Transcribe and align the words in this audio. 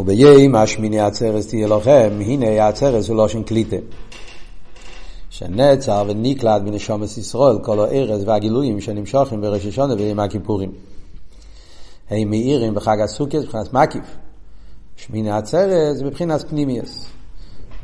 וביום 0.00 0.54
השמיני 0.54 1.00
עצרס 1.00 1.46
תהיה 1.48 1.68
לכם, 1.68 2.18
הנה 2.20 2.46
העצרס 2.46 3.08
הוא 3.08 3.16
לושן 3.16 3.42
קליטה. 3.42 3.76
שנצר 5.30 6.04
ונקלט 6.08 6.62
בנשומת 6.62 7.18
ישראל 7.18 7.58
כל 7.62 7.80
הארז 7.80 8.22
והגילויים 8.26 8.80
שנמשכים 8.80 9.40
בראש 9.40 9.66
השונה 9.66 9.96
בימי 9.96 10.22
הכיפורים. 10.22 10.72
הם 12.10 12.30
מאירים 12.30 12.74
בחג 12.74 12.96
הסוכס 13.04 13.34
מבחינת 13.34 13.72
מקיף. 13.72 14.04
שמיני 14.96 15.30
עצרת 15.30 15.96
זה 15.96 16.04
מבחינת 16.04 16.48
פנימיוס. 16.48 17.06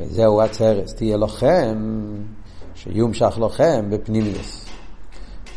וזהו 0.01 0.41
עצרת, 0.41 0.93
תהיה 0.96 1.17
לוחם, 1.17 2.05
שיומשך 2.75 3.39
לוחם 3.39 3.91
בפנימיוס. 3.91 4.64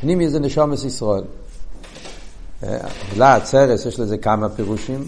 פנימיוס 0.02 0.32
זה 0.32 0.39
נשומת 0.39 0.84
ישראל. 0.86 1.23
המילה 2.62 3.36
עצרת 3.36 3.80
יש 3.86 4.00
לזה 4.00 4.18
כמה 4.18 4.50
פירושים. 4.50 5.07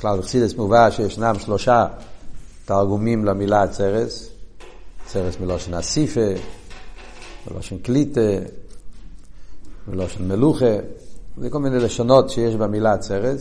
כלל 0.00 0.18
בחסידס 0.18 0.54
מובא 0.54 0.90
שישנם 0.90 1.34
שלושה 1.38 1.86
תרגומים 2.64 3.24
למילה 3.24 3.62
עצרת. 3.62 4.08
עצרת 5.06 5.40
מלושן 5.40 5.74
אסיפה, 5.74 6.20
מלושן 7.50 7.78
קליטה, 7.78 8.20
מלושן 9.88 10.28
מלוכה. 10.28 10.76
זה 11.36 11.50
כל 11.50 11.58
מיני 11.58 11.78
לשונות 11.78 12.30
שיש 12.30 12.54
במילה 12.54 12.92
עצרת. 12.92 13.38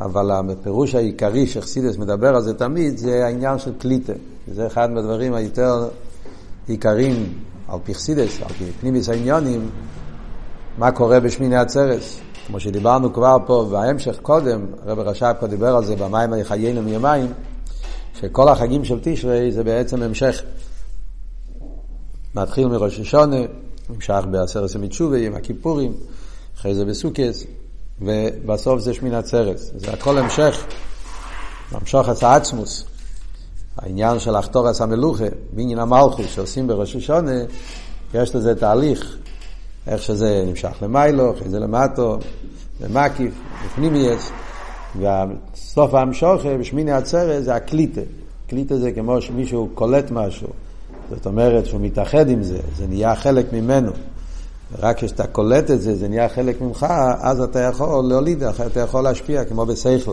אבל 0.00 0.30
הפירוש 0.30 0.94
העיקרי 0.94 1.46
שחסידס 1.46 1.96
מדבר 1.96 2.28
על 2.28 2.42
זה 2.42 2.54
תמיד 2.54 2.98
זה 2.98 3.26
העניין 3.26 3.58
של 3.58 3.72
קליטה. 3.78 4.12
זה 4.54 4.66
אחד 4.66 4.90
מהדברים 4.90 5.34
היותר 5.34 5.88
עיקריים 6.66 7.38
על 7.68 7.78
פי 7.84 7.94
חסידס, 7.94 8.42
על 8.42 8.48
פי 8.48 8.64
פנימיס 8.80 9.08
העניונים, 9.08 9.70
מה 10.78 10.92
קורה 10.92 11.20
בשמיני 11.20 11.56
עצרס. 11.56 12.20
כמו 12.48 12.60
שדיברנו 12.60 13.12
כבר 13.12 13.36
פה 13.46 13.68
בהמשך 13.70 14.18
קודם, 14.22 14.66
רב 14.86 14.98
רש"ב 14.98 15.32
כבר 15.38 15.48
דיבר 15.48 15.76
על 15.76 15.84
זה 15.84 15.96
במים 15.96 16.44
חיינו 16.44 16.82
מיומיים, 16.82 17.32
שכל 18.20 18.48
החגים 18.48 18.84
של 18.84 18.98
תשרי 19.02 19.52
זה 19.52 19.64
בעצם 19.64 20.02
המשך. 20.02 20.42
מתחיל 22.34 22.68
מראש 22.68 23.00
השונה, 23.00 23.36
נמשך 23.90 24.24
בעשרת 24.30 24.74
המצ'ובה, 24.74 25.16
עם 25.16 25.34
הכיפורים, 25.34 25.92
אחרי 26.58 26.74
זה 26.74 26.84
בסוכס, 26.84 27.44
ובסוף 28.00 28.80
זה 28.80 28.94
שמינת 28.94 29.24
צרס. 29.24 29.70
זה 29.76 29.92
הכל 29.92 30.18
המשך, 30.18 30.64
למשוך 31.72 32.08
את 32.08 32.22
העצמוס. 32.22 32.84
העניין 33.76 34.18
של 34.18 34.38
לחתור 34.38 34.70
את 34.70 34.80
המלוכה, 34.80 35.24
בעניין 35.52 35.78
המלכוס 35.78 36.26
שעושים 36.34 36.66
בראש 36.66 36.96
השונה, 36.96 37.40
יש 38.14 38.34
לזה 38.34 38.54
תהליך, 38.54 39.16
איך 39.88 40.02
שזה 40.02 40.44
נמשך 40.46 40.82
למיילו, 40.82 41.32
אחרי 41.32 41.48
זה 41.48 41.58
למטו, 41.58 42.18
למקיף, 42.80 43.34
לפנימייס, 43.66 44.30
וסוף 44.96 45.94
ההמשוכה 45.94 46.56
בשמיני 46.56 46.92
עצרת 46.92 47.44
זה 47.44 47.54
הקליטה. 47.54 48.00
קליטה 48.48 48.76
זה 48.76 48.92
כמו 48.92 49.20
שמישהו 49.20 49.68
קולט 49.74 50.10
משהו, 50.10 50.48
זאת 51.10 51.26
אומרת 51.26 51.66
שהוא 51.66 51.80
מתאחד 51.80 52.28
עם 52.28 52.42
זה, 52.42 52.58
זה 52.76 52.86
נהיה 52.86 53.16
חלק 53.16 53.52
ממנו. 53.52 53.92
רק 54.78 54.96
כשאתה 54.96 55.26
קולט 55.26 55.70
את 55.70 55.80
זה, 55.80 55.96
זה 55.96 56.08
נהיה 56.08 56.28
חלק 56.28 56.60
ממך, 56.60 56.86
אז 57.20 57.40
אתה 57.40 57.60
יכול 57.60 58.04
להוליד, 58.08 58.42
אתה 58.42 58.80
יכול 58.80 59.04
להשפיע, 59.04 59.44
כמו 59.44 59.66
בשכל. 59.66 60.12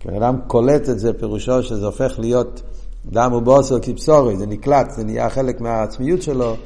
כשבן 0.00 0.14
אדם 0.14 0.38
קולט 0.46 0.88
את 0.88 0.98
זה, 0.98 1.12
פירושו 1.12 1.62
שזה 1.62 1.86
הופך 1.86 2.18
להיות 2.18 2.62
דם 3.06 3.32
ובוסר 3.32 3.80
כבשורי, 3.80 4.36
זה 4.36 4.46
נקלט, 4.46 4.90
זה 4.96 5.04
נהיה 5.04 5.30
חלק 5.30 5.60
מהעצמיות 5.60 6.22
שלו, 6.22 6.56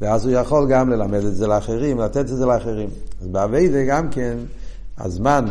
ואז 0.00 0.26
הוא 0.26 0.34
יכול 0.34 0.66
גם 0.70 0.90
ללמד 0.90 1.24
את 1.24 1.34
זה 1.34 1.46
לאחרים, 1.46 2.00
לתת 2.00 2.20
את 2.20 2.26
זה 2.36 2.46
לאחרים. 2.46 2.88
אז 3.20 3.28
באביידה 3.28 3.84
גם 3.84 4.10
כן, 4.10 4.38
הזמן 4.98 5.44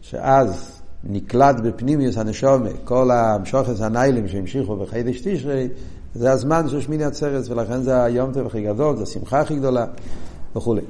שאז 0.00 0.80
נקלט 1.04 1.56
בפנימיוס 1.64 2.18
הנשומה, 2.18 2.68
כל 2.84 3.10
המשוכס 3.10 3.80
הניילים 3.80 4.28
שהמשיכו 4.28 4.76
בחידש 4.76 5.20
תשרי, 5.20 5.68
זה 6.14 6.32
הזמן 6.32 6.68
של 6.68 6.80
שמיני 6.80 7.04
עצרת, 7.04 7.48
ולכן 7.48 7.82
זה 7.82 8.02
היום 8.02 8.32
טוב 8.32 8.46
הכי 8.46 8.62
גדול, 8.62 8.96
זה 8.96 9.02
השמחה 9.02 9.40
הכי 9.40 9.56
גדולה. 9.56 9.86
וכולי. 10.56 10.82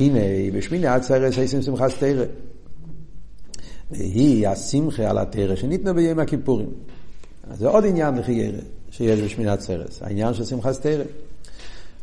הנה, 0.00 0.20
בשמיני 0.54 0.86
עצרת 0.86 1.32
שעושים 1.32 1.62
שמחה 1.62 1.88
סתירה. 1.88 2.24
והיא 3.90 4.48
השמחה 4.48 5.10
על 5.10 5.18
התרא 5.18 5.54
שניתנה 5.56 5.92
ביום 5.92 6.18
הכיפורים. 6.18 6.70
אז 7.50 7.58
זה 7.58 7.68
עוד 7.68 7.84
עניין 7.84 8.14
לחיירה 8.14 8.58
שיש 8.90 9.20
בשמיני 9.20 9.50
עצרת, 9.50 9.98
העניין 10.00 10.34
של 10.34 10.44
שמחה 10.44 10.72
סתירה. 10.72 11.04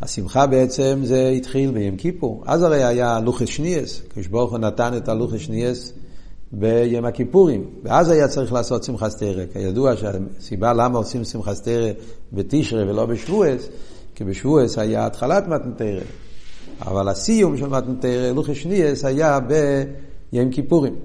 השמחה 0.02 0.48
בעצם 0.48 1.00
זה 1.04 1.30
התחיל 1.30 1.72
ביום 1.72 1.96
כיפור. 1.96 2.44
אז 2.46 2.64
הרי 2.64 2.84
היה 2.84 3.20
לוחס 3.20 3.48
שניאס, 3.48 4.02
כשברוך 4.16 4.52
הוא 4.52 4.60
נתן 4.60 4.98
את 4.98 5.10
הלוחס 5.10 5.40
שניאס 5.40 5.94
ביום 6.52 7.06
הכיפורים, 7.06 7.66
ואז 7.84 8.10
היה 8.10 8.28
צריך 8.28 8.54
לעשות 8.54 8.84
שמחה 8.84 9.10
סתירה. 9.10 9.44
כידוע 9.54 9.94
שהסיבה 9.96 10.74
למה 10.74 10.98
עושים 10.98 11.24
שמחה 11.24 11.56
סתירה 11.56 11.92
בתשרי 12.34 12.90
ולא 12.90 13.06
בשבועס, 13.06 13.68
כי 14.16 14.24
בשבועס 14.24 14.78
היה 14.78 15.06
התחלת 15.06 15.48
מתנתרא. 15.48 16.02
אבל 16.82 17.10
הסיום 17.10 17.58
של 17.58 17.68
מתנתר 17.68 18.34
לוחש 18.36 18.64
שניאס 18.64 19.06
היה 19.06 19.40
ביום 19.40 20.52
כיפורים. 20.52 20.96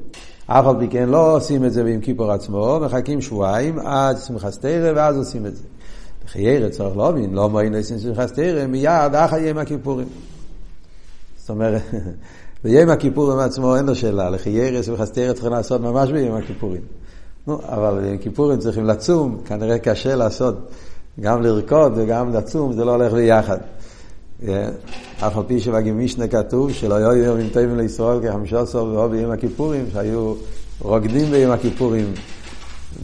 אף 0.47 0.67
על 0.67 0.77
פי 0.78 0.89
כן 0.89 1.09
לא 1.09 1.37
עושים 1.37 1.65
את 1.65 1.72
זה 1.72 1.84
ביום 1.84 2.01
כיפור 2.01 2.33
עצמו, 2.33 2.81
מחכים 2.83 3.21
שבועיים 3.21 3.78
עד 3.78 4.17
שמחת 4.27 4.53
תרא 4.53 4.93
ואז 4.97 5.17
עושים 5.17 5.47
את 5.47 5.57
זה. 5.57 5.62
בחיירה 6.31 6.71
צריך 6.71 6.97
להבין, 6.97 7.35
לא 7.35 7.49
מועין 7.49 7.75
עושים 7.75 7.99
שמחת 7.99 8.35
תרא 8.35 8.67
מיד 8.67 9.15
אחרי 9.15 9.41
יום 9.41 9.59
הכיפורים. 9.59 10.07
זאת 11.39 11.51
אומרת, 11.51 11.83
ביום 12.65 12.91
הכיפורים 12.91 13.39
עצמו 13.39 13.77
אין 13.77 13.87
לו 13.87 13.95
שאלה, 13.95 14.31
לחיירה 14.31 14.83
שמחת 14.83 15.13
תרא 15.13 15.33
צריכים 15.33 15.53
לעשות 15.53 15.81
ממש 15.81 16.11
ביום 16.11 16.37
הכיפורים. 16.37 16.81
נו, 17.47 17.61
אבל 17.65 18.01
ביום 18.01 18.19
כיפורים 18.19 18.59
צריכים 18.59 18.87
לצום, 18.87 19.41
כנראה 19.45 19.79
קשה 19.79 20.17
לעשות, 20.17 20.55
גם 21.21 21.43
לרקוד 21.43 21.93
וגם 21.97 22.35
לצום, 22.35 22.73
זה 22.73 22.85
לא 22.85 22.91
הולך 22.91 23.13
ביחד. 23.13 23.59
אף 25.19 25.37
על 25.37 25.43
פי 25.47 25.61
שבגימישנה 25.61 26.29
כתוב 26.29 26.73
שלא 26.73 26.95
היו 26.95 27.17
יום 27.17 27.49
טובים 27.53 27.77
לישראל 27.77 28.29
כחמישה 28.29 28.61
עשר 28.61 28.85
ואו 28.85 29.09
ביום 29.09 29.31
הכיפורים, 29.31 29.87
שהיו 29.93 30.35
רוקדים 30.81 31.31
ביום 31.31 31.53
הכיפורים 31.53 32.13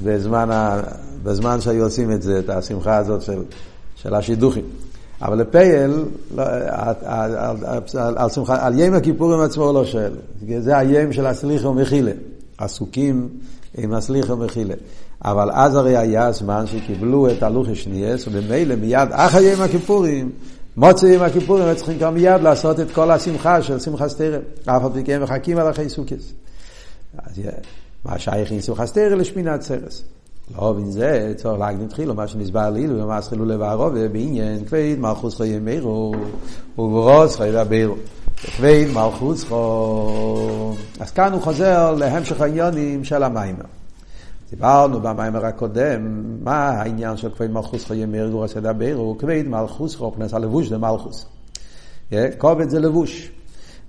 בזמן. 0.04 0.48
בזמן 1.26 1.60
שהיו 1.60 1.84
עושים 1.84 2.12
את 2.12 2.22
זה, 2.22 2.38
את 2.38 2.50
השמחה 2.50 2.96
הזאת 2.96 3.22
של, 3.22 3.42
של 3.96 4.14
השידוכים. 4.14 4.64
אבל 5.22 5.38
לפייל, 5.38 6.04
לא, 6.36 6.42
על, 6.68 6.94
על, 7.04 8.16
על, 8.16 8.30
שמחה, 8.30 8.66
על 8.66 8.78
יום 8.78 8.94
הכיפורים 8.94 9.40
עצמו 9.40 9.72
לא 9.72 9.84
שואל. 9.84 10.12
זה 10.58 10.78
היום 10.78 11.12
של 11.12 11.26
הסליחה 11.26 11.68
ומחילה. 11.68 12.12
עסוקים 12.58 13.28
עם 13.78 13.92
הסליחה 13.92 14.32
ומחילה. 14.32 14.74
אבל 15.24 15.50
אז 15.52 15.74
הרי 15.74 15.96
היה 15.96 16.32
זמן 16.32 16.64
שקיבלו 16.66 17.30
את 17.30 17.42
הלוך 17.42 17.68
השניאס, 17.68 18.28
וממילא 18.28 18.74
מיד 18.74 19.08
אחרי 19.10 19.42
יום 19.42 19.60
הכיפורים 19.60 20.30
מוצא 20.76 21.06
עם 21.06 21.22
הכיפורים, 21.22 21.74
צריכים 21.74 21.98
גם 21.98 22.14
מיד 22.14 22.40
לעשות 22.42 22.80
את 22.80 22.90
כל 22.90 23.10
השמחה 23.10 23.62
של 23.62 23.78
שמחה 23.78 24.08
סתירה. 24.08 24.38
אף 24.64 24.84
על 24.84 24.90
פי 24.92 25.04
כן 25.04 25.22
מחכים 25.22 25.58
על 25.58 25.70
אחרי 25.70 25.88
סוכס. 25.88 26.32
מה 28.04 28.18
שייך 28.18 28.50
עם 28.50 28.60
שמחה 28.60 28.86
סתירה 28.86 29.16
לשמינת 29.16 29.62
סרס. 29.62 30.02
לא 30.54 30.72
בין 30.72 30.90
זה, 30.90 31.32
צורך 31.36 31.60
להגדים 31.60 31.88
תחילו, 31.88 32.14
מה 32.14 32.28
שנסבר 32.28 32.70
לי, 32.70 32.86
ומה 32.88 33.22
שחילו 33.22 33.44
לבערו, 33.44 33.90
ובעניין 33.94 34.64
כבד 34.64 34.96
מלכוס 34.98 35.36
חיי 35.36 35.58
מירו, 35.58 36.14
וברוס 36.78 37.36
חיי 37.36 37.52
דבירו. 37.52 37.94
כבד 38.36 38.84
מלכוס 38.94 39.44
חו. 39.44 40.74
אז 41.00 41.10
כאן 41.10 41.32
הוא 41.32 41.42
חוזר 41.42 41.94
להמשך 41.94 42.40
העניונים 42.40 43.04
של 43.04 43.22
המיימר. 43.22 43.64
דיברנו 44.50 45.00
במיימר 45.00 45.46
הקודם, 45.46 46.24
מה 46.44 46.68
העניין 46.68 47.16
של 47.16 47.30
כבד 47.30 47.50
מלכוס 47.50 47.84
חיי 47.84 48.06
מארגור 48.06 48.44
הסדר 48.44 48.94
הוא 48.94 49.18
כבד 49.18 49.44
מלכוס 49.46 49.96
חו, 49.96 50.12
פנס 50.12 50.34
הלבוש 50.34 50.68
זה 50.68 50.78
מלכוס. 50.78 51.26
כובד 52.38 52.68
זה 52.68 52.80
לבוש. 52.80 53.30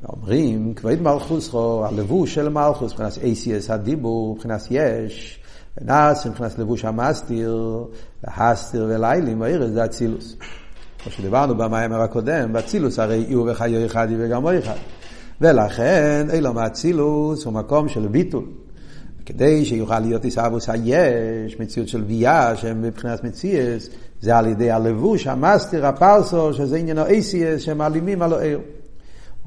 אומרים, 0.10 0.74
כבד 0.74 1.02
מלכוס 1.02 1.50
חו, 1.50 1.86
הלבוש 1.86 2.36
של 2.36 2.50
מלכוס, 2.50 2.92
מבחינת 2.92 3.14
ACS 3.14 3.74
הדיבור, 3.74 4.36
מבחינת 4.36 4.62
יש, 4.72 5.40
ונס, 5.82 6.26
מבחינת 6.26 6.60
לבוש 6.60 6.86
המסתיר, 6.86 7.86
והסתיר 8.24 8.86
וליילים, 8.90 9.42
והארץ 9.42 9.72
זה 9.72 9.86
אצילוס. 9.86 10.36
כמו 11.04 11.12
שדיברנו 11.12 11.56
במיימר 11.56 12.02
הקודם, 12.02 12.54
באצילוס 12.54 13.00
הרי 13.00 13.16
יהיו 13.16 13.46
וחיו 13.48 13.86
אחד 13.86 14.08
וגם 14.18 14.48
אחד. 14.48 14.76
ולכן 15.42 16.28
אילום 16.34 16.58
האצילוס 16.58 17.46
הוא 17.46 17.54
מקום 17.54 17.90
של 17.90 18.08
ביטול. 18.08 18.46
כדי 19.26 19.66
שיוכל 19.66 20.00
להיות 20.00 20.24
עיסאוווס 20.24 20.70
היש, 20.70 21.60
מציאות 21.60 21.88
של 21.88 22.02
ביה, 22.02 22.56
שהם 22.56 22.82
מבחינת 22.82 23.24
מציאס, 23.24 23.90
זה 24.22 24.38
על 24.38 24.48
ידי 24.48 24.72
הלבוש, 24.72 25.28
המאסטר, 25.28 25.86
הפרסו, 25.86 26.54
שזה 26.54 26.78
עניין 26.78 26.98
האייסיאס, 26.98 27.62
שהם 27.62 27.78
מעלימים 27.78 28.22
על 28.22 28.34
העיר. 28.34 28.60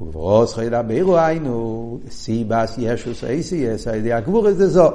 וברוס 0.01 0.53
חיידה 0.53 0.81
בירו 0.81 1.17
היינו, 1.17 1.99
סיבס 2.09 2.75
ישוס 2.77 3.23
אייסיאס, 3.23 3.87
על 3.87 3.95
ידי 3.95 4.13
הגבורס 4.13 4.55
זה 4.55 4.67
זו. 4.67 4.91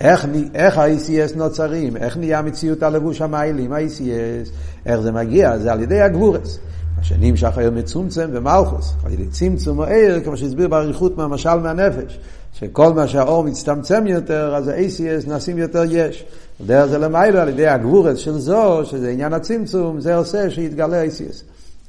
איך, 0.00 0.26
איך 0.54 0.78
ה-ACS 0.78 1.36
נוצרים, 1.36 1.96
איך 1.96 2.16
נהיה 2.16 2.42
מציאות 2.42 2.82
הלבוש 2.82 3.20
המיילים, 3.20 3.72
ה-ACS, 3.72 4.50
איך 4.86 5.00
זה 5.00 5.12
מגיע, 5.12 5.58
זה 5.58 5.72
על 5.72 5.82
ידי 5.82 6.00
הגבורס. 6.00 6.58
השני 6.98 7.36
שחר 7.36 7.60
היום 7.60 7.74
מצומצם 7.74 8.30
ומלכוס, 8.32 8.94
על 9.04 9.12
ידי 9.12 9.26
צמצום 9.26 9.78
או 9.78 9.84
עיר, 9.84 10.20
כמו 10.24 10.36
שהסביר 10.36 10.68
באריכות 10.68 11.16
מהמשל 11.16 11.54
מהנפש, 11.54 12.18
שכל 12.52 12.92
מה 12.92 13.08
שהאור 13.08 13.44
מצטמצם 13.44 14.06
יותר, 14.06 14.56
אז 14.56 14.68
ה-ACS 14.68 15.28
נעשים 15.28 15.58
יותר 15.58 15.82
יש. 15.90 16.24
דרך 16.66 16.86
זה 16.86 16.98
למיילו, 16.98 17.38
על 17.38 17.48
ידי 17.48 17.66
הגבורס 17.66 18.18
של 18.18 18.38
זו, 18.38 18.84
שזה 18.84 19.10
עניין 19.10 19.32
הצמצום, 19.32 20.00
זה 20.00 20.16
עושה 20.16 20.50
שיתגלה 20.50 21.04
ACS. 21.04 21.42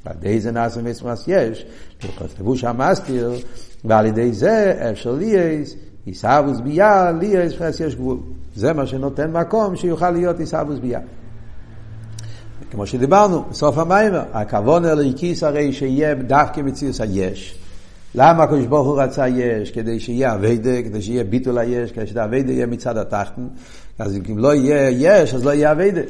על 0.06 0.16
ידי 0.22 0.40
זה 0.40 0.52
נעשה 0.52 0.82
מצווס 0.82 1.24
יש, 1.28 1.66
לבוש 2.40 2.64
המסתיר, 2.64 3.32
ועל 3.86 4.06
ידי 4.06 4.34
זה 4.34 4.74
אפשר 4.92 5.12
ליאס, 5.12 5.76
עיסאוווס 6.08 6.60
ביה, 6.60 7.12
ליאס 7.12 7.54
חס 7.54 7.80
יש 7.80 7.96
גבול. 7.96 8.18
זה 8.56 8.74
מה 8.74 8.88
שנותן 8.88 9.32
מקום 9.32 9.76
שיוכל 9.76 10.10
להיות 10.10 10.40
עיסאוווס 10.40 10.80
ביה. 10.80 11.00
כמו 12.72 12.88
שדיברנו, 12.88 13.44
בסוף 13.50 13.78
המאמר, 13.78 14.24
הכוונה 14.34 14.86
האלוקית 14.86 15.44
הרי 15.44 15.74
שיהיה 15.74 16.16
דווקא 16.16 16.62
מציאות 16.62 17.02
היש. 17.02 17.60
למה 18.16 18.44
הקדוש 18.44 18.66
ברוך 18.66 18.88
הוא 18.88 19.02
רצה 19.02 19.28
יש? 19.28 19.72
כדי 19.72 20.00
שיהיה 20.00 20.34
עבודה, 20.34 20.82
כדי 20.84 21.02
שיהיה 21.02 21.24
ביטול 21.24 21.58
היש, 21.58 21.92
כדי 21.92 22.08
שהעבודה 22.08 22.52
יהיה 22.52 22.66
מצד 22.66 22.98
התחתון. 22.98 23.48
אז 24.00 24.20
אם 24.30 24.38
לא 24.38 24.56
יהיה 24.56 24.90
יש, 24.90 25.34
אז 25.34 25.46
לא 25.46 25.52
יהיה 25.52 25.72
עבודה. 25.72 26.02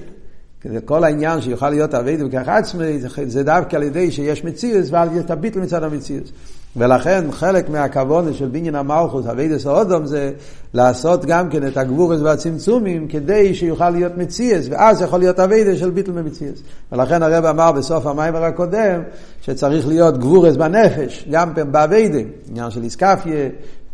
כל 0.86 1.04
העניין 1.04 1.42
שיוכל 1.42 1.70
להיות 1.70 1.94
עבודה 1.94 2.26
וכך 2.26 2.48
עצמי, 2.48 3.00
זה 3.26 3.44
דווקא 3.44 3.76
על 3.76 3.84
ידי 3.84 4.12
שיש 4.12 4.44
מציאות, 4.44 4.88
ועל 4.92 5.18
ידי 5.18 5.34
הביטול 5.34 5.62
מצד 5.62 5.84
המציאות. 5.84 6.32
ולכן 6.78 7.32
חלק 7.32 7.70
מהכוונה 7.70 8.34
של 8.34 8.48
בניין 8.48 8.76
המלכות, 8.76 9.26
עבודת 9.26 9.66
האדם, 9.66 10.06
זה 10.06 10.32
לעשות 10.74 11.26
גם 11.26 11.50
כן 11.50 11.68
את 11.68 11.78
הגבורות 11.78 12.20
והצמצומים 12.22 13.08
כדי 13.08 13.54
שיוכל 13.54 13.90
להיות 13.90 14.18
מציאות, 14.18 14.68
ואז 14.70 15.02
יכול 15.02 15.20
להיות 15.20 15.40
עבודת 15.40 15.80
של 15.80 15.90
ביטול 15.90 16.12
ממציאות. 16.12 16.60
ולכן 16.92 17.24
הרב 17.24 17.46
אמר 17.46 17.72
בסוף 17.72 18.06
המיימר 18.06 18.44
הקודם, 18.44 19.02
שצריך 19.42 19.88
להיות 19.88 20.18
גבורס 20.18 20.56
בנפש, 20.56 21.28
גם 21.32 21.54
כן 21.54 21.72
באביידה, 21.72 22.20
עניין 22.50 22.72
של 22.72 22.84
איסקפיה, 22.84 23.50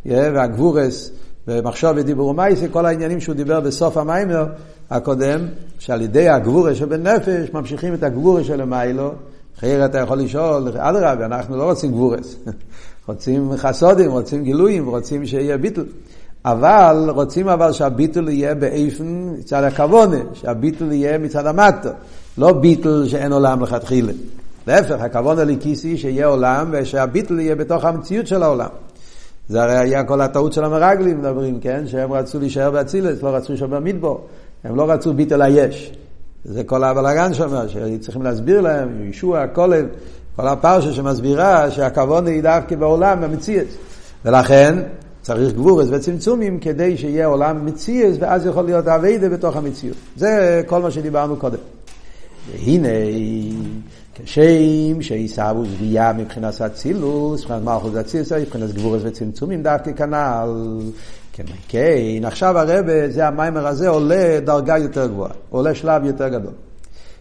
והגבורס 0.05 1.11
ומחשוב 1.47 1.91
ודיבור 1.95 2.27
ומייסה, 2.27 2.67
כל 2.67 2.85
העניינים 2.85 3.19
שהוא 3.19 3.35
דיבר 3.35 3.59
בסוף 3.59 3.97
המיימר 3.97 4.45
הקודם, 4.89 5.39
שעל 5.79 6.01
ידי 6.01 6.29
הגבורס 6.29 6.77
שבנפש 6.77 7.53
ממשיכים 7.53 7.93
את 7.93 8.03
הגבורס 8.03 8.45
של 8.45 8.61
המיילו, 8.61 9.11
אחרת 9.57 9.89
אתה 9.89 9.99
יכול 9.99 10.19
לשאול, 10.19 10.67
אדרבה, 10.77 11.25
אנחנו 11.25 11.57
לא 11.57 11.63
רוצים 11.63 11.91
גבורס. 11.91 12.35
רוצים 13.07 13.51
חסודים, 13.57 14.11
רוצים 14.11 14.43
גילויים, 14.43 14.85
רוצים 14.85 15.25
שיהיה 15.25 15.57
ביטל. 15.57 15.83
אבל 16.45 17.09
רוצים 17.09 17.47
אבל 17.49 17.71
שהביטול 17.71 18.29
יהיה 18.29 18.55
באיפן 18.55 19.35
מצד 19.39 19.63
הכוונה, 19.63 20.17
שהביטול 20.33 20.91
יהיה 20.91 21.17
מצד 21.17 21.45
המטה. 21.45 21.91
לא 22.37 22.53
ביטול 22.53 23.07
שאין 23.07 23.33
עולם 23.33 23.63
לכתחילה. 23.63 24.13
להפך, 24.67 25.01
הכוונה 25.01 25.43
לכיסי 25.43 25.97
שיהיה 25.97 26.27
עולם 26.27 26.67
ושהביטול 26.71 27.39
יהיה 27.39 27.55
בתוך 27.55 27.85
המציאות 27.85 28.27
של 28.27 28.43
העולם. 28.43 28.69
זה 29.49 29.63
הרי 29.63 29.77
היה 29.77 30.03
כל 30.03 30.21
הטעות 30.21 30.53
של 30.53 30.63
המרגלים 30.63 31.19
מדברים, 31.19 31.59
כן? 31.59 31.87
שהם 31.87 32.13
רצו 32.13 32.39
להישאר 32.39 32.71
באצילס, 32.71 33.23
לא 33.23 33.29
רצו 33.29 33.57
שם 33.57 33.69
במדבור. 33.69 34.27
הם 34.63 34.75
לא 34.75 34.91
רצו 34.91 35.13
ביטול 35.13 35.41
היש. 35.41 35.91
זה 36.45 36.63
כל 36.63 36.83
הבלאגן 36.83 37.33
שם, 37.33 37.67
שצריכים 37.67 38.21
להסביר 38.21 38.61
להם, 38.61 39.09
ישוע, 39.09 39.47
כולל, 39.47 39.85
כל 40.35 40.47
הפרשה 40.47 40.91
שמסבירה 40.91 41.71
שהכבוד 41.71 42.27
היא 42.27 42.43
דווקא 42.43 42.75
בעולם, 42.75 43.21
במציאות. 43.21 43.67
ולכן 44.25 44.79
צריך 45.21 45.53
גבורס 45.53 45.87
וצמצומים 45.91 46.59
כדי 46.59 46.97
שיהיה 46.97 47.25
עולם 47.25 47.65
מציאות, 47.65 48.15
ואז 48.19 48.45
יכול 48.45 48.65
להיות 48.65 48.87
אביידה 48.87 49.29
בתוך 49.29 49.55
המציאות. 49.57 49.97
זה 50.17 50.61
כל 50.65 50.81
מה 50.81 50.91
שדיברנו 50.91 51.35
קודם. 51.35 51.57
והנה, 52.51 52.87
כשם 54.15 55.01
שעיסאוו 55.01 55.65
זבייה 55.65 56.13
מבחינת 56.13 56.61
אצילוס, 56.61 57.41
מבחינת 57.41 57.63
מלכות 57.63 57.95
אצילוס, 57.95 58.31
מבחינת 58.31 58.73
גבורס 58.73 59.01
וצמצומים, 59.05 59.63
דווקא 59.63 59.91
כנ"ל. 59.91 60.79
כן, 61.33 61.43
כן, 61.67 62.25
עכשיו 62.25 62.57
הרבה, 62.57 63.09
זה 63.09 63.27
המיימר 63.27 63.67
הזה 63.67 63.89
עולה 63.89 64.39
דרגה 64.45 64.77
יותר 64.77 65.07
גבוהה, 65.07 65.31
עולה 65.49 65.75
שלב 65.75 66.05
יותר 66.05 66.27
גדול. 66.27 66.53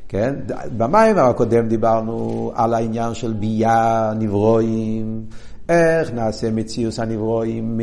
כן? 0.08 0.34
במיימר 0.76 1.22
הקודם 1.22 1.68
דיברנו 1.68 2.52
על 2.54 2.74
העניין 2.74 3.14
של 3.14 3.32
ביה 3.32 4.12
נברואים, 4.18 5.24
איך 5.68 6.12
נעשה 6.12 6.50
מציאוס 6.50 6.98
הנברואים 6.98 7.80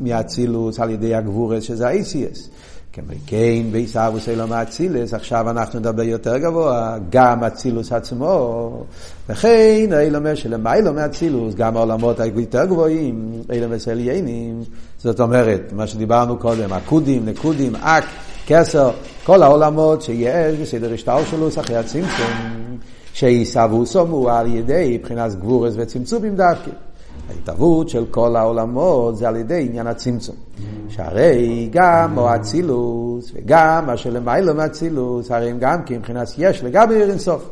מהאצילוס 0.00 0.80
על 0.80 0.90
ידי 0.90 1.14
הגבורס, 1.14 1.62
שזה 1.62 1.88
ה-ACS. 1.88 2.48
כן, 3.26 3.62
בעיסאוויס 3.72 4.28
אילום 4.28 4.52
האצילס, 4.52 5.14
עכשיו 5.14 5.50
אנחנו 5.50 5.78
נדבר 5.78 6.02
יותר 6.02 6.38
גבוה, 6.38 6.96
גם 7.10 7.44
אצילוס 7.44 7.92
עצמו, 7.92 8.84
וכן 9.28 9.88
אילום 10.00 10.36
שלמיילום 10.36 10.96
מאצילוס, 10.96 11.54
גם 11.54 11.76
העולמות 11.76 12.20
היותר 12.20 12.64
גבוהים, 12.64 13.42
אילום 13.52 13.72
עליינים, 13.90 14.62
זאת 14.98 15.20
אומרת, 15.20 15.72
מה 15.72 15.86
שדיברנו 15.86 16.38
קודם, 16.38 16.72
עקודים, 16.72 17.28
נקודים, 17.28 17.76
אק, 17.76 18.04
כסר, 18.46 18.90
כל 19.24 19.42
העולמות 19.42 20.02
שיש 20.02 20.56
בסדר 20.56 20.94
השטר 20.94 21.24
שלו, 21.30 21.48
אחרי 21.60 21.76
הצמצום, 21.76 22.78
שעיסאוו 23.12 23.86
סומו 23.86 24.30
על 24.30 24.54
ידי 24.54 24.98
מבחינת 24.98 25.34
גבורס 25.34 25.74
וצמצומים 25.76 26.36
דווקא. 26.36 26.70
ההתהוות 27.28 27.88
של 27.88 28.04
כל 28.10 28.36
העולמות 28.36 29.16
זה 29.16 29.28
על 29.28 29.36
ידי 29.36 29.66
עניין 29.68 29.86
הצמצום. 29.86 30.36
שהרי 30.88 31.68
גם 31.72 32.18
או 32.18 32.34
אצילוס 32.34 33.32
וגם 33.34 33.86
מה 33.86 33.96
שלמיילא 33.96 34.52
מאצילוס, 34.52 35.30
הרי 35.30 35.50
הם 35.50 35.58
גם 35.60 35.82
כי 35.82 35.98
מבחינת 35.98 36.28
יש 36.38 36.64
לגבי 36.64 36.94
עיר 36.94 37.10
אינסוף. 37.10 37.50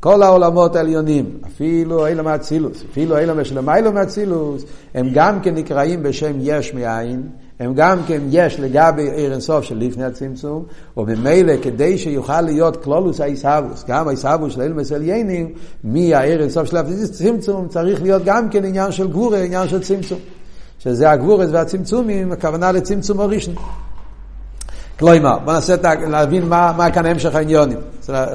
כל 0.00 0.22
העולמות 0.22 0.76
העליונים, 0.76 1.38
אפילו 1.46 2.06
אלה 2.06 2.22
מאצילוס, 2.22 2.84
אפילו 2.90 3.18
אלה 3.18 3.44
שלמיילא 3.44 3.92
מאצילוס, 3.92 4.64
הם 4.94 5.08
גם 5.14 5.40
כן 5.40 5.54
נקראים 5.54 6.02
בשם 6.02 6.32
יש 6.40 6.74
מאין, 6.74 7.22
הם 7.60 7.74
גם 7.74 7.98
כן 8.06 8.20
יש 8.30 8.60
לגבי 8.60 9.10
עיר 9.10 9.32
אינסוף 9.32 9.64
של 9.64 9.78
לפני 9.78 10.04
הצמצום, 10.04 10.64
וממילא 10.96 11.52
כדי 11.62 11.98
שיוכל 11.98 12.40
להיות 12.40 12.84
כלולוס 12.84 13.20
העיסאוווס, 13.20 13.84
גם 13.88 14.08
העיסאוווס 14.08 14.54
של 14.54 14.60
אילמס 14.60 14.92
עליינים, 14.92 15.52
מהעיר 15.84 16.42
אינסוף 16.42 16.68
של 16.68 16.76
הצמצום, 16.76 17.68
צריך 17.68 18.02
להיות 18.02 18.22
גם 18.24 18.48
כן 18.48 18.64
עניין 18.64 18.92
של 18.92 19.08
גבורה, 19.08 19.38
עניין 19.38 19.68
של 19.68 19.80
צמצום. 19.80 20.18
שזה 20.78 21.10
הגבורס 21.10 21.48
והצמצומים, 21.52 22.32
הכוונה 22.32 22.72
לצמצום 22.72 23.20
הראשון. 23.20 23.54
כלומר, 24.98 25.38
בוא 25.38 25.52
ננסה 25.52 25.74
להבין 26.08 26.48
מה, 26.48 26.72
מה 26.76 26.90
כאן 26.90 27.06
המשך 27.06 27.34
העניונים, 27.34 27.78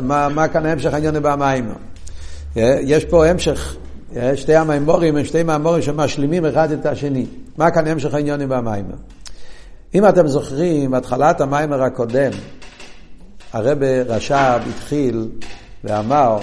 מה, 0.01 0.29
מה 0.29 0.47
כאן 0.47 0.65
המשך 0.65 0.93
העניונים 0.93 1.21
במים. 1.23 1.69
יש 2.55 3.05
פה 3.05 3.25
המשך, 3.25 3.75
שתי 4.35 4.55
המימורים 4.55 5.17
הם 5.17 5.25
שתי 5.25 5.43
מימורים 5.43 5.81
שמשלימים 5.81 6.45
אחד 6.45 6.71
את 6.71 6.85
השני. 6.85 7.25
מה 7.57 7.71
כאן 7.71 7.87
המשך 7.87 8.13
העניונים 8.13 8.49
במים? 8.49 8.85
אם 9.95 10.07
אתם 10.09 10.27
זוכרים, 10.27 10.91
בהתחלת 10.91 11.41
המיימר 11.41 11.83
הקודם, 11.83 12.31
הרב 13.53 13.83
רש"ב 13.83 14.61
התחיל 14.69 15.29
ואמר 15.83 16.37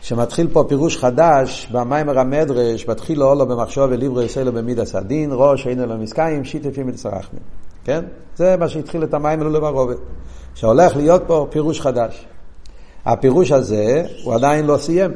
שמתחיל 0.00 0.48
פה 0.52 0.64
פירוש 0.68 0.98
חדש 0.98 1.68
במיימר 1.72 2.18
המדרש, 2.18 2.84
בתחיל 2.84 3.18
לו 3.18 3.34
לו 3.34 3.46
במחשוב 3.46 3.90
וליברו 3.90 4.22
יסלו 4.22 4.52
במידס 4.52 4.94
הדין, 4.94 5.30
ראש 5.32 5.66
אינו 5.66 5.86
למסקיים, 5.86 6.44
שיטפי 6.44 6.82
מצרחנו. 6.82 7.38
כן? 7.84 8.04
זה 8.36 8.56
מה 8.56 8.68
שהתחיל 8.68 9.04
את 9.04 9.14
המיימר 9.14 9.42
לולו 9.42 9.60
ברובת. 9.60 9.96
שהולך 10.54 10.96
להיות 10.96 11.22
פה 11.26 11.46
פירוש 11.50 11.80
חדש. 11.80 12.26
הפירוש 13.06 13.52
הזה, 13.52 14.02
הוא 14.24 14.34
עדיין 14.34 14.66
לא 14.66 14.76
סיים, 14.76 15.10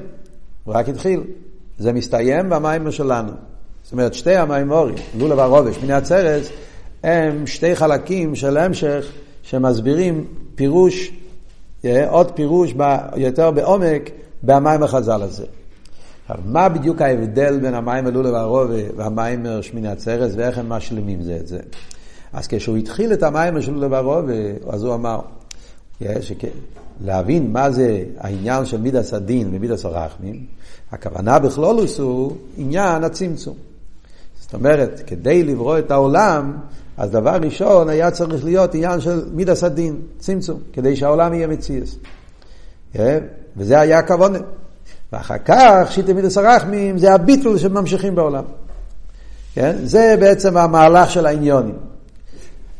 הוא 0.64 0.74
רק 0.74 0.88
התחיל. 0.88 1.22
זה 1.78 1.92
מסתיים 1.92 2.50
במיימר 2.50 2.90
שלנו. 2.90 3.32
זאת 3.88 3.92
אומרת, 3.92 4.14
שתי 4.14 4.36
המיימורים, 4.36 4.94
לולו 5.18 5.36
והרובה, 5.36 5.72
שמיני 5.72 5.92
עצרס, 5.92 6.48
הם 7.02 7.46
שתי 7.46 7.76
חלקים 7.76 8.34
של 8.34 8.56
המשך 8.56 9.06
שמסבירים 9.42 10.24
פירוש, 10.54 11.12
אה, 11.84 12.10
עוד 12.10 12.32
פירוש 12.32 12.74
יותר 13.16 13.50
בעומק 13.50 14.10
במים 14.42 14.82
החז"ל 14.82 15.22
הזה. 15.22 15.44
עכשיו, 16.22 16.44
מה 16.46 16.68
בדיוק 16.68 17.02
ההבדל 17.02 17.58
בין 17.58 17.74
המים 17.74 18.06
הלולה 18.06 18.32
והרובה 18.32 18.74
והמים 18.96 19.46
שמיני 19.62 19.88
עצרס 19.88 20.32
ואיך 20.36 20.58
הם 20.58 20.68
משלימים 20.68 21.22
זה 21.22 21.36
את 21.40 21.46
זה? 21.46 21.58
אז 22.32 22.46
כשהוא 22.46 22.76
התחיל 22.76 23.12
את 23.12 23.22
המים 23.22 23.62
של 23.62 23.72
לולה 23.72 23.88
והרובה, 23.90 24.32
אז 24.70 24.84
הוא 24.84 24.94
אמר, 24.94 25.20
שכן, 26.20 26.48
להבין 27.04 27.52
מה 27.52 27.70
זה 27.70 28.04
העניין 28.18 28.64
של 28.64 28.80
מידס 28.80 29.14
הדין 29.14 29.48
ומידס 29.52 29.84
הרחמים, 29.84 30.46
הכוונה 30.92 31.38
בכלולוס 31.38 31.98
הוא 32.00 32.36
עניין 32.56 33.04
הצמצום. 33.04 33.67
זאת 34.48 34.54
אומרת, 34.54 35.02
כדי 35.06 35.44
לברוא 35.44 35.78
את 35.78 35.90
העולם, 35.90 36.56
אז 36.96 37.10
דבר 37.10 37.38
ראשון 37.42 37.88
היה 37.88 38.10
צריך 38.10 38.44
להיות 38.44 38.74
עניין 38.74 39.00
של 39.00 39.22
מידס 39.32 39.64
הדין, 39.64 40.00
צמצום, 40.18 40.60
כדי 40.72 40.96
שהעולם 40.96 41.34
יהיה 41.34 41.46
מציאס. 41.46 41.96
וזה 43.56 43.80
היה 43.80 43.98
הכוונה. 43.98 44.38
ואחר 45.12 45.38
כך, 45.44 45.88
שיטה 45.90 46.12
מידס 46.12 46.38
הרחמים, 46.38 46.98
זה 46.98 47.14
הביטול 47.14 47.58
שממשיכים 47.58 48.14
בעולם. 48.14 48.44
כן? 49.54 49.76
זה 49.84 50.14
בעצם 50.20 50.56
המהלך 50.56 51.10
של 51.10 51.26
העניונים. 51.26 51.76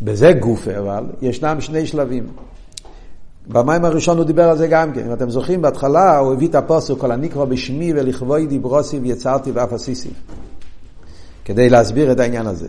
בזה 0.02 0.32
גופה 0.32 0.78
אבל, 0.78 1.04
ישנם 1.22 1.60
שני 1.60 1.86
שלבים. 1.86 2.26
במים 3.48 3.84
הראשון 3.84 4.16
הוא 4.16 4.24
דיבר 4.24 4.48
על 4.48 4.58
זה 4.58 4.66
גם 4.66 4.92
כן. 4.92 5.06
אם 5.06 5.12
אתם 5.12 5.30
זוכרים, 5.30 5.62
בהתחלה 5.62 6.18
הוא 6.18 6.32
הביא 6.32 6.48
את 6.48 6.54
הפוסק, 6.54 6.94
כל 6.98 7.12
הנקרא 7.12 7.44
בשמי 7.44 7.92
ולכבוי 7.92 8.46
דיברוסי 8.46 8.98
ויצרתי 8.98 9.50
ואף 9.50 9.72
עשיסי. 9.72 10.10
כדי 11.48 11.68
להסביר 11.68 12.12
את 12.12 12.20
העניין 12.20 12.46
הזה. 12.46 12.68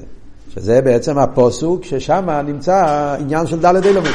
שזה 0.54 0.82
בעצם 0.82 1.18
הפוסוק 1.18 1.84
ששם 1.84 2.30
נמצא 2.46 2.76
העניין 2.76 3.48
של 3.48 3.60
דלת 3.60 3.86
אילומס. 3.86 4.10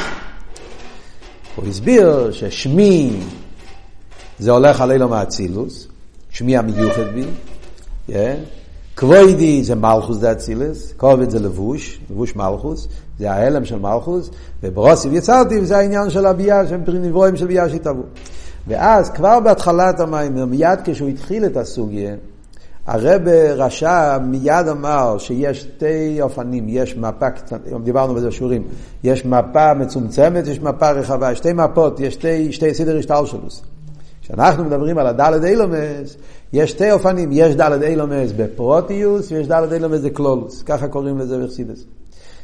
הוא 1.57 1.65
הסביר 1.69 2.31
ששמי 2.33 3.21
זה 4.39 4.51
הולך 4.51 4.81
על 4.81 4.93
אילום 4.93 5.13
האצילוס, 5.13 5.89
שמי 6.31 6.57
המיוחד 6.57 7.15
בי, 7.15 7.25
yeah. 8.09 8.13
כבוידי 8.97 9.65
זה 9.65 9.75
מלכוס 9.75 10.19
דה 10.19 10.33
אצילס, 10.33 10.93
כובד 10.97 11.31
זה 11.31 11.39
לבוש, 11.39 12.01
לבוש 12.11 12.37
מלכוס, 12.37 12.89
זה 13.19 13.33
ההלם 13.33 13.65
של 13.65 13.79
מלכוס, 13.79 14.31
וברוסיב 14.63 15.13
יצרתי, 15.13 15.65
זה 15.65 15.77
העניין 15.77 16.11
של 16.11 16.27
הביאה, 16.27 16.67
שהם 16.67 16.83
נברואים 16.89 17.37
של 17.37 17.47
ביאה 17.47 17.69
שהתאבו. 17.69 18.03
ואז 18.67 19.11
כבר 19.11 19.41
בהתחלת 19.41 20.01
המים, 20.01 20.51
מיד 20.51 20.79
כשהוא 20.85 21.09
התחיל 21.09 21.47
את 21.47 21.57
הסוגיה, 21.57 22.15
הרב 22.87 23.29
רשע 23.57 24.19
מיד 24.19 24.69
אמר 24.71 25.19
שיש 25.19 25.61
שתי 25.61 26.23
אופנים, 26.23 26.65
יש 26.69 26.97
מפה, 26.97 27.27
דיברנו 27.85 28.15
בזה 28.15 28.31
שיעורים, 28.31 28.63
יש 29.05 29.25
מפה 29.25 29.75
מצומצמת, 29.75 30.47
יש 30.47 30.61
מפה 30.61 30.91
רחבה, 30.91 31.35
שתי 31.35 31.53
מפות, 31.53 32.01
יש 32.01 32.15
שתי, 32.15 32.53
שתי 32.53 32.75
סדר 32.75 32.99
השטל 32.99 33.27
שלו. 33.27 33.41
כשאנחנו 34.23 34.65
מדברים 34.65 34.99
על 34.99 35.07
הדלת 35.07 35.45
אילומס, 35.45 36.17
יש 36.53 36.71
שתי 36.71 36.93
אופנים, 36.93 37.29
יש 37.33 37.55
דלת 37.55 37.83
אילומס 37.83 38.33
בפרוטיוס 38.37 39.33
ויש 39.33 39.49
דלת 39.49 39.73
אילומס 39.73 40.01
בקלולוס, 40.01 40.63
ככה 40.63 40.89
קוראים 40.89 41.19
לזה 41.19 41.45
בחסידס. 41.45 41.85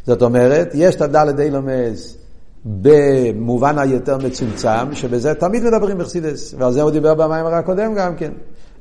זאת 0.07 0.23
אומרת, 0.23 0.71
יש 0.75 0.95
את 0.95 1.01
הדלת 1.01 1.41
אילומס 1.41 2.17
במובן 2.65 3.79
היותר 3.79 4.19
מצומצם, 4.19 4.95
שבזה 4.95 5.35
תמיד 5.35 5.65
מדברים 5.65 5.99
בחסידס, 5.99 6.55
ועל 6.59 6.73
זה 6.73 6.83
הוא 6.83 6.91
דיבר 6.91 7.15
במיימר 7.15 7.55
הקודם 7.55 7.95
גם 7.95 8.17
כן. 8.17 8.33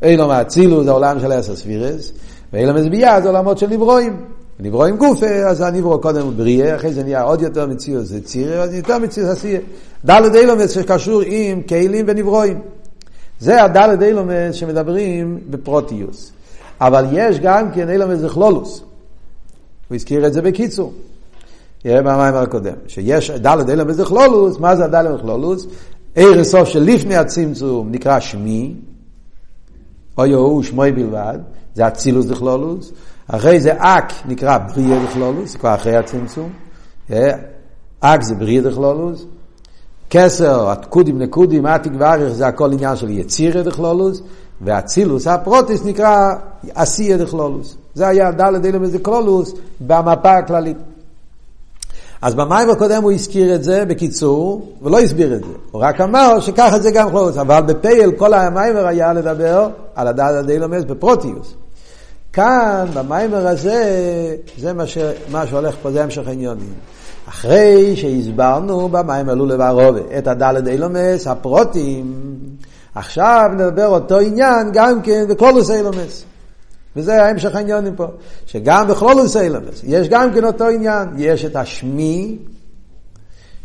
אילום 0.03 0.29
האצילוס 0.29 0.83
זה 0.83 0.91
העולם 0.91 1.19
של 1.19 1.31
עשר 1.31 1.55
ספירס, 1.55 2.11
ואילום 2.53 2.75
הזבייה 2.75 3.21
זה 3.21 3.27
עולמות 3.27 3.57
של 3.57 3.67
נברואים. 3.67 4.17
נברואים 4.59 4.97
גופה, 4.97 5.27
אז 5.27 5.61
הנברו 5.61 6.01
קודם 6.01 6.21
הוא 6.21 6.33
בריאה, 6.33 6.75
אחרי 6.75 6.93
זה 6.93 7.03
נהיה 7.03 7.21
עוד 7.21 7.41
יותר 7.41 7.67
מציאות, 7.67 8.05
זה 8.05 8.21
צירה, 8.21 8.63
אז 8.63 8.73
יותר 8.73 8.99
מציאות 8.99 9.29
עשייה. 9.29 9.59
דלת 10.05 10.35
אילומס 10.35 10.71
שקשור 10.71 11.21
עם 11.25 11.61
כלים 11.61 12.05
ונברואים. 12.07 12.59
זה 13.39 13.63
הדלת 13.63 14.01
אילומס 14.01 14.55
שמדברים 14.55 15.39
בפרוטיוס. 15.49 16.31
אבל 16.81 17.05
יש 17.11 17.39
גם 17.39 17.71
כן 17.71 17.89
אילומס 17.89 18.19
בכלולוס. 18.19 18.81
הוא 19.87 19.95
הזכיר 19.95 20.27
את 20.27 20.33
זה 20.33 20.41
בקיצור. 20.41 20.93
יהיה 21.85 22.01
במים 22.01 22.35
הקודם. 22.35 22.73
שיש 22.87 23.31
דלת 23.31 23.69
אילומס 23.69 23.97
בכלולוס, 23.97 24.59
מה 24.59 24.75
זה 24.75 24.85
הדלת 24.85 25.19
בכלולוס? 25.19 25.67
עיר 26.15 26.39
הסוף 26.39 26.69
של 26.69 26.83
לפני 26.83 27.15
הצמצום 27.15 27.91
נקרא 27.91 28.19
שמי, 28.19 28.73
אוי 30.19 30.33
הוא 30.33 30.63
שמוי 30.63 30.91
בלבד, 30.91 31.37
זה 31.75 31.87
אצילוס 31.87 32.25
דכלולוס, 32.25 32.91
אחרי 33.27 33.59
זה 33.59 33.73
אק 33.77 34.13
נקרא 34.25 34.57
בריאה 34.57 35.05
דכלולוס, 35.05 35.55
כבר 35.55 35.75
אחרי 35.75 35.95
הצמצום, 35.95 36.49
אק 37.99 38.21
זה 38.21 38.35
בריאה 38.35 38.61
דכלולוס, 38.61 39.25
כסר, 40.09 40.71
התקודים 40.71 41.19
נקודים, 41.19 41.65
עתיק 41.65 41.93
ואריך, 41.99 42.33
זה 42.33 42.47
הכל 42.47 42.73
עניין 42.73 42.95
של 42.95 43.09
יצירה 43.09 43.63
דכלולוס, 43.63 44.21
והצילוס, 44.61 45.27
הפרוטיס 45.27 45.85
נקרא 45.85 46.33
עשייה 46.75 47.17
דכלולוס. 47.17 47.77
זה 47.93 48.07
היה 48.07 48.31
דלת 48.31 48.65
אילם 48.65 48.85
דכלולוס 48.85 49.53
במפה 49.81 50.37
הכללית. 50.37 50.77
אז 52.21 52.35
במים 52.35 52.69
הקודם 52.69 53.03
הוא 53.03 53.11
הזכיר 53.11 53.55
את 53.55 53.63
זה 53.63 53.85
בקיצור, 53.85 54.71
ולא 54.81 54.99
הסביר 54.99 55.33
את 55.33 55.43
זה. 55.43 55.51
הוא 55.71 55.81
רק 55.81 56.01
אמר 56.01 56.39
שככה 56.39 56.79
זה 56.79 56.91
גם 56.91 57.09
חלוץ. 57.09 57.37
אבל 57.37 57.61
בפייל 57.61 58.11
כל 58.11 58.33
המיימר 58.33 58.87
היה 58.87 59.13
לדבר 59.13 59.69
על 59.95 60.07
הדעת 60.07 60.35
הדיילומס 60.35 60.83
בפרוטיוס. 60.83 61.53
כאן, 62.33 62.85
במיימר 62.93 63.47
הזה, 63.47 64.35
זה 64.57 64.73
מה, 64.73 64.87
ש... 64.87 64.97
מה 65.31 65.47
שהולך 65.47 65.75
פה, 65.81 65.91
זה 65.91 66.03
המשך 66.03 66.27
העניונים. 66.27 66.73
אחרי 67.29 67.95
שהסברנו 67.95 68.89
במיימר 68.89 69.33
לולו 69.33 69.59
והרובה 69.59 69.99
את 70.17 70.27
הדלת 70.27 70.67
אילומס, 70.67 71.27
הפרוטים, 71.27 72.13
עכשיו 72.95 73.49
נדבר 73.53 73.87
אותו 73.87 74.19
עניין 74.19 74.69
גם 74.73 75.01
כן 75.01 75.25
בקולוס 75.29 75.71
אילומס. 75.71 76.23
וזה 76.99 77.23
ההמשך 77.23 77.55
העניונים 77.55 77.95
פה, 77.95 78.05
שגם 78.45 78.87
בכלולוס 78.87 79.37
אילמס, 79.37 79.81
יש 79.83 80.09
גם 80.09 80.33
כן 80.33 80.43
אותו 80.43 80.67
עניין, 80.67 81.07
יש 81.17 81.45
את 81.45 81.55
השמי, 81.55 82.37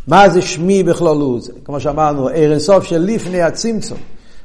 מה 0.07 0.29
זה 0.29 0.43
שמי 0.43 0.83
בכלולוס? 0.83 1.51
כמו 1.65 1.81
שאמרנו, 1.81 2.29
ער 2.29 2.53
אינסוף 2.53 2.85
של 2.85 2.99
לפני 2.99 3.43
הצמצום. 3.43 3.99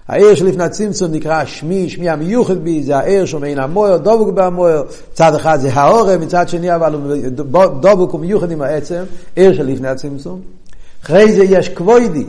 הער 0.08 0.36
של 0.36 0.46
לפני 0.46 0.64
הצמצום 0.64 1.12
נקרא 1.12 1.46
שמי, 1.46 1.90
שמי 1.90 2.10
המיוחד 2.10 2.58
בי, 2.58 2.84
זה 2.84 2.98
הער 2.98 3.26
שמעין 3.26 3.60
המויר, 3.60 3.98
דבוק 3.98 4.30
במויר, 4.30 4.84
מצד 5.12 5.36
אחד 5.36 5.60
זה 5.60 5.74
העורם, 5.74 6.22
מצד 6.22 6.50
שני 6.50 6.76
אבל 6.76 6.94
הוא 6.94 7.16
דבוק 7.82 8.14
ומיוחד 8.14 8.52
עם 8.52 8.62
העצם, 8.62 9.04
ער 9.36 9.54
של 9.54 9.66
לפני 9.66 9.88
הצמצום. 9.88 10.42
אחרי 11.04 11.34
זה 11.34 11.44
יש 11.44 11.70
כבוידי, 11.70 12.26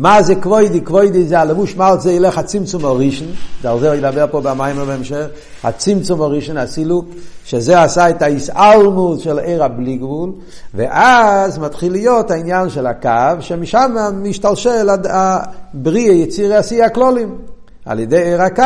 מה 0.00 0.22
זה 0.22 0.34
כבוידי? 0.34 0.80
כבוידי 0.80 1.24
זה 1.24 1.40
הלבוש 1.40 1.76
זה 1.98 2.12
ילך 2.12 2.38
הצמצום 2.38 2.84
הראשון, 2.84 3.28
זה 3.62 3.68
הוא 3.68 3.94
ידבר 3.94 4.26
פה 4.30 4.40
במים 4.40 4.76
בהמשך, 4.76 5.26
הצמצום 5.64 6.22
הראשון, 6.22 6.56
הסילוק, 6.56 7.04
שזה 7.44 7.82
עשה 7.82 8.10
את 8.10 8.22
האיסאלמוס 8.22 9.20
של 9.20 9.38
עיר 9.38 9.64
הבלי 9.64 9.96
גבול, 9.96 10.32
ואז 10.74 11.58
מתחיל 11.58 11.92
להיות 11.92 12.30
העניין 12.30 12.70
של 12.70 12.86
הקו, 12.86 13.40
שמשם 13.40 13.94
משתלשל 14.22 14.88
הבריא, 15.10 16.12
יצירי 16.12 16.56
עשייה 16.56 16.86
הכלולים. 16.86 17.34
על 17.84 17.98
ידי 17.98 18.22
עיר 18.22 18.42
הקו, 18.42 18.64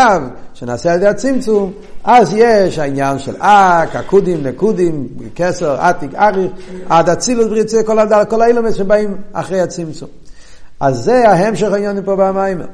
שנעשה 0.54 0.92
על 0.92 0.96
ידי 0.96 1.06
הצמצום, 1.06 1.72
אז 2.04 2.34
יש 2.36 2.78
העניין 2.78 3.18
של 3.18 3.36
אק, 3.38 3.96
עקודים, 3.96 4.46
נקודים, 4.46 5.08
כסר, 5.34 5.80
עתיק, 5.80 6.14
אריך, 6.14 6.52
עד 6.88 7.08
אצילות 7.08 7.48
בריצה, 7.50 7.82
כל, 7.82 7.98
כל 8.28 8.42
האילומס 8.42 8.74
שבאים 8.74 9.16
אחרי 9.32 9.60
הצמצום. 9.60 10.08
אז 10.84 11.04
זה 11.04 11.28
ההמשך 11.28 11.72
העניין 11.72 12.04
פה 12.04 12.16
במיימר. 12.16 12.66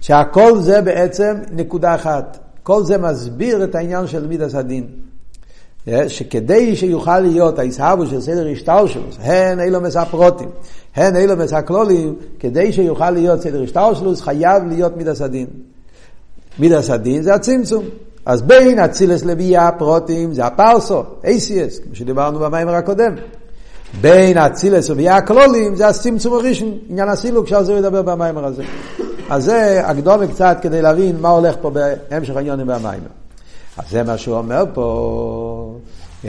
שהכל 0.00 0.58
זה 0.58 0.80
בעצם 0.80 1.36
נקודה 1.50 1.94
אחת. 1.94 2.38
כל 2.62 2.84
זה 2.84 2.98
מסביר 2.98 3.64
את 3.64 3.74
העניין 3.74 4.06
של 4.06 4.26
מידס 4.26 4.54
הדין. 4.54 4.86
שכדי 6.08 6.76
שיוכל 6.76 7.20
להיות 7.20 7.58
ההסהבו 7.58 8.06
של 8.06 8.20
סדר 8.20 8.48
השטר 8.52 8.86
שלו, 8.86 9.02
הן 9.18 9.60
אילומס 9.60 9.96
הפרוטים, 9.96 10.48
הן 10.96 11.16
אילומס 11.16 11.52
הכלולים, 11.52 12.14
כדי 12.38 12.72
שיוכל 12.72 13.10
להיות 13.10 13.42
סדר 13.42 13.62
השטר 13.62 13.94
שלו, 13.94 14.16
חייב 14.16 14.66
להיות 14.68 14.96
מידס 14.96 15.20
הדין. 15.20 15.46
מידס 16.58 16.90
הדין 16.90 17.22
זה 17.22 17.34
הצמצום. 17.34 17.84
אז 18.26 18.42
בין 18.42 18.78
אצילס 18.78 19.24
לביאה 19.24 19.68
הפרוטים 19.68 20.34
זה 20.34 20.44
הפרסו, 20.46 21.02
ACS, 21.22 21.84
כמו 21.84 21.94
שדיברנו 21.94 22.38
במיימר 22.38 22.74
הקודם. 22.74 23.14
בין 24.00 24.38
אצילס 24.38 24.90
וביאה 24.90 25.16
הכלולים 25.16 25.76
זה 25.76 25.88
הצמצום 25.88 26.34
הראשון, 26.34 26.78
עניין 26.88 27.08
הסילוק, 27.08 27.48
שעל 27.48 27.64
זה 27.64 27.72
הוא 27.72 27.78
ידבר 27.78 28.02
במיימר 28.02 28.44
הזה. 28.44 28.62
אז 29.30 29.44
זה 29.44 29.82
הקדומה 29.86 30.26
קצת 30.26 30.58
כדי 30.62 30.82
להבין 30.82 31.20
מה 31.20 31.28
הולך 31.28 31.56
פה 31.60 31.70
בהמשך 31.70 32.36
העניונים 32.36 32.66
במיימר. 32.66 33.08
אז 33.76 33.90
זה 33.90 34.02
מה 34.02 34.18
שהוא 34.18 34.36
אומר 34.36 34.64
פה. 34.74 35.78
Yeah. 36.24 36.28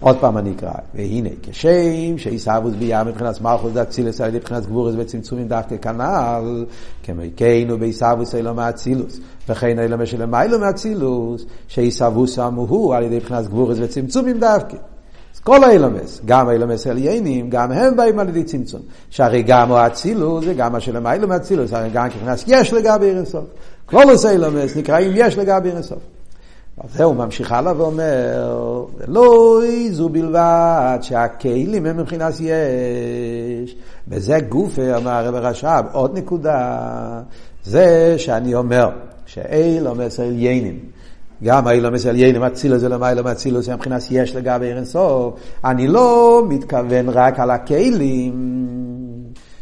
עוד 0.00 0.16
פעם 0.20 0.38
אני 0.38 0.52
אקרא, 0.56 0.72
והנה, 0.94 1.28
כשם 1.42 2.18
שעיסאוווס 2.18 2.74
ביאה 2.74 3.04
מבחינת 3.04 3.40
מלכוס 3.40 3.72
דאצילוס 3.72 4.20
על 4.20 4.28
ידי 4.28 4.38
מבחינת 4.38 4.66
גבורס 4.66 4.94
וצמצומים 4.98 5.48
דווקא 5.48 5.76
כנ"ל, 5.76 6.64
כמקיינו 7.02 7.78
בעיסאוווס 7.78 8.34
אלו 8.34 8.54
מאצילוס, 8.54 9.20
וכן 9.48 9.78
אלו 9.78 9.98
משלמיילו 9.98 10.58
מאצילוס, 10.58 11.44
שעיסאוווס 11.68 12.38
הוא 12.38 12.94
על 12.94 13.02
ידי 13.02 13.16
מבחינת 13.16 13.48
גבורס 13.48 13.78
וצמצומים 13.80 14.40
דווקא. 14.40 14.76
כל 15.40 15.64
האילומס, 15.64 16.20
גם 16.24 16.48
האילומס 16.48 16.86
עליינים, 16.86 17.50
גם 17.50 17.72
הם 17.72 17.96
באים 17.96 18.18
על 18.18 18.28
ידי 18.28 18.44
צמצום. 18.44 18.80
שהרי 19.10 19.42
גם 19.42 19.70
הוא 19.70 19.78
אצילוס, 19.86 20.44
זה 20.44 20.54
גם 20.54 20.72
מה 20.72 20.80
שלמיילו 20.80 21.28
מאצילוס, 21.28 21.72
הרי 21.72 21.90
גם 21.92 22.08
ככנס 22.10 22.44
יש 22.46 22.72
לגבי 22.72 23.06
אירסוף. 23.06 23.44
כלולוס 23.86 24.24
האילומס 24.24 24.76
נקראים 24.76 25.12
יש 25.14 25.38
לגבי 25.38 25.68
אירסוף. 25.68 25.98
אז 26.84 26.90
זהו, 26.96 27.14
ממשיך 27.14 27.52
הלאה 27.52 27.72
ואומר, 27.76 28.84
לא 29.08 29.60
זו 29.90 30.08
בלבד 30.08 30.98
שהכלים 31.00 31.86
הם 31.86 31.96
מבחינת 31.96 32.34
יש. 32.40 33.76
וזה 34.08 34.40
גופה, 34.48 34.96
אמר 34.96 35.10
הרב 35.10 35.34
הרש"ב, 35.34 35.84
עוד 35.92 36.18
נקודה, 36.18 36.78
זה 37.64 38.14
שאני 38.18 38.54
אומר 38.54 38.90
שאילומס 39.26 40.20
עליינים. 40.20 40.95
גם 41.44 41.66
האילומס 41.66 42.06
עליינים, 42.06 42.42
אצילוס 42.42 42.80
זה 42.80 42.88
למה 42.88 43.10
אילומס 43.10 43.30
אצילוס, 43.32 43.66
זה 43.66 43.74
מבחינת 43.74 44.02
יש 44.10 44.36
לגבי 44.36 44.66
אין 44.66 44.84
סוף. 44.84 45.34
אני 45.64 45.88
לא 45.88 46.42
מתכוון 46.48 47.08
רק 47.08 47.40
על 47.40 47.50
הכלים, 47.50 48.32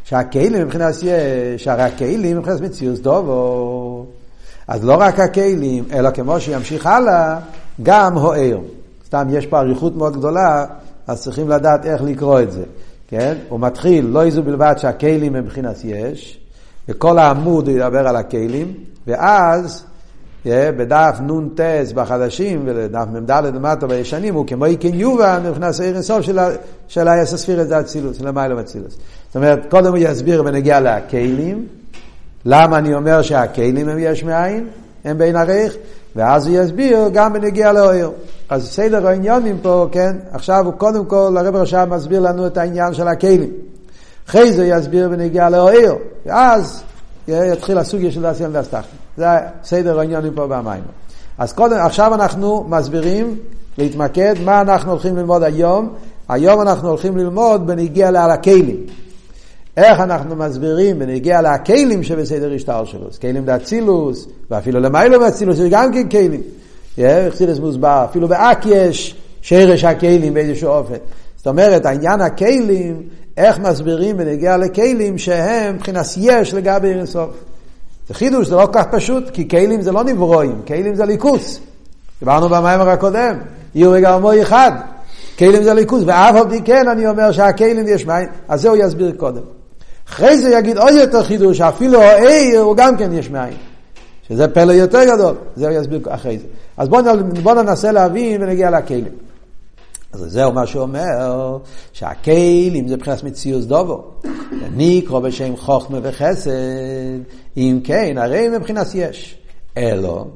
שהכלים 0.05 0.63
מבחינת 0.63 0.95
יש, 1.03 1.69
הרי 1.69 1.83
הכלים 1.83 2.39
מבחינת 2.39 2.61
מציאוס 2.61 2.99
דובו. 3.01 4.07
אז 4.69 4.85
לא 4.85 4.95
רק 4.95 5.21
הכלים, 5.21 5.85
אלא 5.93 6.11
כמו 6.11 6.41
שימשיך 6.41 6.87
הלאה, 6.87 7.39
גם 7.83 8.19
הוער. 8.19 8.59
סתם 9.07 9.27
יש 9.31 9.47
פה 9.47 9.61
אריכות 9.61 9.97
מאוד 9.97 10.17
גדולה, 10.17 10.67
אז 11.07 11.23
צריכים 11.23 11.49
לדעת 11.49 11.87
איך 11.87 12.03
לקרוא 12.03 12.41
את 12.41 12.53
זה. 12.53 12.63
כן? 13.09 13.35
הוא 13.49 13.61
מתחיל, 13.61 14.07
לא 14.07 14.25
איזו 14.25 14.43
בלבד 14.43 14.75
שהכלים 14.79 15.33
מבחינת 15.33 15.77
יש, 15.85 16.41
וכל 16.89 17.19
העמוד 17.19 17.69
הוא 17.69 17.77
ידבר 17.77 18.09
על 18.09 18.17
הכלים, 18.17 18.75
ואז 19.07 19.85
בדף 20.47 21.19
נ"ט 21.21 21.61
בחדשים 21.95 22.63
ובדף 22.67 23.07
מ"ד 23.13 23.31
למטה 23.31 23.87
בישנים 23.87 24.35
הוא 24.35 24.47
כמו 24.47 24.65
איקן 24.65 24.95
יובה 24.95 25.39
מבחינת 25.45 25.71
סעיר 25.71 25.95
אינסוף 25.95 26.21
של, 26.21 26.39
של 26.89 27.09
היסספירת 27.09 27.69
זה 27.69 27.81
אצילוס, 27.81 28.19
של 28.19 28.27
המיילום 28.27 28.59
אצילוס. 28.59 28.97
זאת 29.27 29.37
אומרת, 29.37 29.71
קודם 29.71 29.91
הוא 29.91 29.99
יסביר 29.99 30.43
בנגיע 30.43 30.81
לכלים, 30.81 31.67
למה 32.45 32.79
אני 32.79 32.95
אומר 32.95 33.23
שהכלים 33.23 33.89
הם 33.89 33.99
יש 33.99 34.25
מאין, 34.25 34.69
הם 35.05 35.19
בין 35.19 35.37
עריך, 35.37 35.77
ואז 36.17 36.47
הוא 36.47 36.57
יסביר 36.57 36.99
גם 37.13 37.33
בנגיע 37.33 37.73
לאויר. 37.73 38.11
אז 38.49 38.69
סדר 38.69 39.07
העניונים 39.07 39.59
פה, 39.63 39.89
כן, 39.93 40.17
עכשיו 40.33 40.65
הוא 40.65 40.73
קודם 40.73 41.05
כל, 41.05 41.37
הרב 41.39 41.57
רשם 41.57 41.89
מסביר 41.91 42.21
לנו 42.21 42.47
את 42.47 42.57
העניין 42.57 42.95
של 42.95 43.09
הכלים. 43.09 43.51
אחרי 44.29 44.53
זה 44.53 44.67
יסביר 44.67 45.09
בנגיע 45.09 45.51
לאויר, 45.51 45.95
ואז 46.27 46.83
יתחיל 47.29 47.79
הסוגיה 47.79 48.11
של 48.11 48.23
דעשיין 48.23 48.51
והסתכלים. 48.53 49.04
זה 49.17 49.27
סדר 49.65 49.99
העניינים 49.99 50.33
פה 50.35 50.47
במים. 50.47 50.83
אז 51.39 51.53
קודם, 51.53 51.77
עכשיו 51.77 52.15
אנחנו 52.15 52.65
מסבירים, 52.69 53.37
להתמקד, 53.79 54.35
מה 54.45 54.61
אנחנו 54.61 54.91
הולכים 54.91 55.17
ללמוד 55.17 55.43
היום. 55.43 55.89
היום 56.29 56.61
אנחנו 56.61 56.89
הולכים 56.89 57.17
ללמוד 57.17 57.67
בנגיע 57.67 58.11
לעל 58.11 58.31
הכלים. 58.31 58.77
איך 59.77 60.01
אנחנו 60.01 60.37
מסבירים 60.37 60.99
בנגיע 60.99 61.41
לכלים 61.43 62.03
שבסדר 62.03 62.53
השטר 62.55 62.85
שלו. 62.85 63.07
כלים 63.21 63.45
דאצילוס, 63.45 64.29
ואפילו 64.51 64.81
למיילו 64.81 65.21
מאצילוס, 65.21 65.59
יש 65.59 65.69
גם 65.71 65.93
כן 65.93 66.09
כלים. 66.09 66.41
אכסילס 66.99 67.59
מוסבר, 67.59 68.07
אפילו 68.11 68.29
באק 68.29 68.67
יש 68.67 69.17
שרש 69.43 69.85
הכלים 69.85 70.35
באיזשהו 70.35 70.69
אופן. 70.69 70.95
זאת 71.37 71.47
אומרת, 71.47 71.87
העניין 71.87 72.21
הכלים, 72.21 73.03
איך 73.37 73.59
מסבירים 73.59 74.17
בנגיע 74.17 74.57
לכלים 74.57 75.19
שהם 75.19 75.75
מבחינת 75.75 76.07
יש 76.17 76.55
לגבי 76.55 76.89
אינסוף. 76.89 77.44
זה 78.09 78.15
חידוש, 78.15 78.49
זה 78.49 78.57
לא 78.57 78.67
כל 78.67 78.73
כך 78.73 78.85
פשוט, 78.91 79.31
כי 79.31 79.49
כלים 79.49 79.83
זה 79.83 79.93
לא 79.93 80.05
נברואים, 80.05 80.63
כלים 80.67 80.95
זה 80.95 81.05
ליכוס. 81.05 81.61
דיברנו 82.21 82.49
במיימר 82.49 82.89
הקודם, 82.89 83.39
יהיו 83.75 83.91
רגע 83.91 84.11
המוי 84.11 84.43
אחד. 84.43 84.73
כלים 85.39 85.63
זה 85.63 85.75
ליכוס, 85.75 86.03
ואף 86.07 86.35
על 86.35 86.61
כן 86.65 86.89
אני 86.89 87.07
אומר 87.07 87.33
שהכלים 87.33 87.89
יש 87.89 88.07
מים, 88.07 88.29
אז 88.49 88.61
זה 88.61 88.69
הוא 88.69 88.77
יסביר 88.77 89.13
קודם. 89.17 89.43
אחרי 90.09 90.39
זה 90.39 90.51
יגיד 90.51 90.79
עוד 90.79 90.93
יותר 90.95 91.23
חידוש, 91.23 91.61
אפילו 91.61 92.03
העיר 92.03 92.61
הוא 92.61 92.77
גם 92.77 92.97
כן 92.97 93.13
יש 93.13 93.31
מים. 93.31 93.55
שזה 94.29 94.49
פלא 94.49 94.73
יותר 94.73 95.05
גדול, 95.15 95.35
זה 95.57 95.69
הוא 95.69 95.77
יסביר 95.81 96.01
אחרי 96.09 96.39
זה. 96.39 96.45
אז 96.77 96.89
בואו 96.89 97.03
בוא 97.43 97.55
ננסה 97.55 97.93
להבין 97.93 98.43
ונגיע 98.43 98.71
לכלים. 98.71 99.05
אז 100.15 100.21
זהו 100.33 100.53
מה 100.53 100.67
שהוא 100.67 100.83
אומר, 100.83 101.59
שהכלים 101.93 102.89
זה 102.89 102.97
מבחינת 102.97 103.23
מציאוס 103.23 103.65
דובו. 103.65 104.05
נקרא 104.77 105.19
בשם 105.19 105.57
חוכמה 105.57 105.99
וחסד, 106.03 106.51
אם 107.57 107.81
כן, 107.85 108.19
הרי 108.19 108.49
מבחינת 108.49 108.87
יש. 108.95 109.39
אלו, 109.77 110.27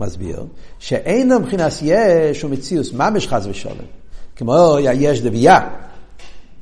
מסביר, 0.00 0.44
שאין 0.78 1.32
מבחינת 1.32 1.72
יש 1.82 2.42
הוא 2.42 2.50
מציאוס 2.50 2.92
ממש 2.92 3.26
חס 3.26 3.46
ושלום. 3.46 3.76
כמו 4.36 4.76
יש 4.94 5.20
דבייה. 5.20 5.60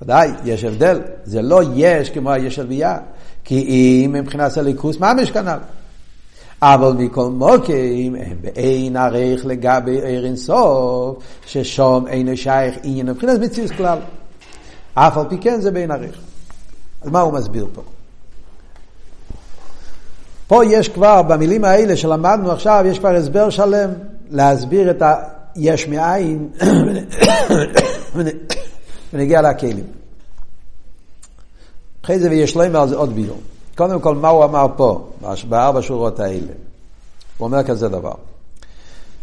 ודאי, 0.02 0.30
יש 0.44 0.64
הבדל. 0.64 1.00
זה 1.24 1.42
לא 1.42 1.60
יש 1.74 2.10
כמו 2.10 2.32
היש 2.32 2.58
הלוויה. 2.58 2.98
כי 3.44 3.64
אם 4.06 4.12
מבחינת 4.12 4.56
הליכוס 4.56 4.98
ממש 4.98 5.30
כנ"ל. 5.30 5.58
אבל 6.62 6.92
מכל 6.92 7.30
מוקים 7.30 8.14
הם 8.14 8.36
באין 8.40 8.96
ערך 8.96 9.44
לגבי 9.44 10.00
עיר 10.06 10.24
אינסוף, 10.24 11.16
ששום 11.46 12.06
אין 12.06 12.36
שייך 12.36 12.74
עניין 12.82 13.06
מבחינת 13.06 13.40
מציאות 13.40 13.70
כלל. 13.70 13.98
אף 14.94 15.18
על 15.18 15.24
פי 15.28 15.38
כן 15.38 15.60
זה 15.60 15.70
באין 15.70 15.90
ערך. 15.90 16.18
אז 17.02 17.10
מה 17.10 17.20
הוא 17.20 17.32
מסביר 17.32 17.66
פה? 17.74 17.82
פה 20.46 20.64
יש 20.64 20.88
כבר, 20.88 21.22
במילים 21.22 21.64
האלה 21.64 21.96
שלמדנו 21.96 22.52
עכשיו, 22.52 22.84
יש 22.88 22.98
כבר 22.98 23.14
הסבר 23.14 23.50
שלם 23.50 23.90
להסביר 24.30 24.90
את 24.90 25.02
היש 25.54 25.88
מאין 25.88 26.48
ונגיע 29.12 29.42
לכלים. 29.42 29.84
אחרי 32.04 32.18
זה 32.18 32.30
ויש 32.30 32.56
להם 32.56 32.76
על 32.76 32.88
זה 32.88 32.96
עוד 32.96 33.14
ביור. 33.14 33.38
קודם 33.80 34.00
כל, 34.00 34.14
מה 34.14 34.28
הוא 34.28 34.44
אמר 34.44 34.66
פה, 34.76 35.10
בארבע 35.48 35.82
שורות 35.82 36.20
האלה? 36.20 36.52
הוא 37.38 37.46
אומר 37.46 37.62
כזה 37.62 37.88
דבר. 37.88 38.14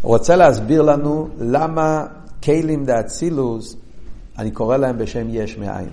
הוא 0.01 0.09
רוצה 0.13 0.35
להסביר 0.35 0.81
לנו 0.81 1.27
למה 1.39 2.05
כלים 2.43 2.85
דאצילוס, 2.85 3.75
אני 4.37 4.51
קורא 4.51 4.77
להם 4.77 4.97
בשם 4.97 5.27
יש 5.29 5.57
מאין. 5.57 5.89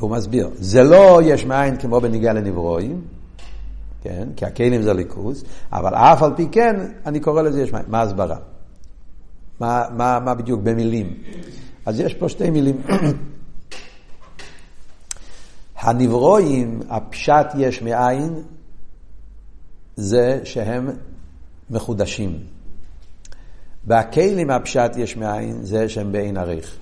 הוא 0.00 0.10
מסביר, 0.10 0.50
זה 0.54 0.82
לא 0.82 1.20
יש 1.24 1.46
מאין 1.46 1.76
כמו 1.76 2.00
בניגע 2.00 2.32
לנברואים, 2.32 3.00
כן? 4.02 4.28
כי 4.36 4.44
הכלים 4.44 4.82
זה 4.82 4.94
ליכוז, 4.94 5.44
אבל 5.72 5.94
אף 5.94 6.22
על 6.22 6.32
פי 6.36 6.48
כן, 6.52 6.76
אני 7.06 7.20
קורא 7.20 7.42
לזה 7.42 7.62
יש 7.62 7.72
מאין. 7.72 7.84
מה 7.88 8.00
ההסברה? 8.00 8.36
מה, 9.60 9.84
מה, 9.96 10.20
מה 10.20 10.34
בדיוק 10.34 10.60
במילים? 10.62 11.14
אז 11.86 12.00
יש 12.00 12.14
פה 12.14 12.28
שתי 12.28 12.50
מילים. 12.50 12.82
הנברואים, 15.80 16.80
הפשט 16.88 17.46
יש 17.56 17.82
מאין, 17.82 18.42
זה 19.96 20.40
שהם 20.44 20.90
מחודשים. 21.70 22.38
והכלים 23.86 24.50
הפשט 24.50 24.96
יש 24.96 25.16
מאין 25.16 25.62
זה 25.62 25.88
שהם 25.88 26.12
באין 26.12 26.36
עריך. 26.36 26.76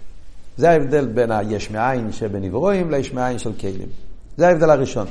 זה 0.56 0.70
ההבדל 0.70 1.06
בין 1.06 1.30
היש 1.30 1.70
מאין 1.70 2.12
שבנברואים 2.12 2.90
ליש 2.90 3.12
מאין 3.12 3.38
של 3.38 3.52
כלים. 3.60 3.88
זה 4.36 4.48
ההבדל 4.48 4.70
הראשון. 4.70 5.06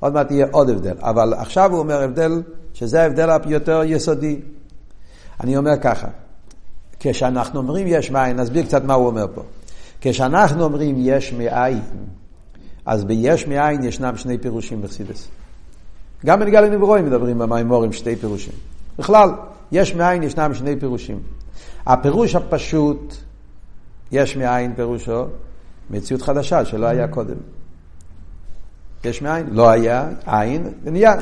עוד 0.00 0.12
מעט 0.12 0.30
יהיה 0.30 0.46
עוד 0.50 0.70
הבדל. 0.70 0.96
אבל 1.00 1.34
עכשיו 1.34 1.72
הוא 1.72 1.78
אומר 1.78 2.02
הבדל, 2.02 2.42
שזה 2.74 3.02
ההבדל 3.02 3.30
היותר 3.44 3.80
יסודי. 3.84 4.40
אני 5.40 5.56
אומר 5.56 5.72
ככה, 5.80 6.08
כשאנחנו 7.00 7.60
אומרים 7.60 7.86
יש 7.86 8.10
מאין, 8.10 8.40
נסביר 8.40 8.64
קצת 8.64 8.84
מה 8.84 8.94
הוא 8.94 9.06
אומר 9.06 9.26
פה. 9.34 9.42
כשאנחנו 10.00 10.64
אומרים 10.64 10.96
יש 10.98 11.32
מאין, 11.32 11.80
אז 12.86 13.04
ביש 13.04 13.46
מאין 13.46 13.84
ישנם 13.84 14.16
שני 14.16 14.38
פירושים 14.38 14.82
בחסידס. 14.82 15.28
גם 16.26 16.40
בנגיעה 16.40 16.62
לנברואים 16.62 17.06
מדברים 17.06 17.38
במימורים 17.38 17.92
שתי 17.92 18.16
פירושים. 18.16 18.52
בכלל, 18.98 19.30
יש 19.72 19.94
מאין 19.94 20.22
ישנם 20.22 20.54
שני 20.54 20.76
פירושים. 20.80 21.18
הפירוש 21.86 22.34
הפשוט, 22.34 23.14
יש 24.12 24.36
מאין 24.36 24.74
פירושו, 24.74 25.24
מציאות 25.90 26.22
חדשה 26.22 26.64
שלא 26.64 26.86
היה 26.86 27.08
קודם. 27.08 27.36
יש 29.04 29.22
מאין, 29.22 29.46
לא 29.50 29.70
היה, 29.70 30.08
עין, 30.26 30.72
ונהיה. 30.84 31.14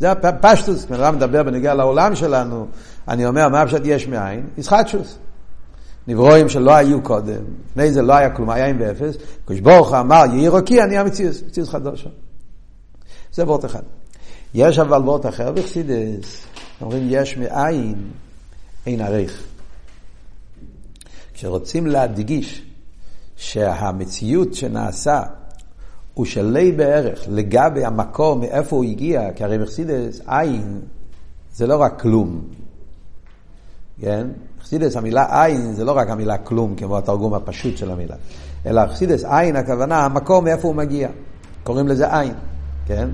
זה 0.00 0.10
הפשטוס, 0.10 0.84
כשאדם 0.84 1.16
מדבר 1.16 1.42
בנגיעה 1.42 1.74
לעולם 1.74 2.14
שלנו, 2.14 2.66
אני 3.08 3.26
אומר, 3.26 3.48
מה 3.48 3.66
פשוט 3.66 3.82
יש 3.84 4.06
מאין? 4.08 4.46
ישחטשוס. 4.58 5.18
נברואים 6.08 6.48
שלא 6.48 6.74
היו 6.74 7.02
קודם, 7.02 7.42
לפני 7.70 7.92
זה 7.92 8.02
לא 8.02 8.14
היה 8.14 8.30
כלום, 8.30 8.50
היה 8.50 8.66
עם 8.66 8.76
ואפס, 8.80 9.16
קדוש 9.44 9.60
ברוך 9.60 9.94
אמר, 9.94 10.24
יהי 10.32 10.48
רוקי, 10.48 10.82
אני 10.82 10.98
המציאות, 10.98 11.34
מציאות 11.46 11.68
חדושה. 11.68 12.08
זה 13.32 13.44
וורט 13.44 13.64
אחד. 13.64 13.82
יש 14.54 14.78
אבל 14.78 15.02
וורט 15.02 15.26
אחר 15.26 15.52
בחסידס, 15.52 16.46
אומרים 16.80 17.06
יש 17.10 17.36
מאין, 17.36 18.10
אין 18.86 19.00
עריך. 19.00 19.44
כשרוצים 21.34 21.86
להדגיש 21.86 22.62
שהמציאות 23.36 24.54
שנעשה 24.54 25.22
הוא 26.14 26.26
שלי 26.26 26.72
בערך 26.72 27.24
לגבי 27.28 27.84
המקור 27.84 28.36
מאיפה 28.36 28.76
הוא 28.76 28.84
הגיע, 28.84 29.32
כי 29.36 29.44
הרי 29.44 29.58
בחסידס 29.58 30.20
עין 30.26 30.80
זה 31.52 31.66
לא 31.66 31.76
רק 31.76 32.00
כלום, 32.00 32.44
כן? 34.00 34.26
חסידס, 34.68 34.96
המילה 34.96 35.44
עין 35.44 35.72
זה 35.72 35.84
לא 35.84 35.92
רק 35.92 36.10
המילה 36.10 36.38
כלום, 36.38 36.74
כמו 36.74 36.98
התרגום 36.98 37.34
הפשוט 37.34 37.76
של 37.76 37.90
המילה, 37.90 38.14
אלא 38.66 38.82
חסידס 38.86 39.24
עין, 39.24 39.56
הכוונה, 39.56 40.04
המקור 40.04 40.42
מאיפה 40.42 40.68
הוא 40.68 40.74
מגיע. 40.76 41.08
קוראים 41.64 41.88
לזה 41.88 42.18
עין, 42.18 42.32
כן? 42.86 43.08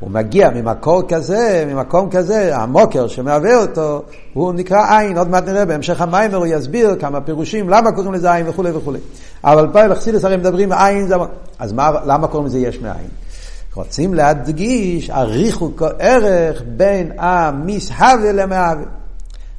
הוא 0.00 0.10
מגיע 0.10 0.50
ממקור 0.50 1.02
כזה, 1.08 1.64
ממקום 1.68 2.10
כזה, 2.10 2.56
המוקר 2.56 3.08
שמהווה 3.08 3.56
אותו, 3.56 4.02
הוא 4.32 4.52
נקרא 4.52 4.98
עין, 4.98 5.18
עוד 5.18 5.28
מעט 5.28 5.48
נראה 5.48 5.64
בהמשך 5.64 6.00
המיימר, 6.00 6.36
הוא 6.36 6.46
יסביר 6.46 6.96
כמה 7.00 7.20
פירושים, 7.20 7.68
למה 7.68 7.92
קוראים 7.92 8.12
לזה 8.12 8.32
עין 8.32 8.48
וכולי 8.48 8.70
וכולי. 8.70 8.98
אבל 9.44 9.68
פה 9.72 9.86
לחסידס 9.86 10.24
הרי 10.24 10.36
מדברים 10.36 10.72
עין, 10.72 11.06
זה... 11.06 11.14
אז 11.58 11.72
מה, 11.72 11.90
למה 12.06 12.28
קוראים 12.28 12.46
לזה 12.46 12.58
יש 12.58 12.80
מאין? 12.80 13.08
רוצים 13.74 14.14
להדגיש, 14.14 15.10
אריכו 15.10 15.70
ערך 15.98 16.62
בין 16.76 17.12
המסהווה 17.18 18.32
למהווה. 18.32 19.03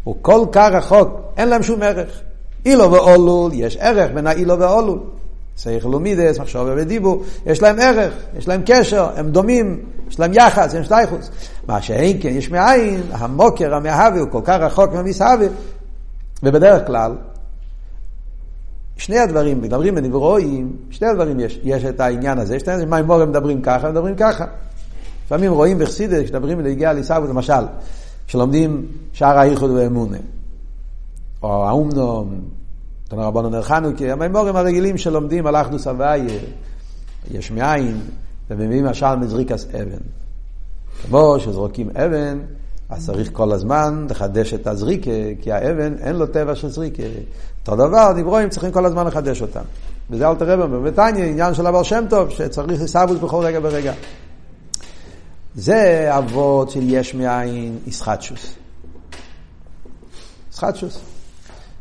הוא 0.06 0.16
כל 0.22 0.46
כך 0.52 0.70
רחוק, 0.74 1.10
אין 1.38 1.50
להם 1.50 1.64
שום 1.64 1.82
ערך. 1.82 2.22
אילו 2.66 2.92
ואולול, 2.92 3.52
יש 3.54 3.78
ערך 3.78 4.12
בין 4.14 4.28
האילו 4.28 4.60
ואולול. 4.60 5.00
שכל 5.58 5.96
ומידס, 5.96 6.40
מחשוב 6.40 6.68
ודיבור, 6.78 7.24
יש 7.46 7.62
להם 7.62 7.80
ערך, 7.80 8.14
יש 8.38 8.48
להם 8.48 8.62
קשר, 8.66 9.10
הם 9.16 9.30
דומים, 9.30 9.86
יש 10.10 10.20
להם 10.20 10.34
יחס, 10.34 10.76
הם 10.76 10.84
שטייחוס. 10.84 11.32
מה 11.68 11.82
שאין 11.82 12.18
כן, 12.22 12.30
יש 12.30 12.52
מאין, 12.52 13.02
המוקר, 13.12 13.76
המאהבה, 13.76 14.20
הוא 14.20 14.30
כל 14.32 14.42
כך 14.44 14.60
רחוק 14.62 14.94
מהמסהבה. 14.94 15.46
ובדרך 16.44 16.88
כלל, 16.88 17.16
שני 18.98 19.20
הדברים, 19.20 19.62
מדברים 19.62 19.96
בנברואים, 19.96 20.78
שני 20.90 21.08
הדברים 21.08 21.40
יש, 21.40 21.60
יש 21.64 21.86
את 21.86 22.00
העניין 22.00 22.40
הזה, 22.40 22.60
שני 22.60 22.74
הדברים, 22.74 22.94
מימורים 22.94 23.30
מדברים 23.30 23.62
ככה, 23.62 23.92
מדברים 23.92 24.16
ככה. 24.16 24.46
לפעמים 25.26 25.52
רואים 25.52 25.80
בחסידת, 25.80 26.26
כשמדברים 26.26 26.58
בנגיעה 26.58 26.94
לעיסאווי, 26.94 27.30
למשל, 27.30 27.54
כשלומדים 28.28 28.86
שער 29.14 29.38
האיחוד 29.38 29.72
ואמונה, 29.72 30.18
או 31.44 31.68
האומנום, 31.68 32.42
תנא 33.08 33.22
רבנו 33.22 33.50
נר 33.50 33.62
חנוכה, 33.62 34.12
המימורים 34.12 34.56
הרגילים 34.56 34.98
שלומדים 34.98 35.48
על 35.48 35.56
אחדוס 35.56 35.88
הוויה, 35.88 36.40
יש 37.32 37.52
מאין, 37.52 38.02
ומביאים 38.50 38.86
משל 38.86 39.16
מזריקס 39.16 39.68
אבן. 39.76 40.04
כמו 41.06 41.36
שזרוקים 41.40 41.90
אבן, 41.90 42.40
אז 42.90 43.06
צריך 43.06 43.30
כל 43.34 43.52
הזמן 43.52 44.08
לחדש 44.10 44.54
את 44.54 44.68
הזריקה, 44.68 45.12
כי 45.42 45.52
האבן 45.52 45.94
אין 45.98 46.16
לו 46.16 46.28
טבע 46.28 46.56
של 46.56 46.70
זריקה. 46.70 47.04
אותו 47.62 47.76
דבר, 47.76 48.12
דיברואים 48.16 48.50
צריכים 48.50 48.72
כל 48.72 48.86
הזמן 48.86 49.08
לחדש 49.08 49.42
אותם. 49.42 49.62
וזה 50.10 50.30
אל 50.30 50.36
תראה 50.36 50.58
בבתניא, 50.58 51.24
עניין 51.24 51.54
של 51.54 51.68
אבר 51.68 51.84
שם 51.84 52.06
טוב, 52.10 52.30
שצריך 52.30 52.86
סבוס 52.86 53.18
בכל 53.20 53.46
רגע 53.46 53.60
ורגע. 53.62 53.94
זה 55.56 56.10
אבות 56.18 56.70
של 56.70 56.84
יש 56.84 57.14
מאין 57.14 57.78
איסחטשוס. 57.88 58.54
איסחטשוס. 60.52 61.00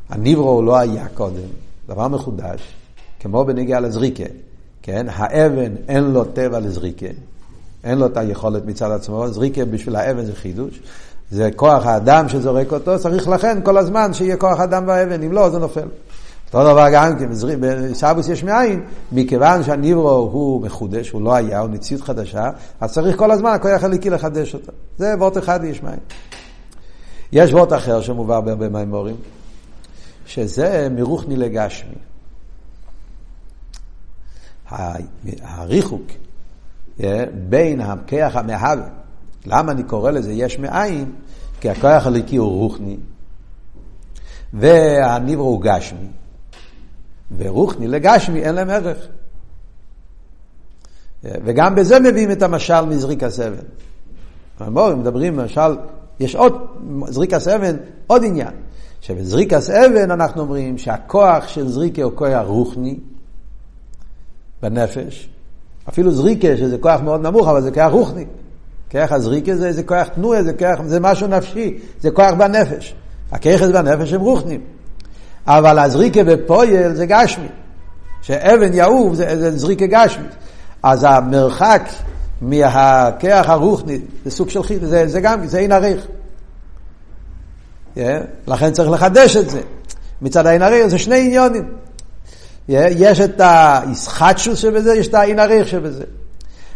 הניברו 0.08 0.62
לא 0.62 0.78
היה 0.78 1.08
קודם, 1.14 1.48
דבר 1.88 2.08
מחודש, 2.08 2.74
כמו 3.20 3.44
בנגיעה 3.44 3.80
לזריקה. 3.80 4.24
כן? 4.82 5.06
האבן 5.10 5.72
אין 5.88 6.04
לו 6.04 6.24
טבע 6.24 6.60
לזריקה, 6.60 7.06
אין 7.84 7.98
לו 7.98 8.06
את 8.06 8.16
היכולת 8.16 8.64
מצד 8.64 8.90
עצמו, 8.90 9.28
זריקה 9.28 9.64
בשביל 9.64 9.96
האבן 9.96 10.24
זה 10.24 10.34
חידוש. 10.34 10.80
זה 11.30 11.50
כוח 11.56 11.86
האדם 11.86 12.28
שזורק 12.28 12.72
אותו, 12.72 12.98
צריך 12.98 13.28
לכן 13.28 13.58
כל 13.62 13.78
הזמן 13.78 14.14
שיהיה 14.14 14.36
כוח 14.36 14.60
אדם 14.60 14.86
באבן, 14.86 15.22
אם 15.22 15.32
לא 15.32 15.50
זה 15.50 15.58
נופל. 15.58 15.88
אותו 16.54 16.72
דבר 16.72 16.86
גם 16.92 17.18
כן, 17.18 17.28
בסבוס 17.90 18.28
יש 18.28 18.44
מאין, 18.44 18.84
מכיוון 19.12 19.62
שהניברו 19.62 20.10
הוא 20.10 20.62
מחודש, 20.62 21.10
הוא 21.10 21.22
לא 21.22 21.34
היה, 21.34 21.60
הוא 21.60 21.70
מציאות 21.70 22.02
חדשה, 22.02 22.50
אז 22.80 22.92
צריך 22.92 23.16
כל 23.16 23.30
הזמן 23.30 23.50
הכוח 23.50 23.84
הליקי 23.84 24.10
לחדש 24.10 24.54
אותו. 24.54 24.72
זה 24.98 25.14
וורט 25.18 25.38
אחד 25.38 25.64
יש 25.64 25.82
מאין. 25.82 25.98
יש 27.32 27.52
וורט 27.52 27.72
אחר 27.72 28.00
שמובא 28.00 28.40
בהרבה 28.40 28.68
מימורים, 28.68 29.16
שזה 30.26 30.88
מרוחני 30.90 31.36
לגשמי. 31.36 31.94
הריחוק 35.42 36.06
אה, 37.02 37.24
בין 37.48 37.80
הכוח 37.80 38.36
המהווה, 38.36 38.88
למה 39.46 39.72
אני 39.72 39.82
קורא 39.82 40.10
לזה 40.10 40.32
יש 40.32 40.58
מאין? 40.58 41.12
כי 41.60 41.70
הכוח 41.70 42.06
הליקי 42.06 42.36
הוא 42.36 42.48
רוחני, 42.48 42.96
והניברו 44.52 45.44
הוא 45.44 45.60
גשמי, 45.62 46.08
ורוחני 47.38 47.88
לגשמי 47.88 48.42
אין 48.42 48.54
להם 48.54 48.70
ערך. 48.70 48.98
וגם 51.24 51.74
בזה 51.74 52.00
מביאים 52.00 52.30
את 52.30 52.42
המשל 52.42 52.84
מזריק 52.84 53.22
הסבן. 53.22 53.64
המורים 54.60 55.00
מדברים, 55.00 55.38
למשל, 55.38 55.76
יש 56.20 56.36
עוד, 56.36 56.66
זריק 57.08 57.34
הסבן, 57.34 57.76
עוד 58.06 58.24
עניין. 58.24 58.52
שבזריק 59.00 59.52
הסבן 59.52 60.10
אנחנו 60.10 60.42
אומרים 60.42 60.78
שהכוח 60.78 61.48
של 61.48 61.68
זריקה 61.68 62.02
הוא 62.02 62.12
כוח 62.14 62.46
רוחני, 62.46 62.98
בנפש. 64.62 65.28
אפילו 65.88 66.10
זריקה, 66.10 66.56
שזה 66.56 66.78
כוח 66.78 67.00
מאוד 67.00 67.20
נמוך, 67.20 67.48
אבל 67.48 67.62
זה 67.62 67.70
כוח 67.70 67.92
רוחני. 67.92 68.24
כוח 68.90 69.12
הזריקה 69.12 69.56
זה, 69.56 69.72
זה 69.72 69.82
כוח 69.82 70.08
תנועה, 70.08 70.42
זה, 70.42 70.52
זה 70.86 71.00
משהו 71.00 71.26
נפשי, 71.26 71.78
זה 72.00 72.10
כוח 72.10 72.34
בנפש. 72.38 72.94
הכיחס 73.32 73.68
בנפש 73.68 74.12
הם 74.12 74.20
רוחנים. 74.20 74.60
אבל 75.46 75.78
הזריקה 75.78 76.24
בפויל 76.24 76.94
זה 76.94 77.06
גשמי. 77.06 77.48
שאבן 78.22 78.74
יעוף 78.74 79.14
זה, 79.14 79.36
זה 79.38 79.58
זריקה 79.58 79.86
גשמי. 79.86 80.26
אז 80.82 81.06
המרחק 81.08 81.88
מהכיח 82.40 83.48
הרוחני, 83.48 83.98
זה 84.24 84.30
סוג 84.30 84.50
של 84.50 84.62
חיד, 84.62 84.84
זה, 84.84 85.08
זה 85.08 85.20
גם, 85.20 85.46
זה 85.46 85.58
אין 85.58 85.72
עריך. 85.72 86.06
Yeah, 87.96 88.00
לכן 88.46 88.72
צריך 88.72 88.90
לחדש 88.90 89.36
את 89.36 89.50
זה. 89.50 89.60
מצד 90.22 90.46
העין 90.46 90.62
עריך 90.62 90.86
זה 90.86 90.98
שני 90.98 91.26
עניונים. 91.26 91.72
יש 92.68 93.20
את 93.20 93.40
האיסחטשוס 93.40 94.58
שבזה, 94.58 94.94
יש 94.94 95.08
את 95.08 95.14
העין 95.14 95.38
הריח 95.38 95.66
שבזה. 95.66 96.04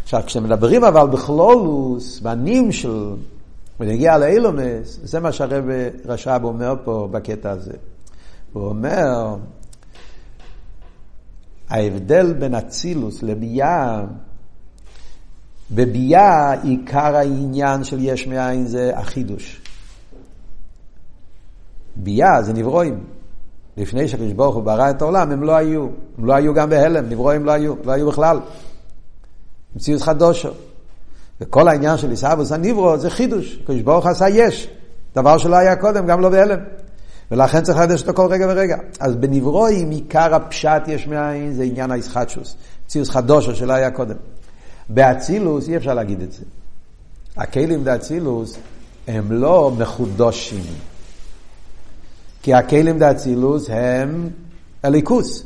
עכשיו, 0.02 0.22
כשמדברים 0.26 0.85
אבל 0.85 1.07
בכלולוס, 1.07 2.20
בנים 2.20 2.72
של, 2.72 3.14
ונגיע 3.81 4.18
לאילומס, 4.18 4.98
זה 5.02 5.20
מה 5.20 5.33
שהרב 5.33 5.64
רש"ב 6.07 6.40
אומר 6.44 6.74
פה 6.85 7.09
בקטע 7.11 7.50
הזה. 7.50 7.72
הוא 8.53 8.69
אומר, 8.69 9.37
ההבדל 11.69 12.33
בין 12.33 12.55
אצילוס 12.55 13.23
לביאה, 13.23 14.05
בביאה 15.71 16.53
עיקר 16.63 17.17
העניין 17.17 17.85
של 17.85 17.99
יש 18.01 18.27
מאין 18.27 18.67
זה 18.67 18.93
החידוש. 18.97 19.61
ביאה 21.97 22.43
זה 22.43 22.53
נברואים. 22.53 23.05
לפני 23.77 24.09
שהקדוש 24.09 24.33
ברוך 24.33 24.55
הוא 24.55 24.63
ברא 24.63 24.91
את 24.91 25.03
העולם, 25.03 25.31
הם 25.31 25.43
לא 25.43 25.57
היו. 25.57 25.89
הם 26.19 26.25
לא 26.25 26.35
היו 26.35 26.55
גם 26.55 26.71
בהלם, 26.71 27.09
נברואים 27.09 27.45
לא 27.45 27.53
היו, 27.53 27.75
לא 27.85 27.93
היו 27.93 28.09
בכלל. 28.09 28.41
מציאות 29.77 30.03
חדושו. 30.03 30.49
וכל 31.41 31.69
העניין 31.69 31.99
של 31.99 32.11
עיסאוווס 32.11 32.53
הניברו 32.53 32.99
זה 32.99 33.11
חידוש. 33.11 33.59
הקדוש 33.63 33.83
ברוך 33.83 34.07
עשה 34.07 34.29
יש. 34.29 34.69
דבר 35.15 35.39
שלא 35.39 35.57
היה 35.57 35.77
קודם, 35.77 36.07
גם 36.07 36.21
לא 36.21 36.29
בהלם. 36.29 36.59
ולכן 37.31 37.62
צריך 37.62 37.79
לחדש 37.79 38.01
אותו 38.01 38.14
כל 38.14 38.27
רגע 38.31 38.47
ורגע. 38.49 38.77
אז 39.01 39.17
בנברואים 39.17 39.91
עיקר 39.91 40.35
הפשט 40.35 40.83
יש 40.87 41.07
מאין 41.07 41.53
זה 41.53 41.62
עניין 41.62 41.91
האיסחטשוס. 41.91 42.57
מציאות 42.87 43.09
חדושו 43.09 43.55
שלא 43.55 43.73
היה 43.73 43.91
קודם. 43.91 44.17
באצילוס 44.88 45.69
אי 45.69 45.77
אפשר 45.77 45.95
להגיד 45.95 46.21
את 46.23 46.33
זה. 46.33 46.43
הכלים 47.37 47.85
באצילוס 47.85 48.57
הם 49.09 49.33
לא 49.33 49.73
מחודשים. 49.79 50.64
כי 52.43 52.55
הכלים 52.55 52.99
דאצילוס 52.99 53.67
הם 53.71 54.31
אליקוס. 54.85 55.43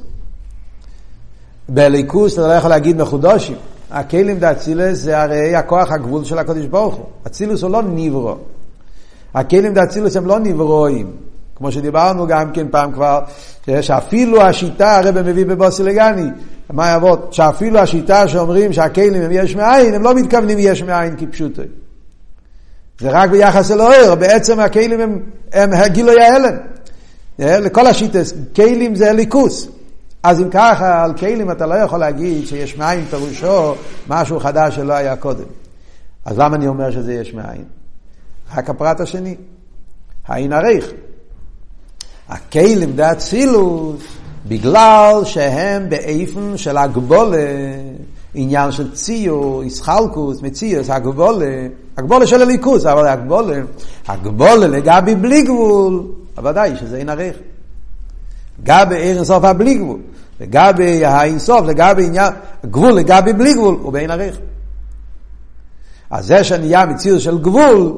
באליקוס 1.69 2.33
אתה 2.33 2.47
לא 2.47 2.53
יכול 2.53 2.71
להגיד 2.71 3.03
מחודשים. 3.03 3.57
הכלים 3.91 4.39
דאצילוס 4.39 4.99
זה 4.99 5.23
הרי 5.23 5.57
הכוח 5.57 5.93
הגבול 5.93 6.25
של 6.25 6.39
הקדוש 6.39 6.67
ברוך 6.67 6.95
הוא. 6.95 7.07
אצילוס 7.27 7.63
הוא 7.63 7.71
לא 7.71 7.83
ניברו. 7.83 8.37
הכלים 9.35 9.75
דאצילוס 9.75 10.17
הם 10.17 10.27
לא 10.27 10.39
נברואים. 10.39 11.17
כמו 11.63 11.73
שדיברנו 11.73 12.27
גם 12.27 12.53
כן 12.53 12.67
פעם 12.71 12.93
כבר, 12.93 13.21
שאפילו 13.81 14.43
השיטה, 14.43 14.99
הרב 14.99 15.23
מביא 15.23 15.47
בבוסי 15.47 15.83
לגני, 15.83 16.29
מה 16.71 16.87
יעבוד? 16.87 17.33
שאפילו 17.33 17.79
השיטה 17.79 18.29
שאומרים 18.29 18.73
שהכלים 18.73 19.23
הם 19.23 19.31
יש 19.33 19.57
מאין, 19.57 19.95
הם 19.95 20.03
לא 20.03 20.15
מתכוונים 20.15 20.59
יש 20.61 20.83
מאין 20.83 21.17
כפשוטו. 21.19 21.63
זה 23.01 23.11
רק 23.11 23.31
ביחס 23.31 23.71
אל 23.71 23.81
האור, 23.81 24.15
בעצם 24.15 24.61
הכלים 24.61 25.01
הם, 25.01 25.23
הם 25.53 25.71
גילוי 25.93 26.23
ההלם. 26.23 26.57
אה, 27.41 27.61
לכל 27.61 27.87
השיטס, 27.87 28.33
כלים 28.57 28.95
זה 28.95 29.13
ליכוס. 29.13 29.69
אז 30.23 30.41
אם 30.41 30.51
ככה, 30.51 31.05
על 31.05 31.15
כלים 31.15 31.51
אתה 31.51 31.67
לא 31.67 31.75
יכול 31.75 31.99
להגיד 31.99 32.47
שיש 32.47 32.77
מאין 32.77 33.05
פירושו 33.05 33.75
משהו 34.09 34.41
חדש 34.41 34.77
שלא 34.77 34.93
היה 34.93 35.17
קודם. 35.17 35.47
אז 36.25 36.39
למה 36.39 36.57
אני 36.57 36.69
אומר 36.69 36.91
שזה 36.91 37.15
יש 37.15 37.35
מאין? 37.35 37.65
רק 38.55 38.71
הפרט 38.71 39.01
השני, 39.01 39.37
האין 40.27 40.53
הריך. 40.53 40.93
הכלים 42.29 42.93
דאצילוס, 42.97 44.03
בגלל 44.49 45.21
שהם 45.25 45.89
באיפן 45.89 46.57
של 46.57 46.77
הגבולה, 46.77 47.47
עניין 48.35 48.73
של 48.73 48.95
ציור, 48.95 49.63
איסחלקוס, 49.63 50.43
מציוס, 50.43 50.91
הגבולה, 50.91 51.67
הגבולה 51.97 52.27
של 52.27 52.43
הליכוס, 52.43 52.87
אבל 52.87 53.07
הגבולה, 53.07 53.61
הגבולה 54.09 54.67
לגבי 54.67 55.15
בלי 55.15 55.43
גבול, 55.43 56.03
ודאי 56.43 56.73
שזה 56.81 56.97
אין 56.97 57.09
ערך. 57.09 57.37
גבי 58.65 58.97
עיר 58.97 59.17
אינסוף 59.17 59.45
הבלי 59.45 59.75
גבול, 59.75 59.99
לגבי 60.41 61.05
האינסוף, 61.05 61.61
לגבי 61.67 62.07
עניין, 62.07 62.33
גבול 62.67 62.93
לגבי 62.93 63.33
בלי 63.33 63.55
גבול, 63.55 63.77
הוא 63.83 63.93
באין 63.93 64.11
ערך. 64.11 64.37
אז 66.11 66.27
זה 66.27 66.45
שנהיה 66.45 66.87
מציאות 66.87 67.21
של 67.21 67.39
גבול, 67.39 67.95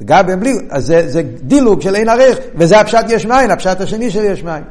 לגבי 0.00 0.36
בלי 0.36 0.58
אז 0.70 0.86
זה, 0.86 1.08
זה 1.08 1.22
דילוג 1.42 1.80
של 1.80 1.96
אין 1.96 2.08
ערך, 2.08 2.38
וזה 2.54 2.80
הפשט 2.80 3.04
יש 3.08 3.26
מים, 3.26 3.50
הפשט 3.50 3.80
השני 3.80 4.10
של 4.10 4.24
יש 4.24 4.42
מים. 4.42 4.62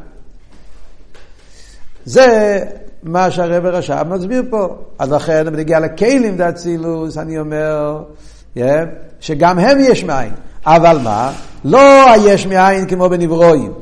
זה 2.05 2.59
מה 3.03 3.31
שהרב 3.31 3.65
רש"ב 3.65 4.03
מסביר 4.09 4.43
פה. 4.49 4.75
אז 4.99 5.11
לכן, 5.11 5.47
אם 5.47 5.55
נגיע 5.55 5.79
לכלים 5.79 6.37
דאצילוס, 6.37 7.17
אני 7.17 7.39
אומר, 7.39 8.03
yeah, 8.57 8.61
שגם 9.19 9.59
הם 9.59 9.77
יש 9.79 10.03
מים. 10.03 10.31
אבל 10.65 10.99
מה? 11.03 11.31
לא 11.65 12.11
היש 12.11 12.47
מאין 12.47 12.85
כמו 12.85 13.09
בנברואים, 13.09 13.73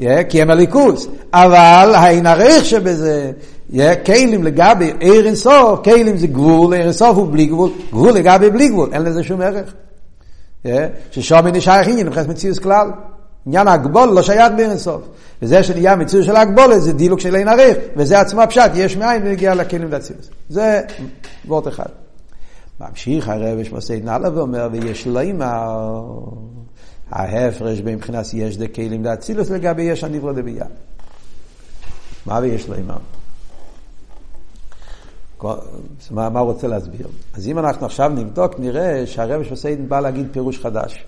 yeah, 0.00 0.04
כי 0.28 0.42
הם 0.42 0.50
הליכוס, 0.50 1.06
אבל 1.32 1.92
האין 1.94 2.26
הריח 2.26 2.64
שבזה, 2.64 3.32
yeah, 3.72 3.76
כלים 4.06 4.44
לגבי 4.44 4.92
עיר 5.00 5.26
אינסוף, 5.26 5.80
כלים 5.84 6.16
זה 6.16 6.26
גבול, 6.26 6.74
עיר 6.74 6.82
אינסוף 6.82 7.16
הוא 7.16 7.32
בלי 7.32 7.46
גבול, 7.46 7.70
גבול 7.90 8.12
לגבי 8.12 8.50
בלי 8.50 8.68
גבול, 8.68 8.90
אין 8.92 9.02
לזה 9.02 9.22
שום 9.22 9.40
ערך. 9.40 9.72
Yeah, 10.66 10.68
ששומי 11.10 11.52
נשאר 11.52 11.80
עניין 11.88 12.06
מבחינת 12.06 12.28
מציאות 12.28 12.58
כלל. 12.58 12.90
עניין 13.46 13.68
ההגבול 13.68 14.08
לא 14.08 14.22
שייך 14.22 14.52
באינסוף. 14.56 15.02
וזה 15.42 15.62
שנהיה 15.62 15.96
מציאות 15.96 16.24
של 16.24 16.36
ההגבולת 16.36 16.82
זה 16.82 16.92
דילוג 16.92 17.20
של 17.20 17.36
אין 17.36 17.48
עריך, 17.48 17.76
וזה 17.96 18.20
עצמו 18.20 18.42
הפשט, 18.42 18.70
יש 18.74 18.96
מאין 18.96 19.22
ונגיע 19.24 19.54
לכלים 19.54 19.90
דאצילוס. 19.90 20.30
זה 20.48 20.80
וורט 21.46 21.68
אחד. 21.68 21.86
ממשיך 22.80 23.28
הרב 23.28 23.64
שמוסד 23.64 24.04
נעלה 24.04 24.38
ואומר, 24.38 24.68
ויש 24.72 25.06
לימר, 25.06 26.10
ההפרש 27.10 27.80
בין 27.80 27.94
מבחינת 27.94 28.26
יש 28.34 28.56
דקלים 28.56 29.02
דאצילוס 29.02 29.50
לגבי 29.50 29.82
יש 29.82 30.04
הנברו 30.04 30.32
דבייה. 30.32 30.66
מה 32.26 32.38
ויש 32.38 32.68
לימר? 32.68 32.96
מה, 36.10 36.26
הוא 36.26 36.52
רוצה 36.52 36.68
להסביר? 36.68 37.08
אז 37.34 37.46
אם 37.46 37.58
אנחנו 37.58 37.86
עכשיו 37.86 38.08
נבדוק, 38.08 38.58
נראה 38.58 39.06
שהרב 39.06 39.44
שמוסד 39.44 39.88
בא 39.88 40.00
להגיד 40.00 40.28
פירוש 40.32 40.58
חדש. 40.58 41.04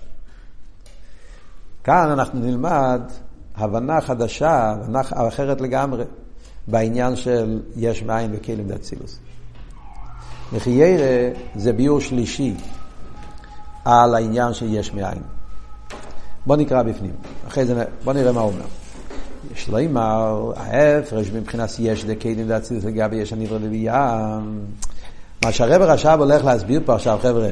כאן 1.83 2.09
אנחנו 2.11 2.39
נלמד 2.39 3.01
הבנה 3.55 4.01
חדשה, 4.01 4.71
הבנה 4.71 5.01
אחרת 5.27 5.61
לגמרי, 5.61 6.03
בעניין 6.67 7.15
של 7.15 7.61
יש 7.75 8.03
מאין 8.03 8.31
וכלים 8.33 8.67
דאצילוס. 8.67 9.19
מחיירה 10.53 11.29
זה 11.55 11.73
ביור 11.73 12.01
שלישי 12.01 12.53
על 13.85 14.15
העניין 14.15 14.53
של 14.53 14.73
יש 14.73 14.93
מאין. 14.93 15.21
בוא 16.45 16.55
נקרא 16.55 16.83
בפנים, 16.83 17.13
אחרי 17.47 17.65
זה 17.65 17.83
בוא 18.03 18.13
נראה 18.13 18.31
מה 18.31 18.41
הוא 18.41 18.51
אומר. 18.51 18.65
לו 19.69 19.79
אמר, 19.79 20.51
ההפרש 20.55 21.27
מבחינת 21.31 21.69
יש 21.79 22.05
דקיידים 22.05 22.47
דאצילוס 22.47 22.83
לגבי 22.83 23.15
יש 23.15 23.33
הנברא 23.33 23.57
לביאה. 23.57 24.39
מה 25.45 25.51
שהרב 25.51 25.81
עכשיו 25.81 26.19
הולך 26.19 26.45
להסביר 26.45 26.81
פה 26.85 26.95
עכשיו, 26.95 27.19
חבר'ה, 27.21 27.49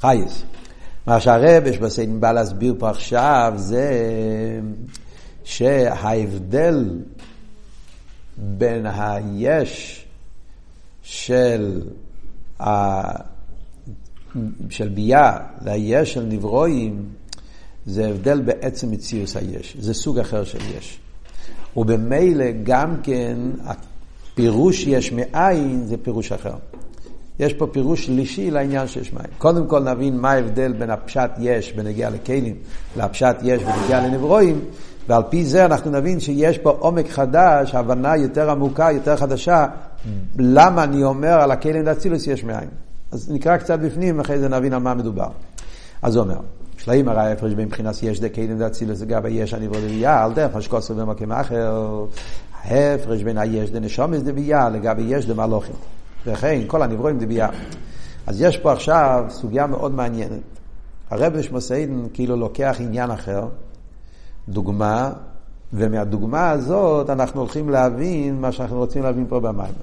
חייס. 0.00 0.42
מה 1.06 1.20
שהרב 1.20 1.66
יש 1.66 1.78
בסיידן 1.78 2.20
בא 2.20 2.32
להסביר 2.32 2.74
פה 2.78 2.90
עכשיו 2.90 3.52
זה 3.56 4.00
שההבדל 5.44 6.98
בין 8.36 8.86
היש 8.86 10.04
של, 11.02 11.82
ה... 12.60 13.02
של 14.70 14.88
ביה 14.88 15.36
ליש 15.64 16.12
של 16.12 16.22
נברואים 16.22 17.08
זה 17.86 18.08
הבדל 18.08 18.40
בעצם 18.40 18.90
מציאוס 18.90 19.36
היש, 19.36 19.76
זה 19.80 19.94
סוג 19.94 20.18
אחר 20.18 20.44
של 20.44 20.58
יש. 20.78 20.98
ובמילא 21.76 22.44
גם 22.62 22.96
כן 23.02 23.38
הפירוש 23.64 24.86
יש 24.86 25.12
מאין 25.12 25.86
זה 25.86 25.96
פירוש 25.96 26.32
אחר. 26.32 26.54
יש 27.38 27.52
פה 27.52 27.66
פירוש 27.66 28.06
שלישי 28.06 28.50
לעניין 28.50 28.86
שיש 28.86 29.12
מים. 29.12 29.26
קודם 29.38 29.66
כל 29.66 29.80
נבין 29.80 30.18
מה 30.18 30.30
ההבדל 30.30 30.72
בין 30.72 30.90
הפשט 30.90 31.30
יש 31.38 31.72
בנגיע 31.72 32.10
לכלים 32.10 32.54
לפשט 32.96 33.36
יש 33.42 33.62
בנגיע 33.62 34.00
לנברואים, 34.00 34.60
ועל 35.08 35.22
פי 35.30 35.44
זה 35.44 35.64
אנחנו 35.64 35.90
נבין 35.90 36.20
שיש 36.20 36.58
פה 36.58 36.70
עומק 36.70 37.10
חדש, 37.10 37.74
הבנה 37.74 38.16
יותר 38.16 38.50
עמוקה, 38.50 38.88
יותר 38.92 39.16
חדשה, 39.16 39.66
למה 40.38 40.84
אני 40.84 41.04
אומר 41.04 41.32
על 41.32 41.50
הכלים 41.50 41.84
דאצילוס 41.84 42.26
יש 42.26 42.44
מאין. 42.44 42.68
אז 43.12 43.30
נקרא 43.32 43.56
קצת 43.56 43.78
בפנים, 43.78 44.20
אחרי 44.20 44.38
זה 44.38 44.48
נבין 44.48 44.72
על 44.72 44.80
מה 44.80 44.94
מדובר. 44.94 45.28
אז 46.02 46.16
הוא 46.16 46.24
אומר, 46.24 46.38
שלאים 46.78 47.08
הרי 47.08 47.20
ההפרש 47.20 47.52
בין 47.54 47.66
מבחינת 47.66 48.02
יש 48.02 48.20
דקלים 48.20 48.58
דאצילוס 48.58 49.00
לגבי 49.00 49.30
יש 49.30 49.54
הנברוא 49.54 49.80
דבייה, 49.80 50.24
על 50.24 50.32
דרך 50.32 50.56
אשקוסו 50.56 50.94
במקום 50.94 51.32
אחר, 51.32 52.04
ההפרש 52.62 53.22
בין 53.22 53.38
היש 53.38 53.70
דנשומס 53.70 54.22
דבייה 54.22 54.68
לגבי 54.68 55.02
יש 55.02 55.26
דמלוכים. 55.26 55.74
וכן 56.26 56.60
כל 56.66 56.82
הנברואים 56.82 57.18
דבייה. 57.18 57.48
אז 58.26 58.40
יש 58.40 58.58
פה 58.58 58.72
עכשיו 58.72 59.24
סוגיה 59.28 59.66
מאוד 59.66 59.94
מעניינת. 59.94 60.40
הרב 61.10 61.36
נשמוסיין 61.36 62.08
כאילו 62.12 62.36
לוקח 62.36 62.76
עניין 62.80 63.10
אחר, 63.10 63.48
דוגמה, 64.48 65.12
ומהדוגמה 65.72 66.50
הזאת 66.50 67.10
אנחנו 67.10 67.40
הולכים 67.40 67.70
להבין 67.70 68.40
מה 68.40 68.52
שאנחנו 68.52 68.76
רוצים 68.76 69.02
להבין 69.02 69.26
פה 69.28 69.40
במים. 69.40 69.74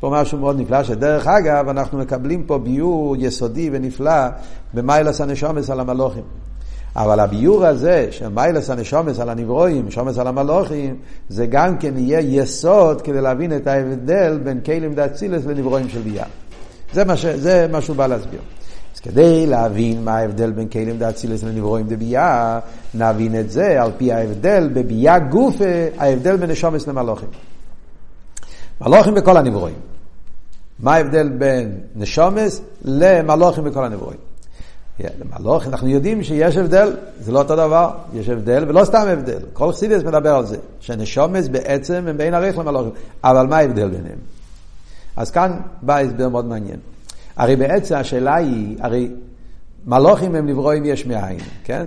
פה 0.00 0.10
משהו 0.10 0.38
מאוד 0.38 0.60
נפלא, 0.60 0.82
שדרך 0.82 1.26
אגב 1.26 1.68
אנחנו 1.68 1.98
מקבלים 1.98 2.44
פה 2.46 2.58
ביור 2.58 3.16
יסודי 3.18 3.70
ונפלא 3.72 4.28
במיילס 4.74 5.20
הנשומס 5.20 5.70
על 5.70 5.80
המלוכים. 5.80 6.22
אבל 6.96 7.20
הביור 7.20 7.66
הזה 7.66 8.08
של 8.10 8.28
מיילס 8.28 8.70
הנשומס 8.70 9.20
על 9.20 9.28
הנברואים, 9.28 9.86
נשומס 9.86 10.18
על 10.18 10.26
המלוכים, 10.26 10.96
זה 11.28 11.46
גם 11.46 11.78
כן 11.78 11.96
יהיה 11.96 12.20
יסוד 12.20 13.02
כדי 13.02 13.20
להבין 13.20 13.56
את 13.56 13.66
ההבדל 13.66 14.38
בין 14.44 14.60
כלים 14.60 14.94
דאצילס 14.94 15.46
לנברואים 15.46 15.88
של 15.88 16.00
ביאה. 16.00 16.24
זה 16.92 17.04
מה, 17.04 17.16
ש, 17.16 17.26
זה 17.26 17.66
מה 17.72 17.80
שהוא 17.80 17.96
בא 17.96 18.06
להסביר. 18.06 18.40
אז 18.94 19.00
כדי 19.00 19.46
להבין 19.46 20.04
מה 20.04 20.16
ההבדל 20.16 20.50
בין 20.50 20.68
כלים 20.68 20.98
דאצילס 20.98 21.44
לנברואים 21.44 21.86
דבייה, 21.86 22.60
נבין 22.94 23.40
את 23.40 23.50
זה 23.50 23.82
על 23.82 23.90
פי 23.96 24.12
ההבדל 24.12 24.70
בביאה 24.72 25.18
גופה, 25.18 25.64
ההבדל 25.98 26.36
בין 26.36 26.50
נשומס 26.50 26.88
למלוכים. 26.88 27.28
מלוכים 28.80 29.14
בכל 29.14 29.36
הנברואים. 29.36 29.74
מה 30.78 30.94
ההבדל 30.94 31.28
בין 31.28 31.80
נשומס 31.96 32.60
למלוכים 32.84 33.64
בכל 33.64 33.84
הנברואים? 33.84 34.18
למלוך, 35.20 35.66
אנחנו 35.66 35.88
יודעים 35.88 36.22
שיש 36.22 36.56
הבדל, 36.56 36.96
זה 37.20 37.32
לא 37.32 37.38
אותו 37.38 37.56
דבר, 37.56 37.90
יש 38.14 38.28
הבדל, 38.28 38.64
ולא 38.68 38.84
סתם 38.84 39.06
הבדל. 39.08 39.38
כל 39.52 39.72
חסידס 39.72 40.02
מדבר 40.02 40.34
על 40.34 40.46
זה, 40.46 40.56
שנשומס 40.80 41.48
בעצם 41.48 42.04
הם 42.08 42.16
בין 42.16 42.34
עריך 42.34 42.58
למלוכים. 42.58 42.92
אבל 43.24 43.46
מה 43.46 43.56
ההבדל 43.56 43.88
ביניהם? 43.88 44.18
אז 45.16 45.30
כאן 45.30 45.56
בא 45.82 45.98
הסבר 45.98 46.28
מאוד 46.28 46.44
מעניין. 46.44 46.76
הרי 47.36 47.56
בעצם 47.56 47.94
השאלה 47.94 48.34
היא, 48.34 48.76
הרי 48.80 49.10
מלוכים 49.86 50.34
הם 50.34 50.46
נברואים 50.46 50.84
יש 50.84 51.06
מאין, 51.06 51.38
כן? 51.64 51.84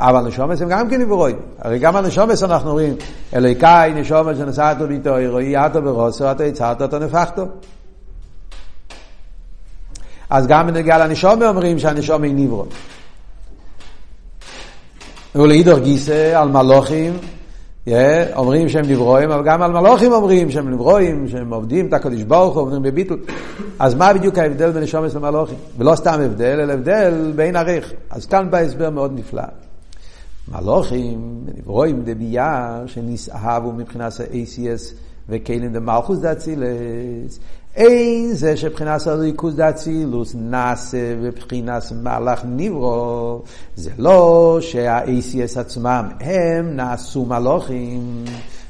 אבל 0.00 0.20
נשומס 0.20 0.62
הם 0.62 0.68
גם 0.68 0.90
כן 0.90 1.00
נברואים. 1.00 1.36
הרי 1.58 1.78
גם 1.78 1.96
הנשומס 1.96 2.42
אנחנו 2.42 2.72
רואים, 2.72 2.94
אלוהיקאי 3.34 3.94
נשומס 3.94 4.38
שנסעתו 4.38 4.86
ביתו, 4.86 5.10
רואי 5.28 5.56
עתו 5.56 5.82
ברוסו, 5.82 6.30
אתה 6.30 6.44
הצעת 6.44 6.82
אותו 6.82 6.98
נפחתו. 6.98 7.46
אז 10.30 10.46
גם 10.46 10.66
בנגיע 10.66 10.98
לנשומה 10.98 11.48
אומרים 11.48 11.78
שהנשומה 11.78 12.26
היא 12.26 12.34
ניברו. 12.34 12.64
ולעידור 15.34 15.78
גיסא 15.78 16.40
על 16.40 16.48
מלוכים, 16.48 17.12
אומרים 18.36 18.68
שהם 18.68 18.84
נברואים, 18.88 19.30
אבל 19.30 19.44
גם 19.44 19.62
על 19.62 19.72
מלוכים 19.72 20.12
אומרים 20.12 20.50
שהם 20.50 20.70
נברואים, 20.70 21.28
שהם 21.28 21.52
עובדים 21.52 21.88
את 21.88 21.92
הקדוש 21.92 22.22
ברוך 22.22 22.54
הוא, 22.54 22.62
עובדים 22.62 22.82
בביטל. 22.82 23.16
אז 23.78 23.94
מה 23.94 24.12
בדיוק 24.12 24.38
ההבדל 24.38 24.70
בין 24.70 24.82
נשומס 24.82 25.14
למלוכים? 25.14 25.58
ולא 25.78 25.94
סתם 25.94 26.20
הבדל, 26.20 26.60
אלא 26.60 26.72
הבדל 26.72 27.32
בין 27.36 27.56
עריך. 27.56 27.92
אז 28.10 28.26
כאן 28.26 28.50
בא 28.50 28.58
הסבר 28.58 28.90
מאוד 28.90 29.12
נפלא. 29.18 29.42
מלוכים, 30.52 31.44
נברואים 31.58 32.02
דבייה, 32.04 32.82
שנסאהבו 32.86 33.72
מבחינת 33.72 34.12
ה-ACS 34.20 34.94
וכלים 35.28 35.72
דמלכוס 35.72 36.18
דאצילס. 36.18 37.38
אין 37.74 38.32
זה 38.32 38.56
שבחינת 38.56 39.06
הריכוז 39.06 39.56
דאצילוס 39.56 40.34
נעשה 40.34 41.14
בבחינת 41.22 41.82
מהלך 42.02 42.44
ניברו, 42.44 43.42
זה 43.76 43.90
לא 43.98 44.58
שה-ACS 44.60 45.60
עצמם 45.60 46.08
הם 46.20 46.76
נעשו 46.76 47.24
מלוכים 47.24 48.24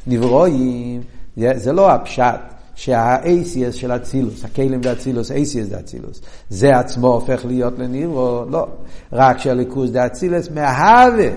נברואים, 0.07 1.01
זה 1.37 1.73
לא 1.73 1.91
הפשט. 1.91 2.41
שה-ACS 2.75 3.73
של 3.73 3.93
אצילוס, 3.93 4.45
הכלים 4.45 4.81
דאצילוס, 4.81 5.31
ACS 5.31 5.71
דאצילוס, 5.71 6.21
זה 6.51 6.79
עצמו 6.79 7.09
הופך 7.09 7.45
להיות 7.45 7.79
לניברו, 7.79 8.45
לא. 8.51 8.67
רק 9.13 9.39
שהליכוז 9.39 9.93
דאצילוס 9.93 10.51
מהווה, 10.51 11.29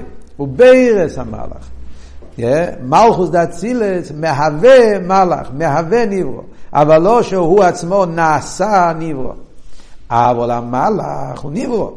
הוא 0.42 0.48
בירס 0.48 1.18
המלאך. 1.18 1.70
מלכוס 2.84 3.30
דאצילס 3.30 4.12
מהווה 4.20 5.00
מלאך, 5.00 5.48
מהווה 5.58 6.06
ניברו. 6.06 6.42
אבל 6.74 6.98
לא 6.98 7.24
שהוא 7.24 7.64
עצמו 7.64 8.06
נעשה 8.06 8.92
ניברו. 9.00 9.32
אבל 10.10 10.52
המלאך 10.52 11.42
הוא 11.42 11.52
ניברו. 11.52 11.92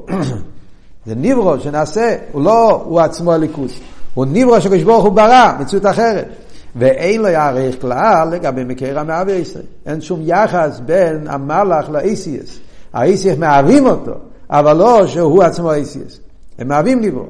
זה 1.06 1.14
ניברו 1.14 1.60
שנעשה, 1.60 2.16
הוא 2.32 2.42
לא 2.42 2.82
הוא 2.84 3.00
עצמו 3.00 3.32
הליכוס. 3.32 3.72
הוא 4.14 4.26
ניברו 4.26 4.60
שקדוש 4.60 4.82
ברוך 4.82 5.04
הוא 5.04 5.12
ברא, 5.12 5.52
מציאות 5.60 5.86
אחרת. 5.86 6.28
ואין 6.76 7.24
יערך 7.24 7.80
כלל 7.80 8.28
לגבי 8.32 8.64
מקרה 8.64 9.04
מהווה 9.04 9.34
ישראל. 9.34 9.64
אין 9.86 10.00
שום 10.00 10.20
יחס 10.22 10.80
בין 10.86 11.26
המלאך 11.28 11.90
לאיסיאס. 11.90 12.58
האיסיאס 12.92 13.38
מהווים 13.38 13.86
אותו, 13.86 14.14
אבל 14.50 14.76
לא 14.76 15.06
שהוא 15.06 15.42
עצמו 15.42 15.70
האיסיאס. 15.70 16.18
הם 16.58 16.68
מהווים 16.68 17.00
ניברו. 17.00 17.26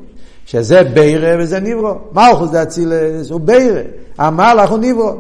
שזה 0.46 0.84
בירה 0.84 1.34
וזה 1.38 1.60
ניברו. 1.60 1.94
מלכוס 2.12 2.50
זה 2.50 2.62
אצילס, 2.62 3.30
הוא 3.30 3.40
בירה. 3.40 3.82
המלאך 4.18 4.70
הוא 4.70 4.78
ניברו. 4.78 5.12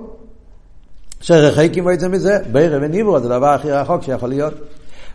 שרחקים 1.20 1.84
בעצם 1.84 2.10
מזה, 2.10 2.38
בירה 2.52 2.78
וניברו 2.82 3.20
זה 3.20 3.26
הדבר 3.26 3.48
הכי 3.48 3.70
רחוק 3.70 4.02
שיכול 4.02 4.28
להיות. 4.28 4.54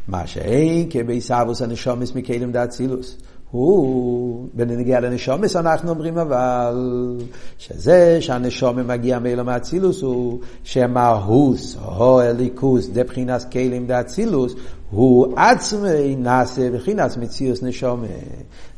מה 0.08 0.28
שאין 0.28 0.88
כבייסאבוס 0.90 1.62
הנשומס 1.62 2.16
מקדם 2.16 2.52
דאצילוס, 2.52 3.18
הוא, 3.52 4.48
בנגיע 4.54 5.00
לנשומס 5.00 5.56
אנחנו 5.56 5.90
אומרים 5.90 6.18
אבל, 6.18 6.76
שזה 7.58 8.18
שהנשומה 8.22 8.84
מגיע 8.84 9.20
מאילו 9.20 9.46
מאצילוס 9.46 10.02
הוא 10.02 10.40
שמהוס 10.64 11.78
או 11.98 12.22
אליקוס 12.22 12.90
דבחינס 12.94 13.46
כלים 13.46 13.88
דאצילוס 13.88 14.56
הוא 14.92 15.34
עצמי 15.38 16.16
נעשה 16.16 16.72
בחינס 16.72 17.18
מציאוס 17.18 17.64
נשומה. 17.64 18.08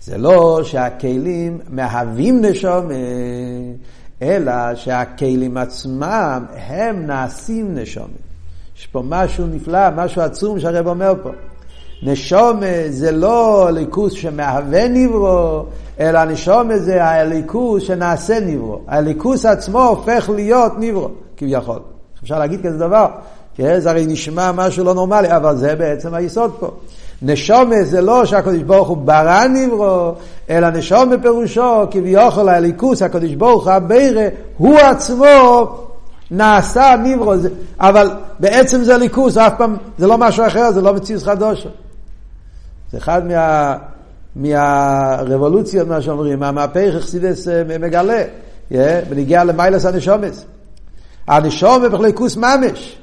זה 0.01 0.17
לא 0.17 0.62
שהכלים 0.63 1.60
מהווים 1.69 2.45
נשומה, 2.45 2.93
אלא 4.21 4.75
שהכלים 4.75 5.57
עצמם 5.57 6.45
הם 6.55 7.05
נעשים 7.05 7.75
נשומה. 7.75 8.07
יש 8.77 8.88
פה 8.88 9.03
משהו 9.10 9.47
נפלא, 9.47 9.89
משהו 9.95 10.21
עצום 10.21 10.60
שהרב 10.60 10.88
אומר 10.88 11.13
פה. 11.23 11.29
נשומה 12.04 12.90
זה 12.90 13.12
לא 13.12 13.68
הליכוס 13.68 14.14
שמהווה 14.14 14.88
נברו, 14.88 15.64
אלא 16.00 16.26
נשומה 16.26 16.78
זה 16.78 17.04
הליכוס 17.04 17.84
שנעשה 17.84 18.40
נברו. 18.40 18.80
הליכוס 18.88 19.46
עצמו 19.46 19.84
הופך 19.84 20.30
להיות 20.36 20.72
נברו, 20.78 21.10
כביכול. 21.38 21.80
אפשר 22.24 22.40
להגיד 22.40 22.66
כזה 22.66 22.78
דבר, 22.78 23.08
כן? 23.56 23.80
זה 23.80 23.90
הרי 23.90 24.06
נשמע 24.08 24.52
משהו 24.52 24.84
לא 24.84 24.94
נורמלי, 24.94 25.36
אבל 25.36 25.58
זה 25.58 25.76
בעצם 25.76 26.14
היסוד 26.14 26.52
פה. 26.60 26.72
נשומה 27.22 27.84
זה 27.84 28.02
לא 28.02 28.26
שהקדוש 28.26 28.62
ברוך 28.62 28.88
הוא 28.88 28.98
ברא 28.98 29.48
נברו, 29.48 30.12
אלא 30.50 30.70
נשומה 30.70 31.18
פירושו 31.22 31.84
כביכול 31.92 32.50
הליכוס, 32.50 33.02
הקדוש 33.02 33.36
ברוך 33.36 33.64
הוא 33.64 33.74
הבירה, 33.74 34.28
הוא 34.58 34.78
עצמו 34.78 35.66
נעשה 36.32 36.96
נברו, 37.04 37.34
אבל 37.80 38.12
בעצם 38.40 38.84
זה 38.84 38.98
ליכוס, 38.98 39.38
אף 39.38 39.54
פעם, 39.58 39.76
זה 39.98 40.08
לא 40.08 40.18
משהו 40.18 40.48
אחר, 40.48 40.72
זה 40.72 40.82
לא 40.82 40.94
מציאות 40.94 41.24
חדושה. 41.24 41.70
זה 42.91 42.97
אחד 42.97 43.27
מה, 43.27 43.77
מהרבולוציות, 44.36 45.88
מה 45.88 46.01
שאומרים, 46.01 46.39
מהמהפך 46.39 46.93
אכסידס 46.97 47.47
אה, 47.47 47.63
מגלה, 47.80 48.23
בניגיע 49.10 49.43
למיילס 49.43 49.86
הנשומס. 49.86 50.45
הנשומה 51.27 51.89
בכליכוס 51.89 52.38
ממש. 52.38 52.97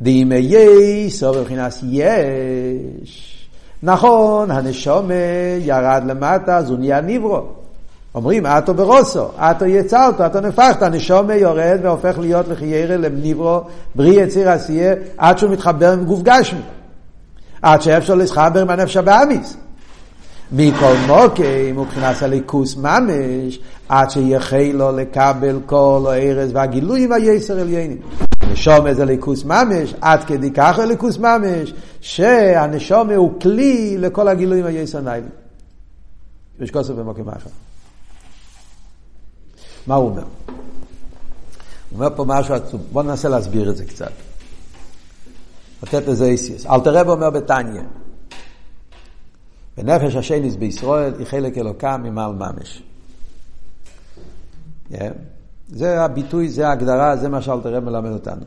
דאם 0.00 0.32
יש, 0.32 1.22
או 1.22 1.40
מבחינת 1.40 1.74
יש. 1.82 3.48
נכון, 3.82 4.50
הנשומה 4.50 5.14
ירד 5.60 6.02
למטה, 6.06 6.56
אז 6.56 6.70
הוא 6.70 6.78
נהיה 6.78 7.00
ניברו. 7.00 7.40
אומרים, 8.14 8.46
אטו 8.46 8.74
ברוסו, 8.74 9.28
אטו 9.36 9.64
יצרתו, 9.64 10.26
אטו 10.26 10.40
נפחת, 10.40 10.82
הנשומה 10.82 11.34
יורד 11.34 11.78
והופך 11.82 12.18
להיות 12.18 12.48
לחיירה 12.48 12.96
לניברו, 12.96 13.60
בריא 13.94 14.22
יציר 14.22 14.50
עשייה, 14.50 14.94
עד 15.18 15.38
שהוא 15.38 15.50
מתחבר 15.50 15.92
עם 15.92 16.04
גוף 16.04 16.22
גשמי. 16.22 16.60
עד 17.62 17.82
שאפשר 17.82 18.14
להתחבר 18.14 18.60
עם 18.60 18.70
הנפש 18.70 18.96
הבאמיס. 18.96 19.56
מכל 20.52 20.94
מוקי, 21.06 21.72
מבחינת 21.72 22.22
הליכוס 22.22 22.76
ממש, 22.76 23.58
עד 23.88 24.10
שיחי 24.10 24.72
לו 24.72 24.96
לקבל 24.96 25.60
כל 25.66 26.06
הארז 26.10 26.50
והגילויים 26.54 27.12
היסר 27.12 27.60
עליינים. 27.60 27.98
נשום 28.52 28.92
זה 28.92 29.04
ליכוס 29.04 29.44
ממש, 29.44 29.94
עד 30.00 30.24
כדי 30.24 30.50
כך 30.50 30.78
ליכוס 30.88 31.18
ממש, 31.18 31.72
שהנשום 32.00 33.10
הוא 33.10 33.40
כלי 33.40 33.98
לכל 33.98 34.28
הגילויים 34.28 34.66
היסר 34.66 35.00
ניילים. 35.00 35.30
יש 36.60 36.70
כוסף 36.70 36.94
במוקי 36.94 37.22
מאחר. 37.22 37.50
מה 39.86 39.94
הוא 39.94 40.08
אומר? 40.08 40.22
הוא 40.22 40.28
אומר 41.94 42.08
פה 42.16 42.24
משהו 42.24 42.54
עצום. 42.54 42.80
בואו 42.92 43.04
ננסה 43.04 43.28
להסביר 43.28 43.70
את 43.70 43.76
זה 43.76 43.84
קצת. 43.84 44.12
לתת 45.82 46.06
לזה 46.06 46.24
איסיוס. 46.24 46.66
אלתר 46.66 46.94
רב 46.94 47.08
אומר 47.08 47.30
בתניא, 47.30 47.82
בנפש 49.76 50.16
השניס 50.16 50.56
בישראל 50.56 51.12
היא 51.18 51.26
חלק 51.26 51.58
אלוקה 51.58 51.96
ממעל 51.96 52.32
ממש. 52.32 52.82
זה 55.68 56.00
הביטוי, 56.04 56.48
זה 56.48 56.68
ההגדרה, 56.68 57.16
זה 57.16 57.28
מה 57.28 57.42
שאלתר 57.42 57.74
רב 57.74 57.84
מלמד 57.84 58.10
אותנו. 58.10 58.44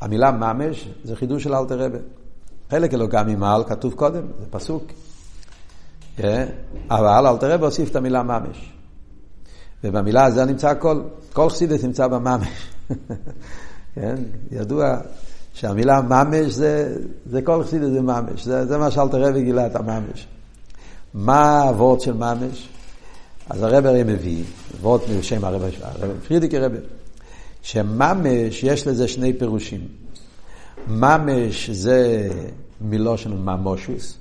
המילה 0.00 0.30
ממש 0.30 0.88
זה 1.04 1.16
חידוש 1.16 1.44
של 1.44 1.54
אלתר 1.54 1.78
רב. 1.78 1.92
חלק 2.70 2.94
אלוקה 2.94 3.22
ממעל 3.22 3.64
כתוב 3.64 3.94
קודם, 3.94 4.22
זה 4.40 4.46
פסוק. 4.50 4.84
Yeah. 6.18 6.22
אבל 6.90 7.26
אלתר 7.26 7.50
רב 7.50 7.64
הוסיף 7.64 7.90
את 7.90 7.96
המילה 7.96 8.22
ממש. 8.22 8.72
ובמילה 9.84 10.24
הזו 10.24 10.44
נמצא 10.44 10.68
הכל, 10.68 11.02
כל 11.32 11.50
חסידס 11.50 11.84
נמצא 11.84 12.06
בממש. 12.06 12.68
כן? 13.94 14.16
ידוע 14.50 14.98
שהמילה 15.54 16.00
ממש 16.00 16.52
זה, 16.52 16.96
זה 17.26 17.42
כל 17.42 17.64
חסידס 17.64 17.88
זה 17.88 18.02
ממש, 18.02 18.44
זה, 18.44 18.66
זה 18.66 18.78
מה 18.78 18.90
שאלתר 18.90 19.22
רבי 19.22 19.42
גילה 19.42 19.66
את 19.66 19.76
הממש. 19.76 20.26
מה 21.14 21.62
הוורד 21.62 22.00
של 22.00 22.12
ממש? 22.12 22.68
אז 23.50 23.62
הרב 23.62 23.86
הרי 23.86 24.02
מביא, 24.02 24.44
וורד 24.80 25.00
בשם 25.18 25.44
הרב, 25.44 25.62
פרידיקי 26.28 26.58
רבי, 26.58 26.78
שממש 27.62 28.62
יש 28.62 28.86
לזה 28.86 29.08
שני 29.08 29.32
פירושים. 29.32 29.80
ממש 30.86 31.70
זה 31.70 32.28
מלושן 32.80 33.32
ממושוס, 33.32 34.16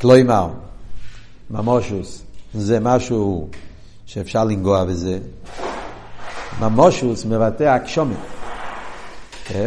כלומר, 0.00 0.48
ממושוס 1.50 2.22
זה 2.54 2.80
משהו 2.80 3.48
שאפשר 4.06 4.44
לנגוע 4.44 4.84
בזה. 4.84 5.18
ממושוס 6.60 7.24
מבטא 7.24 7.76
אקשומת. 7.76 8.16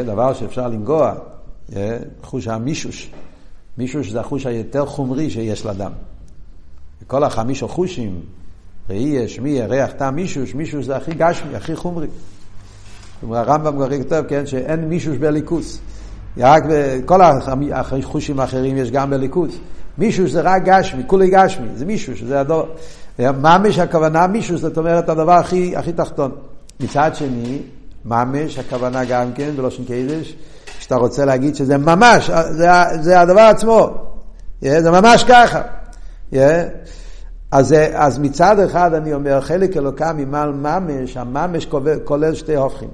דבר 0.05 0.33
שאפשר 0.33 0.67
לנגוע, 0.67 1.13
חוש 2.21 2.47
המישוש. 2.47 3.11
מישוש 3.77 4.09
זה 4.09 4.19
החוש 4.19 4.45
היותר 4.45 4.85
חומרי 4.85 5.29
שיש 5.29 5.65
לאדם. 5.65 5.91
כל 7.07 7.23
החמישו 7.23 7.67
חושים, 7.67 8.21
ראי, 8.89 9.27
שמי, 9.27 9.61
ריח, 9.61 9.91
טעם, 9.91 10.15
מישוש, 10.15 10.55
מישוש 10.55 10.85
זה 10.85 10.95
הכי 10.95 11.13
גשמי, 11.13 11.55
הכי 11.55 11.75
חומרי. 11.75 12.07
הרמב"ם 13.31 13.75
כבר 13.75 13.97
כותב, 13.97 14.23
כן, 14.27 14.45
שאין 14.45 14.79
מישוש 14.79 15.17
בליכוס. 15.17 15.79
רק 16.37 16.63
בכל 16.69 17.21
החושים 17.21 18.39
האחרים 18.39 18.77
יש 18.77 18.91
גם 18.91 19.09
בליכוס. 19.09 19.57
מישוש 19.97 20.31
זה 20.31 20.41
רק 20.41 20.63
גשמי, 20.65 21.03
כולי 21.07 21.29
גשמי, 21.29 21.67
זה 21.75 21.85
מישוש, 21.85 22.23
זה 22.23 22.39
הדור. 22.39 22.63
ממש 23.19 23.79
הכוונה 23.79 24.27
מישוש, 24.27 24.61
זאת 24.61 24.77
אומרת 24.77 25.09
הדבר 25.09 25.31
הכי, 25.31 25.75
הכי 25.75 25.93
תחתון. 25.93 26.31
מצד 26.79 27.15
שני, 27.15 27.59
ממש 28.05 28.59
הכוונה 28.59 29.05
גם 29.05 29.33
כן, 29.33 29.49
בלושן 29.55 29.83
קדש, 29.83 30.35
שאתה 30.79 30.95
רוצה 30.95 31.25
להגיד 31.25 31.55
שזה 31.55 31.77
ממש, 31.77 32.29
זה, 32.29 32.67
זה 33.01 33.19
הדבר 33.19 33.41
עצמו, 33.41 33.89
yeah, 34.63 34.67
זה 34.79 34.91
ממש 34.91 35.23
ככה. 35.23 35.61
Yeah. 36.33 36.37
אז, 37.51 37.75
אז 37.93 38.19
מצד 38.19 38.59
אחד 38.59 38.93
אני 38.93 39.13
אומר, 39.13 39.41
חלק 39.41 39.77
אלוקה 39.77 40.13
ממעל 40.13 40.53
ממש, 40.53 41.17
הממש 41.17 41.67
כולל 42.03 42.35
שתי 42.35 42.55
הופכים. 42.55 42.89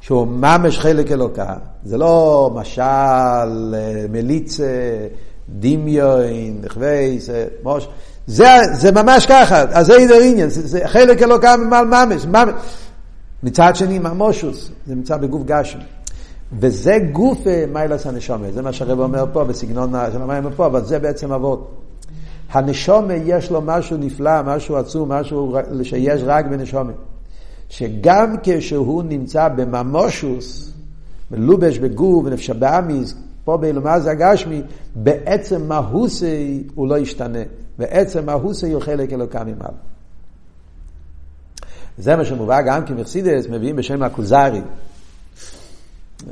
שהוא 0.00 0.26
ממש 0.26 0.78
חלק 0.78 1.12
אלוקה, 1.12 1.54
זה 1.84 1.98
לא 1.98 2.50
משל, 2.54 3.74
מליצה, 4.10 4.64
דמיון, 5.48 6.60
נכווייס, 6.62 7.28
מוש, 7.62 7.88
זה, 8.26 8.48
זה 8.72 8.92
ממש 8.92 9.26
ככה, 9.26 9.60
אז 9.60 9.86
זה 9.86 10.24
עניין, 10.24 10.48
זה, 10.48 10.66
זה 10.68 10.80
חלק 10.86 11.22
אלוקה 11.22 11.56
ממעל 11.56 11.86
ממש, 11.86 12.26
ממש. 12.26 12.52
מצד 13.44 13.76
שני 13.76 13.98
ממושוס, 13.98 14.70
זה 14.86 14.94
נמצא 14.94 15.16
בגוף 15.16 15.42
גשם. 15.44 15.78
וזה 16.58 16.98
גוף 17.12 17.38
מיילס 17.72 18.06
הנשומה, 18.06 18.50
זה 18.52 18.62
מה 18.62 18.72
שהרב 18.72 19.00
אומר 19.00 19.24
פה 19.32 19.44
בסגנון 19.44 19.92
של 20.12 20.22
המים 20.22 20.44
פה, 20.56 20.66
אבל 20.66 20.84
זה 20.84 20.98
בעצם 20.98 21.32
אבות. 21.32 21.70
הנשומה 22.50 23.14
יש 23.14 23.50
לו 23.50 23.60
משהו 23.60 23.96
נפלא, 23.96 24.42
משהו 24.42 24.76
עצום, 24.76 25.12
משהו 25.12 25.56
שיש 25.82 26.22
רק 26.24 26.46
בנשומה. 26.46 26.92
שגם 27.68 28.34
כשהוא 28.42 29.02
נמצא 29.02 29.48
בממושוס, 29.48 30.72
מלובש 31.30 31.78
בגוף, 31.78 32.24
בנפש 32.24 32.50
הבאמיס, 32.50 33.14
פה 33.44 33.56
באילומז 33.56 34.06
הגשמי, 34.06 34.62
בעצם 34.94 35.68
מהוסי 35.68 36.64
הוא 36.74 36.88
לא 36.88 36.98
ישתנה. 36.98 37.42
בעצם 37.78 38.26
מהוסי 38.26 38.72
הוא 38.72 38.82
חלק 38.82 39.12
אלוקה 39.12 39.44
ממעלה. 39.44 39.93
זה 41.98 42.16
מה 42.16 42.24
שמובא 42.24 42.62
גם 42.62 42.86
כמחסידס, 42.86 43.48
מביאים 43.48 43.76
בשם 43.76 44.02
הכוזרי. 44.02 44.60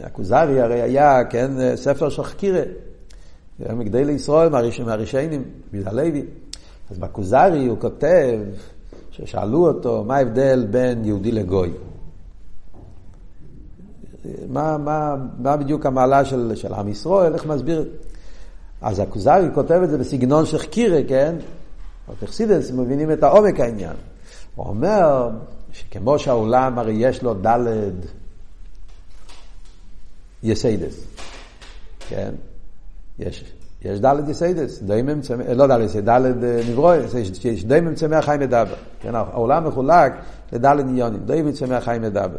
הכוזרי 0.03 0.61
הרי 0.61 0.83
היה, 0.83 1.25
כן, 1.25 1.77
ספר 1.77 2.09
של 2.09 2.23
חקירה. 2.23 2.63
מגדי 3.61 4.05
לישראל, 4.05 4.49
מהראשונים, 4.49 5.45
ביד 5.73 5.89
הלוי. 5.89 6.23
אז 6.91 6.99
בכוזרי 6.99 7.67
הוא 7.67 7.79
כותב, 7.79 8.39
ששאלו 9.11 9.67
אותו, 9.69 10.05
מה 10.05 10.17
ההבדל 10.17 10.67
בין 10.71 11.05
יהודי 11.05 11.33
לגוי? 11.33 11.71
מה, 14.49 14.79
מה, 14.79 15.17
מה 15.39 15.57
בדיוק 15.57 15.87
המעלה 15.87 16.25
של, 16.25 16.53
של 16.55 16.75
עם 16.75 16.89
ישראל, 16.89 17.35
איך 17.35 17.47
מסביר? 17.47 17.89
אז 18.81 18.99
הכוזרי 18.99 19.49
כותב 19.55 19.81
את 19.85 19.91
זה 19.91 19.99
בסגנון 19.99 20.47
של 20.47 20.59
חקירה, 20.59 21.01
כן? 21.09 21.35
אבל 22.09 22.17
מבינים 22.73 23.13
את 23.13 23.23
העומק 23.23 23.61
העניין. 23.61 23.97
הוא 24.55 24.67
אומר 24.67 25.29
שכמו 25.73 26.19
שהעולם 26.19 26.79
הרי 26.79 26.93
יש 26.93 27.23
לו 27.23 27.35
ד' 27.35 27.59
יסודות, 30.43 31.05
כן? 32.09 32.31
יש 33.19 33.45
יש 33.85 34.01
דלת 34.01 34.29
יסודות, 34.29 34.83
דומם 34.83 35.21
צמח, 35.21 35.47
לא 35.55 35.67
דלת 35.67 35.85
יסודות, 35.85 36.07
דלת 36.07 36.37
נבראות, 36.71 37.15
יש 37.45 37.65
דומם 37.65 37.95
צמח 37.95 38.25
חי 38.25 38.37
מדבר. 38.41 38.75
כן, 39.01 39.15
העולם 39.15 39.69
מחולק 39.69 40.13
לדלת 40.53 40.85
עניינים, 40.85 41.21
דומם 41.27 41.53
צמח 41.53 41.85
חי 41.85 41.99
מדבר. 42.01 42.37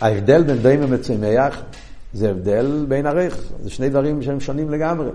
ההבדל 0.00 0.42
בין 0.42 0.62
דומם 0.62 0.92
לצמח 0.92 1.62
זה 2.12 2.30
הבדל 2.30 2.84
בין 2.88 3.06
ערך, 3.06 3.40
זה 3.62 3.70
שני 3.70 3.88
דברים 3.88 4.22
שהם 4.22 4.40
שונים 4.40 4.70
לגמרי. 4.70 5.10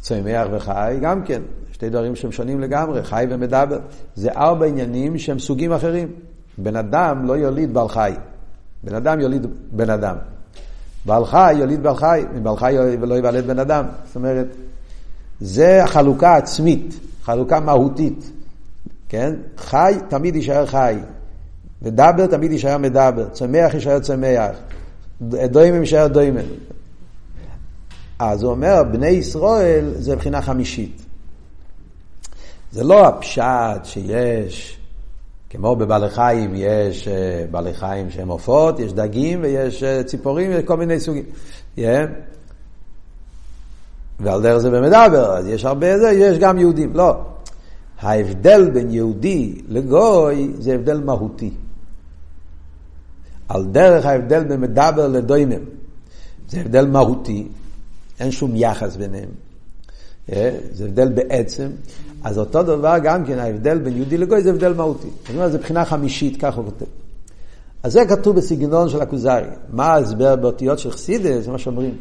צמח 0.00 0.46
וחי 0.52 0.98
גם 1.00 1.22
כן, 1.24 1.42
שתי 1.72 1.88
דברים 1.88 2.16
שהם 2.16 2.32
שונים 2.32 2.60
לגמרי, 2.60 3.02
חי 3.02 3.26
ומדבר. 3.30 3.78
זה 4.14 4.32
ארבע 4.32 4.66
עניינים 4.66 5.18
שהם 5.18 5.38
סוגים 5.38 5.72
אחרים. 5.72 6.08
בן 6.58 6.76
אדם 6.76 7.26
לא 7.26 7.32
יוליד 7.32 7.74
בעל 7.74 7.88
חי, 7.88 8.12
בן 8.84 8.94
אדם 8.94 9.20
יוליד 9.20 9.46
בן 9.72 9.90
אדם. 9.90 10.16
בעל 11.06 11.24
חי 11.24 11.54
יוליד 11.58 11.82
בעל 11.82 11.96
חי, 11.96 12.24
מבעל 12.34 12.56
חי 12.56 12.76
לא 13.00 13.14
יוולד 13.14 13.46
בן 13.46 13.58
אדם. 13.58 13.84
זאת 14.06 14.16
אומרת, 14.16 14.46
זה 15.40 15.84
החלוקה 15.84 16.28
העצמית, 16.28 17.00
חלוקה 17.22 17.60
מהותית. 17.60 18.30
כן? 19.08 19.34
חי 19.56 19.94
תמיד 20.08 20.36
יישאר 20.36 20.66
חי, 20.66 20.98
מדבר 21.82 22.26
תמיד 22.26 22.52
יישאר 22.52 22.78
מדבר, 22.78 23.28
צמח 23.28 23.74
יישאר 23.74 23.98
צמח, 23.98 24.50
דוימם 25.22 25.80
יישאר 25.80 26.06
דוימם. 26.06 26.38
אז 28.20 28.42
הוא 28.42 28.50
אומר, 28.50 28.82
בני 28.92 29.08
ישראל 29.08 29.92
זה 29.96 30.14
מבחינה 30.14 30.42
חמישית. 30.42 31.02
זה 32.72 32.84
לא 32.84 33.06
הפשט 33.06 33.84
שיש, 33.84 34.78
כמו 35.50 35.76
בבעלי 35.76 36.10
חיים, 36.10 36.52
יש 36.54 37.08
אה, 37.08 37.44
בעלי 37.50 37.74
חיים 37.74 38.10
שהם 38.10 38.28
עופות, 38.28 38.80
יש 38.80 38.92
דגים 38.92 39.42
ויש 39.42 39.82
אה, 39.82 40.02
ציפורים 40.02 40.50
וכל 40.54 40.76
מיני 40.76 41.00
סוגים. 41.00 41.24
Yeah. 41.76 41.80
ועל 44.20 44.42
דרך 44.42 44.58
זה 44.58 44.70
במדבר, 44.70 45.36
אז 45.36 45.46
יש 45.46 45.64
הרבה 45.64 45.98
זה, 45.98 46.10
יש 46.10 46.38
גם 46.38 46.58
יהודים. 46.58 46.94
לא. 46.94 47.16
ההבדל 48.00 48.70
בין 48.70 48.90
יהודי 48.90 49.62
לגוי 49.68 50.52
זה 50.58 50.74
הבדל 50.74 51.00
מהותי. 51.00 51.50
על 53.48 53.64
דרך 53.64 54.06
ההבדל 54.06 54.44
בין 54.44 54.60
מדבר 54.60 55.08
לדוימם. 55.08 55.64
זה 56.48 56.60
הבדל 56.60 56.86
מהותי, 56.86 57.48
אין 58.20 58.30
שום 58.30 58.50
יחס 58.54 58.96
ביניהם. 58.96 59.30
זה 60.72 60.84
הבדל 60.84 61.08
בעצם. 61.08 61.68
אז 62.24 62.38
אותו 62.38 62.62
דבר 62.62 62.94
גם 63.02 63.24
כן, 63.24 63.38
ההבדל 63.38 63.78
בין 63.78 63.96
יהודי 63.96 64.18
לגוי 64.18 64.42
זה 64.42 64.50
הבדל 64.50 64.72
מהותי. 64.72 65.08
זאת 65.20 65.30
אומרת, 65.30 65.52
זה 65.52 65.58
מבחינה 65.58 65.84
חמישית, 65.84 66.36
כך 66.40 66.56
הוא 66.56 66.64
כותב. 66.64 66.84
אז 67.82 67.92
זה 67.92 68.04
כתוב 68.06 68.36
בסגנון 68.36 68.88
של 68.88 69.00
הכוזרי. 69.00 69.42
מה 69.72 69.86
ההסבר 69.86 70.36
באותיות 70.36 70.78
של 70.78 70.90
חסידה? 70.90 71.40
זה 71.40 71.50
מה 71.50 71.58
שאומרים. 71.58 71.94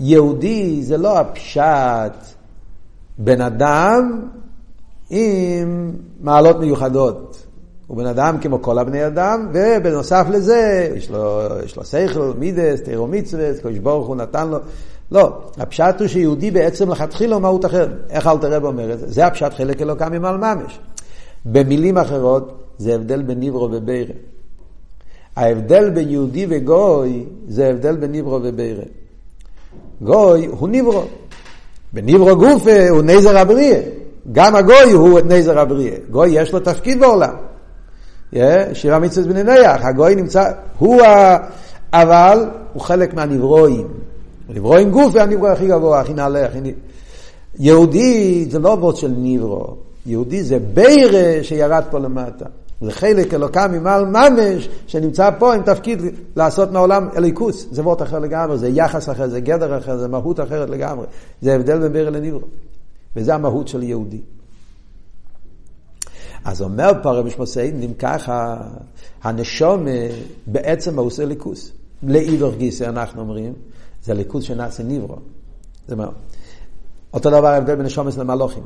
יהודי 0.00 0.82
זה 0.82 0.96
לא 0.96 1.18
הפשט 1.18 2.12
בן 3.18 3.40
אדם 3.40 4.28
עם 5.10 5.96
מעלות 6.20 6.60
מיוחדות. 6.60 7.46
הוא 7.88 7.96
בן 7.96 8.06
אדם 8.06 8.36
כמו 8.40 8.62
כל 8.62 8.78
הבני 8.78 9.06
אדם, 9.06 9.48
ובנוסף 9.52 10.26
לזה, 10.30 10.90
יש 10.96 11.10
לו, 11.10 11.84
שכל, 11.84 12.32
מידס, 12.38 12.80
תירו 12.80 13.06
מצווה, 13.06 13.54
קדוש 13.54 13.78
ברוך 13.78 14.06
הוא 14.06 14.16
נתן 14.16 14.48
לו. 14.48 14.58
לא, 15.12 15.38
הפשט 15.56 16.00
הוא 16.00 16.08
שיהודי 16.08 16.50
בעצם 16.50 16.90
לכתחילה 16.90 17.34
הוא 17.34 17.42
מהות 17.42 17.64
אחרת. 17.64 17.90
איך 18.10 18.26
אלתר 18.26 18.52
רב 18.52 18.64
אומר 18.64 18.92
את 18.92 18.98
זה? 18.98 19.06
זה 19.08 19.26
הפשט 19.26 19.54
חלק 19.54 19.82
אלוקם 19.82 20.12
ממעל 20.12 20.36
ממש. 20.36 20.78
במילים 21.44 21.98
אחרות, 21.98 22.62
זה 22.78 22.94
הבדל 22.94 23.22
בין 23.22 23.40
ניברו 23.40 23.68
ובירה. 23.72 24.14
ההבדל 25.36 25.90
בין 25.90 26.10
יהודי 26.10 26.46
וגוי, 26.48 27.24
זה 27.48 27.68
הבדל 27.68 27.96
בין 27.96 28.12
ניברו 28.12 28.40
ובירה. 28.42 28.84
גוי 30.02 30.46
הוא 30.46 30.68
ניברו. 30.68 31.02
בניברו 31.92 32.36
גופה 32.36 32.88
הוא 32.88 33.02
נזר 33.02 33.38
הבריאה. 33.38 33.80
גם 34.32 34.56
הגוי 34.56 34.92
הוא 34.92 35.20
נזר 35.20 35.58
הבריאה. 35.58 35.96
גוי 36.10 36.28
יש 36.30 36.52
לו 36.52 36.60
תפקיד 36.60 37.00
בעולם. 37.00 37.47
שירה 38.72 38.98
מצוות 38.98 39.26
בני 39.26 39.42
נח, 39.42 39.84
הגוי 39.84 40.14
נמצא, 40.14 40.50
הוא 40.78 41.02
ה... 41.02 41.36
אבל 41.92 42.44
הוא 42.72 42.82
חלק 42.82 43.14
מהנברואים. 43.14 43.86
נברואים 44.48 44.90
גוף 44.90 45.12
זה 45.12 45.22
הנברוא 45.22 45.48
הכי 45.48 45.66
גבוה, 45.66 46.00
הכי 46.00 46.14
נעלה, 46.14 46.46
הכי... 46.46 46.58
יהודי 47.58 48.46
זה 48.50 48.58
לא 48.58 48.68
וורד 48.68 48.96
של 48.96 49.14
נברו, 49.16 49.76
יהודי 50.06 50.42
זה 50.42 50.58
בירה 50.58 51.42
שירד 51.42 51.84
פה 51.90 51.98
למטה. 51.98 52.44
זה 52.80 52.92
חלק 52.92 53.34
אלוקם 53.34 53.72
ממעל 53.72 54.06
ממש 54.06 54.68
שנמצא 54.86 55.30
פה 55.38 55.54
עם 55.54 55.62
תפקיד 55.62 56.02
לעשות 56.36 56.72
מהעולם 56.72 57.08
אליקוס. 57.16 57.66
זה 57.70 57.82
וורד 57.82 58.02
אחר 58.02 58.18
לגמרי, 58.18 58.58
זה 58.58 58.68
יחס 58.68 59.08
אחר, 59.08 59.28
זה 59.28 59.40
גדר 59.40 59.78
אחר, 59.78 59.96
זה 59.96 60.08
מהות 60.08 60.40
אחרת 60.40 60.70
לגמרי. 60.70 61.06
זה 61.42 61.54
הבדל 61.54 61.78
בין 61.78 61.92
בירה 61.92 62.10
לנברו. 62.10 62.40
וזה 63.16 63.34
המהות 63.34 63.68
של 63.68 63.82
יהודי. 63.82 64.20
אז 66.44 66.62
אומר 66.62 66.92
פה 67.02 67.12
רבי 67.12 67.30
שמוסיין, 67.30 67.82
אם 67.82 67.92
ככה, 67.98 68.56
הנשום 69.22 69.86
בעצם 70.46 70.98
הוא 70.98 71.06
עושה 71.06 71.24
ליכוס. 71.24 71.72
לאידוך 72.02 72.54
גיסא 72.54 72.84
אנחנו 72.84 73.20
אומרים, 73.20 73.52
זה 74.04 74.14
ליכוס 74.14 74.44
שנעשה 74.44 74.82
ניברו. 74.82 75.16
זה 75.88 75.96
מה? 75.96 76.06
אותו 77.12 77.30
דבר 77.30 77.46
ההבדל 77.46 77.74
בין 77.74 77.86
נשומס 77.86 78.18
למלוכים. 78.18 78.62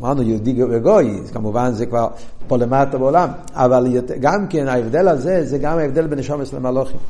אמרנו 0.00 0.22
יהודי 0.22 0.64
וגוי, 0.64 1.20
כמובן 1.32 1.72
זה 1.72 1.86
כבר 1.86 2.08
פה 2.48 2.56
למטה 2.56 2.98
בעולם, 2.98 3.28
אבל 3.52 3.86
גם 4.20 4.46
כן 4.48 4.68
ההבדל 4.68 5.08
הזה, 5.08 5.44
זה 5.44 5.58
גם 5.58 5.78
ההבדל 5.78 6.06
בין 6.06 6.18
נשומס 6.18 6.52
למלוכים. 6.52 7.00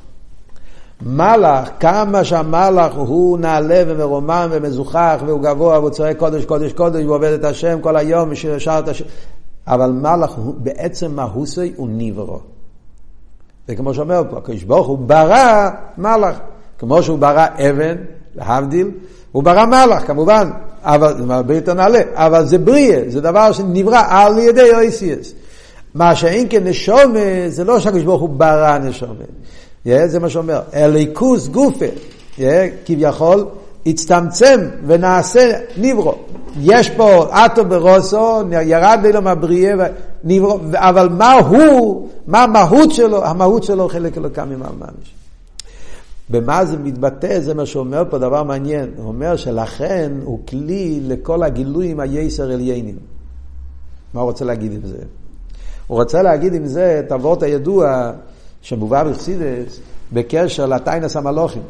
מלאך, 1.06 1.70
כמה 1.80 2.24
שהמלאך 2.24 2.94
הוא 2.94 3.38
נעלה 3.38 3.82
ומרומם 3.86 4.48
ומזוכח 4.50 5.20
והוא 5.26 5.40
גבוה 5.40 5.78
והוא 5.78 5.90
צועק 5.90 6.16
קודש 6.16 6.44
קודש 6.44 6.72
קודש 6.72 7.02
והוא 7.04 7.14
עובד 7.14 7.32
את 7.32 7.44
השם 7.44 7.80
כל 7.80 7.96
היום 7.96 8.28
ושר 8.30 8.78
את 8.78 8.88
השם 8.88 9.04
אבל 9.66 9.90
מלאך 9.90 10.38
בעצם 10.56 11.16
מהוסי 11.16 11.72
הוא 11.76 11.88
ניברו. 11.88 12.38
וכמו 13.68 13.94
שאומר 13.94 14.22
פה, 14.30 14.38
הקדוש 14.38 14.62
ברוך 14.62 14.86
הוא 14.86 14.98
ברא 14.98 15.70
מלאך. 15.98 16.36
כמו 16.78 17.02
שהוא 17.02 17.18
ברא 17.18 17.46
אבן, 17.70 17.96
להבדיל, 18.34 18.90
הוא 19.32 19.42
ברא 19.42 19.66
מלאך 19.66 20.06
כמובן, 20.06 20.50
אבל 20.82 21.16
זה 21.16 21.34
הרבה 21.34 21.54
יותר 21.54 21.74
נעלה, 21.74 22.00
אבל 22.12 22.46
זה 22.46 22.58
בריאה, 22.58 23.02
זה 23.08 23.20
דבר 23.20 23.52
שנברא 23.52 24.02
על 24.08 24.38
ידי 24.38 24.74
אויסיאס. 24.74 25.32
מה 25.94 26.14
שאין 26.14 26.46
כן 26.50 26.66
נשומה, 26.66 27.48
זה 27.48 27.64
לא 27.64 27.80
שהקדוש 27.80 28.02
ברוך 28.02 28.20
הוא 28.20 28.28
ברא 28.28 28.78
נשומה. 28.78 29.24
Yeah, 29.86 30.06
זה 30.06 30.20
מה 30.20 30.28
שאומר, 30.28 30.60
אליקוס 30.74 31.48
גופה, 31.48 31.84
yeah, 32.36 32.40
כביכול 32.86 33.46
הצטמצם 33.86 34.60
ונעשה 34.86 35.52
נברו. 35.76 36.14
יש 36.60 36.90
פה 36.90 37.26
אטו 37.46 37.64
ברוסו, 37.64 38.42
ירד 38.52 38.98
לו 39.14 39.22
מהבריאה, 39.22 39.86
נברו, 40.24 40.58
אבל 40.74 41.08
מה 41.08 41.32
הוא, 41.32 42.08
מה 42.26 42.42
המהות 42.42 42.92
שלו? 42.92 43.24
המהות 43.24 43.62
שלו 43.62 43.88
חלק 43.88 44.18
אלוקם 44.18 44.48
ממעל 44.48 44.72
ממש. 44.78 45.14
במה 46.30 46.64
זה 46.64 46.76
מתבטא, 46.76 47.40
זה 47.40 47.54
מה 47.54 47.66
שאומר 47.66 48.02
פה, 48.10 48.18
דבר 48.18 48.42
מעניין. 48.42 48.90
הוא 48.96 49.08
אומר 49.08 49.36
שלכן 49.36 50.12
הוא 50.24 50.38
כלי 50.48 51.00
לכל 51.02 51.42
הגילויים 51.42 52.00
היסר 52.00 52.50
עליינים. 52.50 52.96
מה 54.14 54.20
הוא 54.20 54.28
רוצה 54.30 54.44
להגיד 54.44 54.72
עם 54.72 54.80
זה? 54.84 54.98
הוא 55.86 55.98
רוצה 55.98 56.22
להגיד 56.22 56.54
עם 56.54 56.66
זה 56.66 57.02
את 57.06 57.12
אבות 57.12 57.42
הידוע 57.42 58.12
שמובא 58.62 59.04
בחסידס 59.04 59.80
בקשר 60.12 60.66
לטיינס 60.66 61.16
המלוכים. 61.16 61.62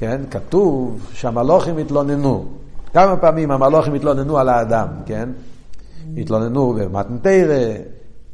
כן, 0.00 0.20
כתוב 0.30 1.08
שהמלוכים 1.12 1.78
התלוננו. 1.78 2.44
כמה 2.92 3.16
פעמים 3.16 3.50
המלוכים 3.50 3.94
התלוננו 3.94 4.38
על 4.38 4.48
האדם, 4.48 4.86
כן? 5.06 5.28
התלוננו 6.16 6.72
במתנתרא, 6.72 7.74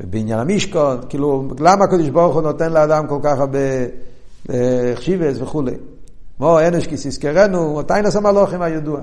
בבניין 0.00 0.38
המשכון, 0.38 0.98
כאילו, 1.08 1.48
למה 1.60 1.84
הקדוש 1.84 2.08
ברוך 2.08 2.34
הוא 2.34 2.42
נותן 2.42 2.72
לאדם 2.72 3.06
כל 3.06 3.18
כך 3.22 3.38
הרבה 3.38 3.58
חשיבס 4.94 5.40
וכולי. 5.40 5.74
מו 6.40 6.60
אנש 6.60 6.86
כי 6.86 6.96
סיסקרנו, 6.96 7.82
טיינס 7.82 8.16
המלוכים 8.16 8.62
הידוע. 8.62 9.00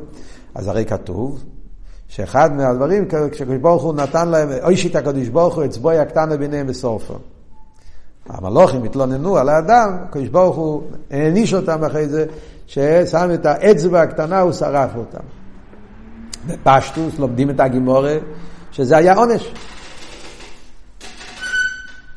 אז 0.56 0.68
הרי 0.68 0.86
כתוב 0.86 1.44
שאחד 2.08 2.56
מהדברים, 2.56 3.08
כשקדוש 3.32 3.58
ברוך 3.58 3.84
הוא 3.84 3.94
נתן 3.94 4.30
להם, 4.30 4.50
אוי 4.64 4.78
שיטה 4.78 5.00
הקדוש 5.00 5.28
ברוך 5.28 5.56
הוא 5.56 5.66
אצבוי 5.66 5.98
הקטנה 5.98 6.38
ביניהם 6.38 6.68
בסורפו. 6.68 7.14
המלוכים 8.30 8.84
התלוננו 8.84 9.38
על 9.38 9.50
האדם, 9.50 9.98
הקדוש 10.04 10.28
ברוך 10.28 10.56
הוא 10.56 10.84
העניש 11.12 11.54
אותם 11.54 11.84
אחרי 11.84 12.08
זה, 12.08 12.26
ששם 12.68 13.30
את 13.34 13.46
האצבע 13.46 14.02
הקטנה, 14.02 14.40
הוא 14.40 14.52
שרף 14.52 14.90
אותם. 14.96 15.24
בפשטוס 16.48 17.20
לומדים 17.20 17.50
את 17.50 17.60
הגימורה, 17.60 18.18
שזה 18.72 18.98
היה 18.98 19.14
עונש. 19.14 19.54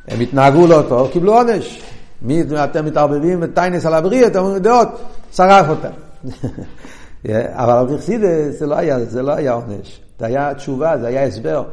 הם 0.07 0.19
התנהגו 0.19 0.67
לא 0.67 0.83
טוב, 0.89 1.11
קיבלו 1.11 1.33
עונש. 1.33 1.83
מי 2.21 2.43
אתם 2.63 2.85
מתערבבים 2.85 3.39
בטיינס 3.39 3.85
על 3.85 3.93
הבריא, 3.93 4.27
אתם 4.27 4.39
אומרים 4.39 4.57
דעות, 4.57 4.87
שרף 5.31 5.69
אותם. 5.69 5.89
אבל 7.51 7.97
זה 7.99 8.65
לא 8.65 9.05
זה 9.05 9.21
לא 9.21 9.31
היה 9.31 9.53
עונש, 9.53 10.01
זה 10.19 10.25
היה 10.25 10.53
תשובה, 10.53 10.97
זה 10.97 11.07
היה 11.07 11.23
הסבר. 11.23 11.63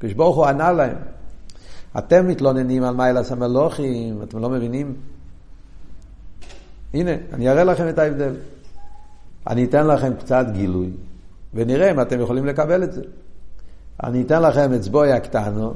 כשברוך 0.00 0.36
הוא 0.36 0.46
ענה 0.46 0.72
להם, 0.72 0.96
אתם 1.98 2.28
מתלוננים 2.28 2.84
על 2.84 2.94
מיילס 2.94 3.32
המלוכים, 3.32 4.22
אתם 4.22 4.38
לא 4.38 4.50
מבינים? 4.50 4.94
הנה, 6.94 7.10
אני 7.32 7.48
אראה 7.48 7.64
לכם 7.64 7.88
את 7.88 7.98
ההבדל. 7.98 8.34
אני 9.46 9.64
אתן 9.64 9.86
לכם 9.86 10.12
קצת 10.18 10.46
גילוי, 10.52 10.90
ונראה 11.54 11.90
אם 11.90 12.00
אתם 12.00 12.20
יכולים 12.20 12.46
לקבל 12.46 12.84
את 12.84 12.92
זה. 12.92 13.02
אני 14.02 14.22
אתן 14.22 14.42
לכם 14.42 14.74
את 14.74 14.80
צבוי 14.80 15.12
הקטנו, 15.12 15.74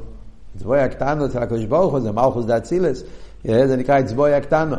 צבוי 0.59 0.81
הקטנו 0.81 1.27
אצל 1.27 1.43
הקדוש 1.43 1.65
ברוך 1.65 1.93
הוא 1.93 2.01
זה 2.01 2.13
מלכוס 2.13 2.45
דאצילס, 2.45 3.03
זה 3.45 3.77
נקרא 3.77 3.99
את 3.99 4.07
צבוי 4.07 4.35
הקטנו. 4.35 4.77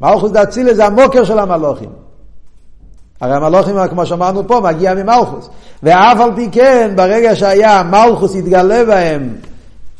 מלכוס 0.00 0.32
דאצילס 0.32 0.76
זה 0.76 0.86
המוקר 0.86 1.24
של 1.24 1.38
המלוכים. 1.38 1.90
הרי 3.20 3.34
המלוכים, 3.34 3.76
כמו 3.90 4.06
שאמרנו 4.06 4.48
פה, 4.48 4.60
מגיע 4.60 4.94
ממלכוס. 4.94 5.48
ואף 5.82 6.20
על 6.20 6.30
פי 6.36 6.48
כן, 6.52 6.92
ברגע 6.96 7.36
שהיה 7.36 7.82
מלכוס 7.82 8.36
התגלה 8.36 8.84
בהם, 8.84 9.34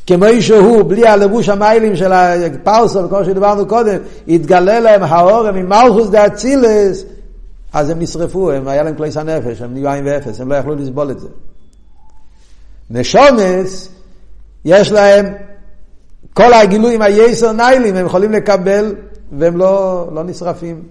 כמו 0.07 0.25
שהוא, 0.39 0.83
בלי 0.83 1.07
הלבוש 1.07 1.49
המיילים 1.49 1.95
של 1.95 2.11
הפרסו, 2.13 3.09
כמו 3.09 3.25
שדיברנו 3.25 3.67
קודם, 3.67 3.97
התגלה 4.27 4.79
להם 4.79 5.03
האורם 5.03 5.55
ממלכוס 5.55 6.09
דאצילס, 6.09 7.05
אז 7.73 7.89
הם 7.89 7.99
נשרפו, 7.99 8.51
הם, 8.51 8.67
היה 8.67 8.83
להם 8.83 8.95
כליס 8.95 9.17
הנפש, 9.17 9.61
הם 9.61 9.73
נהיו 9.73 9.89
עין 9.89 10.05
ואפס, 10.07 10.41
הם 10.41 10.49
לא 10.49 10.55
יכלו 10.55 10.75
לסבול 10.75 11.11
את 11.11 11.19
זה. 11.19 11.27
נשומס, 12.89 13.89
יש 14.65 14.91
להם 14.91 15.25
כל 16.33 16.53
הגילויים 16.53 17.01
היסר 17.01 17.51
ניילים, 17.51 17.95
הם 17.95 18.05
יכולים 18.05 18.31
לקבל 18.31 18.95
והם 19.31 19.57
לא, 19.57 20.07
לא 20.13 20.23
נשרפים. 20.23 20.83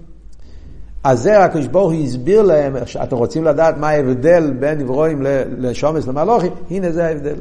אז 1.05 1.23
זה 1.23 1.45
הקדוש 1.45 1.67
ברוך 1.67 1.93
הוא 1.93 2.03
הסביר 2.05 2.43
להם, 2.43 2.77
אתם 3.03 3.17
רוצים 3.17 3.45
לדעת 3.45 3.77
מה 3.79 3.89
ההבדל 3.89 4.53
בין 4.59 4.79
נברואים 4.79 5.23
לשומס 5.59 6.07
למלוכים? 6.07 6.53
הנה 6.71 6.93
זה 6.93 7.07
ההבדל. 7.07 7.37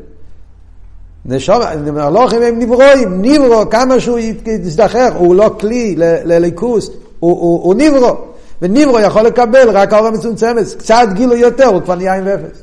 מלוכים 1.26 2.41
הם 2.41 2.59
נברואים, 2.59 3.21
נברו, 3.21 3.69
כמה 3.69 3.99
שהוא 3.99 4.19
יזדחר, 4.45 5.09
הוא 5.15 5.36
לא 5.36 5.55
כלי 5.59 5.95
לליכוס, 5.97 6.89
הוא, 7.19 7.32
הוא, 7.32 7.63
הוא 7.63 7.76
נברו. 7.76 8.17
ונברו 8.61 8.99
יכול 8.99 9.21
לקבל 9.21 9.69
רק 9.69 9.93
האור 9.93 10.07
המצומצמת, 10.07 10.73
קצת 10.78 11.07
גילו 11.13 11.36
יותר, 11.36 11.65
הוא 11.65 11.82
כבר 11.82 11.95
נהיה 11.95 12.15
עם 12.15 12.23
ואפס. 12.26 12.61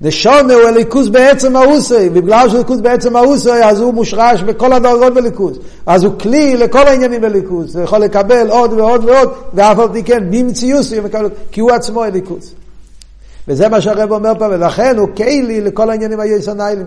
נשונה 0.00 0.54
הוא 0.54 0.62
הליכוז 0.62 1.08
בעצם 1.08 1.56
האוסי, 1.56 2.08
בגלל 2.08 2.48
שהוא 2.48 2.58
ליכוז 2.58 2.80
בעצם 2.80 3.16
האוסי, 3.16 3.50
אז 3.50 3.80
הוא 3.80 3.94
מושרש 3.94 4.42
בכל 4.42 4.72
הדרגות 4.72 5.14
בליכוז. 5.14 5.58
אז 5.86 6.04
הוא 6.04 6.12
כלי 6.20 6.56
לכל 6.56 6.86
העניינים 6.86 7.20
בליכוז, 7.20 7.76
הוא 7.76 7.84
יכול 7.84 7.98
לקבל 7.98 8.50
עוד 8.50 8.72
ועוד 8.72 9.04
ועוד, 9.04 9.32
ואף 9.54 9.78
על 9.78 9.88
פי 9.92 10.02
כן, 10.02 10.24
במציאות 10.30 10.86
הוא 10.96 11.04
מקבל, 11.04 11.28
כי 11.52 11.60
הוא 11.60 11.70
עצמו 11.70 12.04
הליכוז. 12.04 12.54
וזה 13.48 13.68
מה 13.68 13.80
שהרב 13.80 14.12
אומר 14.12 14.32
פה, 14.38 14.46
ולכן 14.50 14.98
הוא 14.98 15.08
כלי 15.16 15.60
לכל 15.60 15.90
העניינים 15.90 16.20
היסונאילים. 16.20 16.86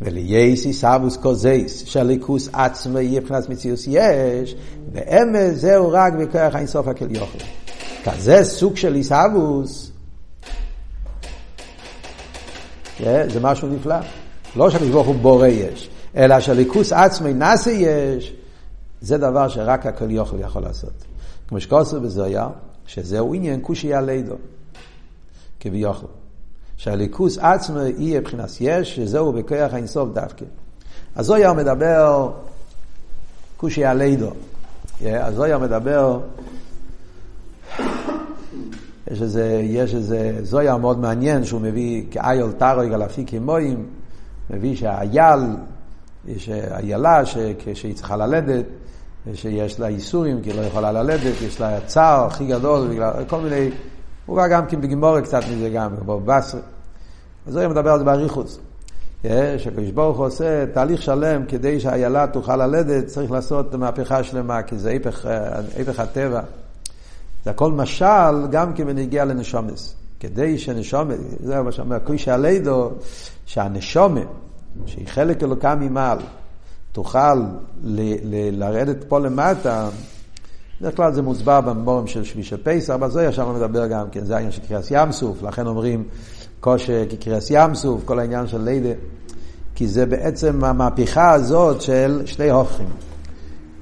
ולייסי 0.00 0.72
סבוס 0.72 1.16
קוזייס, 1.16 1.84
שהליכוס 1.86 2.48
עצמו 2.52 2.98
יהיה 2.98 3.20
מבחינת 3.20 3.48
מציאוס 3.48 3.86
יש, 3.86 4.56
ואמס 4.92 5.54
זהו 5.54 5.90
רק 5.90 6.12
בכוח 6.12 6.54
האינסוף 6.54 6.88
הכל 6.88 7.16
יוכל. 7.16 7.38
כזה 8.04 8.44
סוג 8.44 8.76
של 8.76 8.94
איסאבוס, 8.94 9.90
זה 13.00 13.40
משהו 13.40 13.68
נפלא. 13.68 13.96
לא 14.56 14.70
שהקדוש 14.70 14.90
ברוך 14.90 15.06
הוא 15.06 15.14
בורא 15.14 15.46
יש, 15.46 15.90
אלא 16.16 16.40
שהליכוס 16.40 16.92
עצמו 16.92 17.28
נאסי 17.28 17.70
יש, 17.70 18.34
זה 19.00 19.18
דבר 19.18 19.48
שרק 19.48 19.86
הכל 19.86 20.10
יוכל 20.10 20.40
יכול 20.40 20.62
לעשות. 20.62 21.04
כמו 21.48 21.60
שקוסר 21.60 21.98
בזויה, 21.98 22.48
שזהו 22.86 23.34
עניין 23.34 23.60
כושי 23.62 23.94
הלידו, 23.94 24.34
כביכול. 25.60 26.19
שהליכוס 26.80 27.38
עצמו 27.38 27.78
יהיה 27.98 28.20
מבחינת 28.20 28.48
יש, 28.60 28.96
שזהו 28.96 29.32
בכוח 29.32 29.72
האינסוף 29.72 30.08
דווקא. 30.12 30.44
אז 31.14 31.26
זויה 31.26 31.52
מדבר 31.52 32.32
כושי 33.56 33.84
הלידו. 33.84 34.30
אז 35.06 35.34
זויה 35.34 35.58
מדבר, 35.58 36.20
יש 39.10 39.22
איזה, 39.22 39.60
יש 39.64 39.94
איזה 39.94 40.38
זויה 40.42 40.76
מאוד 40.76 40.98
מעניין 40.98 41.44
שהוא 41.44 41.60
מביא 41.60 42.04
כאייל 42.10 42.52
טרוי 42.52 42.88
גלפי 42.88 43.24
כמוים, 43.26 43.86
מביא 44.50 44.76
שהאייל, 44.76 45.40
איילה 46.70 47.26
שהיא 47.74 47.94
צריכה 47.94 48.16
ללדת, 48.16 48.64
שיש 49.34 49.80
לה 49.80 49.86
איסורים 49.86 50.42
כי 50.42 50.50
היא 50.50 50.60
לא 50.60 50.66
יכולה 50.66 50.92
ללדת, 50.92 51.42
יש 51.42 51.60
לה 51.60 51.80
צער 51.86 52.26
הכי 52.26 52.46
גדול, 52.46 52.88
כל 53.28 53.40
מיני 53.40 53.70
הוא 54.30 54.38
ראה 54.38 54.48
גם 54.48 54.66
כן 54.66 54.80
בגימורת 54.80 55.24
קצת 55.24 55.40
מזה 55.52 55.68
גם, 55.68 55.96
בבבסרי. 55.96 56.60
אז 57.46 57.56
הוא 57.56 57.68
מדבר 57.68 57.90
על 57.90 57.98
זה 57.98 58.04
באריכוס. 58.04 58.58
שקדוש 59.58 59.90
ברוך 59.94 60.18
הוא 60.18 60.26
עושה 60.26 60.66
תהליך 60.66 61.02
שלם 61.02 61.44
כדי 61.48 61.80
שהאיילה 61.80 62.26
תוכל 62.26 62.56
ללדת, 62.56 63.06
צריך 63.06 63.30
לעשות 63.30 63.74
מהפכה 63.74 64.22
שלמה, 64.22 64.62
כי 64.62 64.78
זה 64.78 64.90
היפך, 64.90 65.26
היפך 65.76 66.00
הטבע. 66.00 66.40
זה 67.44 67.50
הכל 67.50 67.72
משל 67.72 68.46
גם 68.50 68.72
כן 68.74 68.86
בנגיע 68.86 69.24
לנשומס. 69.24 69.94
כדי 70.20 70.58
שנשומת, 70.58 71.18
זה 71.44 71.62
מה 71.62 71.72
שאומר, 71.72 71.98
כוי 72.04 72.18
שהלידו, 72.18 72.90
שהנשומת, 73.46 74.26
שהיא 74.86 75.08
חלק 75.08 75.42
אלוקה 75.42 75.74
ממעל, 75.74 76.18
תוכל 76.92 77.34
ל- 77.34 78.14
ל- 78.24 78.64
לרדת 78.64 79.04
פה 79.08 79.18
למטה, 79.18 79.88
בדרך 80.80 80.96
כלל 80.96 81.12
זה 81.12 81.22
מוסבר 81.22 81.60
במורים 81.60 82.06
של 82.06 82.24
שבישי 82.24 82.56
פסח, 82.62 82.94
אבל 82.94 83.10
זה 83.10 83.24
ישר 83.24 83.52
מדבר 83.52 83.86
גם 83.86 84.06
כן, 84.12 84.24
זה 84.24 84.34
העניין 84.34 84.52
של 84.52 84.62
קריאס 84.68 84.90
ים 84.90 85.12
סוף, 85.12 85.42
לכן 85.42 85.66
אומרים 85.66 86.04
כושר 86.60 87.04
כקריאס 87.10 87.50
ים 87.50 87.74
סוף, 87.74 88.00
כל 88.04 88.18
העניין 88.18 88.46
של 88.46 88.60
לידה, 88.62 88.92
כי 89.74 89.88
זה 89.88 90.06
בעצם 90.06 90.64
המהפכה 90.64 91.32
הזאת 91.32 91.80
של 91.80 92.22
שתי 92.26 92.50
הופכים. 92.50 92.86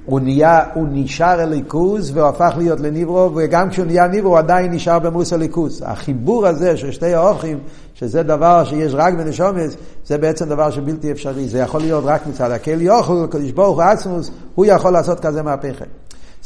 הוא, 0.05 0.19
נהיה, 0.19 0.63
הוא 0.73 0.87
נשאר 0.91 1.39
הליכוז 1.39 2.17
הפך 2.17 2.53
להיות 2.57 2.79
לניברו, 2.79 3.31
וגם 3.35 3.69
כשהוא 3.69 3.85
נהיה 3.85 4.07
ניברו 4.07 4.29
הוא 4.29 4.39
עדיין 4.39 4.71
נשאר 4.71 4.99
במוס 4.99 5.33
הליכוז. 5.33 5.83
החיבור 5.85 6.47
הזה 6.47 6.77
של 6.77 6.91
שתי 6.91 7.13
ההופכים, 7.13 7.59
שזה 7.93 8.23
דבר 8.23 8.63
שיש 8.63 8.91
רק 8.95 9.13
בנשומץ, 9.13 9.75
זה 10.05 10.17
בעצם 10.17 10.49
דבר 10.49 10.71
שבלתי 10.71 11.11
אפשרי. 11.11 11.47
זה 11.47 11.59
יכול 11.59 11.81
להיות 11.81 12.03
רק 12.07 12.27
מצד 12.27 12.51
הקל 12.51 12.81
יוכל, 12.81 13.27
קדוש 13.29 13.51
ברוך 13.51 13.75
הוא 13.75 13.83
עצמוס, 13.83 14.31
הוא 14.55 14.65
יכול 14.65 14.93
לעשות 14.93 15.19
כזה 15.19 15.43
מהפכה. 15.43 15.85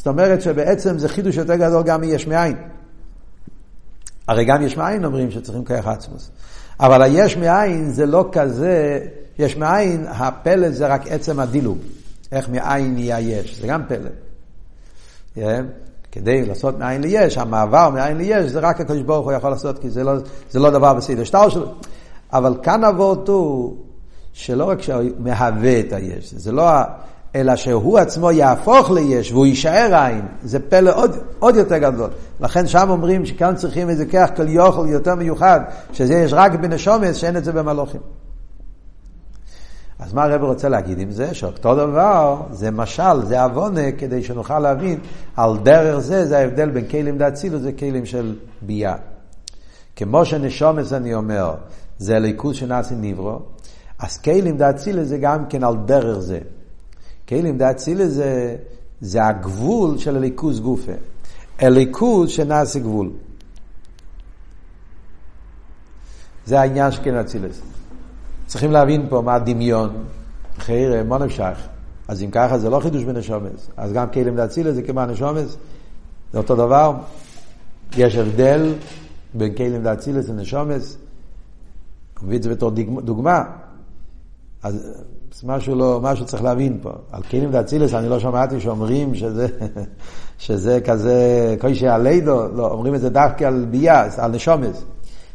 זאת 0.04 0.08
אומרת 0.08 0.42
שבעצם 0.42 0.98
זה 0.98 1.10
חידוש 1.10 1.38
יותר 1.38 1.56
גדול 1.56 1.84
גם 1.84 2.02
מיש 2.02 2.28
מאין. 2.28 2.56
הרי 4.28 4.46
גם 4.46 4.62
יש 4.62 4.78
מאין 4.78 5.06
אומרים 5.06 5.32
שצריכים 5.32 5.66
כוח 5.66 5.88
עצמוס. 5.88 6.32
אבל 6.80 7.02
היש 7.02 7.38
מאין 7.38 7.90
זה 7.90 8.06
לא 8.06 8.30
כזה, 8.32 9.00
יש 9.40 9.58
מאין, 9.58 10.06
הפלא 10.08 10.70
זה 10.70 10.88
רק 10.88 11.08
עצם 11.08 11.40
הדילוג. 11.40 11.78
איך 12.32 12.50
מאין 12.50 12.94
נהיה 12.94 13.20
יש, 13.20 13.60
זה 13.60 13.68
גם 13.68 13.82
פלא. 13.88 14.10
Yeah. 15.38 15.40
כדי 16.12 16.46
לעשות 16.46 16.80
מאין 16.80 17.02
ליש, 17.02 17.38
המעבר 17.38 17.90
מאין 17.90 18.18
ליש, 18.18 18.52
זה 18.52 18.60
רק 18.60 18.82
הקדוש 18.82 19.02
ברוך 19.02 19.26
הוא 19.26 19.34
יכול 19.34 19.50
לעשות, 19.50 19.80
כי 19.80 19.90
זה 19.90 20.04
לא, 20.04 20.14
זה 20.52 20.60
לא 20.60 20.70
דבר 20.70 20.94
בסדר 20.94 21.24
שטר 21.24 21.50
שלו. 21.50 21.72
אבל 22.34 22.56
כאן 22.64 22.84
אבות 22.84 23.28
הוא 23.28 23.78
שלא 24.34 24.64
רק 24.64 24.82
שהוא 24.82 25.02
מהווה 25.20 25.80
את 25.80 25.94
היש, 25.94 26.34
זה 26.34 26.52
לא 26.52 26.70
אלא 27.36 27.56
שהוא 27.56 27.98
עצמו 27.98 28.32
יהפוך 28.32 28.92
ליש 28.92 29.32
והוא 29.32 29.46
יישאר 29.46 29.96
עין, 29.96 30.22
זה 30.44 30.60
פלא 30.60 30.92
עוד, 30.96 31.18
עוד 31.40 31.56
יותר 31.56 31.78
גדול. 31.78 32.10
לכן 32.40 32.68
שם 32.68 32.90
אומרים 32.90 33.26
שכאן 33.26 33.56
צריכים 33.56 33.90
איזה 33.90 34.06
כוח 34.06 34.30
כל 34.36 34.48
יוכל 34.48 34.86
יותר 34.90 35.16
מיוחד, 35.16 35.60
שזה 35.94 36.14
יש 36.14 36.34
רק 36.34 36.52
בנשומס, 36.54 37.16
שאין 37.16 37.38
את 37.38 37.44
זה 37.44 37.52
במלוכים. 37.52 38.02
אז 40.00 40.14
מה 40.14 40.24
הרב 40.24 40.44
רוצה 40.44 40.70
להגיד 40.70 41.00
עם 41.00 41.12
זה? 41.12 41.34
שאותו 41.34 41.76
דבר 41.76 42.42
זה 42.52 42.72
משל, 42.72 43.26
זה 43.26 43.44
עוונה, 43.44 43.92
כדי 43.98 44.24
שנוכל 44.24 44.60
להבין 44.60 45.00
על 45.36 45.58
דרך 45.64 46.00
זה, 46.00 46.26
זה 46.26 46.38
ההבדל 46.38 46.70
בין 46.70 46.88
כלים 46.88 47.18
דאצילוס 47.18 47.62
וכלים 47.66 48.06
של 48.06 48.36
ביאה. 48.62 48.96
כמו 49.96 50.26
שנשומס 50.26 50.94
אני 50.94 51.14
אומר, 51.14 51.56
זה 51.98 52.20
ליכוז 52.20 52.56
שנעשי 52.56 52.96
ניברו, 52.96 53.40
אז 54.00 54.18
כלים 54.18 54.58
דאצילוס 54.58 55.08
זה 55.08 55.18
גם 55.18 55.46
כן 55.46 55.64
על 55.64 55.76
דרך 55.86 56.20
זה. 56.20 56.40
כלים 57.34 57.58
דאצילה 57.58 58.08
זה, 58.08 58.56
זה 59.02 59.26
הגבול 59.26 59.98
של 59.98 60.16
הליכוז 60.16 60.60
גופה. 60.60 60.92
הליכוז 61.60 62.30
שנעשה 62.30 62.80
גבול. 62.80 63.12
זה 66.46 66.60
העניין 66.60 66.92
של 66.92 67.04
כן 67.04 67.16
אצילס. 67.16 67.62
צריכים 68.46 68.72
להבין 68.72 69.06
פה 69.10 69.22
מה 69.22 69.36
הדמיון. 69.36 70.04
חייר, 70.58 71.04
מה 71.04 71.18
נמשך? 71.18 71.58
אז 72.08 72.24
אם 72.24 72.32
ככה 72.32 72.58
זה 72.58 72.70
לא 72.70 72.80
חידוש 72.80 73.04
בנשומס. 73.04 73.70
אז 73.78 73.94
גם 73.94 74.10
כלים 74.10 74.36
דאצילס 74.36 74.76
זה 74.76 74.82
כמו 74.82 75.02
הנשומס. 75.02 75.58
זה 76.32 76.38
אותו 76.38 76.56
דבר. 76.56 76.94
יש 77.98 78.16
הבדל 78.16 78.74
בין 79.34 79.56
כלים 79.56 79.84
דאצילס 79.84 80.30
לנשומס. 80.30 80.98
מביא 82.24 82.38
את 82.38 82.44
זה 82.44 82.50
בתור 82.50 82.72
דוגמה. 83.02 83.44
אז 84.64 85.04
משהו, 85.44 85.76
לא, 85.76 86.00
משהו 86.04 86.26
צריך 86.26 86.44
להבין 86.44 86.80
פה. 86.82 86.90
על 87.12 87.22
כלים 87.24 87.52
דאצילס 87.52 87.94
אני 87.94 88.10
לא 88.10 88.20
שמעתי 88.20 88.60
שאומרים 88.60 89.16
שזה, 89.16 89.48
שזה 90.38 90.80
כזה 90.86 91.56
קוישי 91.62 91.88
הלידו, 91.88 92.48
לא, 92.56 92.68
אומרים 92.68 92.96
את 92.96 93.02
זה 93.02 93.10
דווקא 93.10 93.46
על 93.46 93.66
ביאס, 93.70 94.20
על 94.20 94.32
נשומס. 94.32 94.84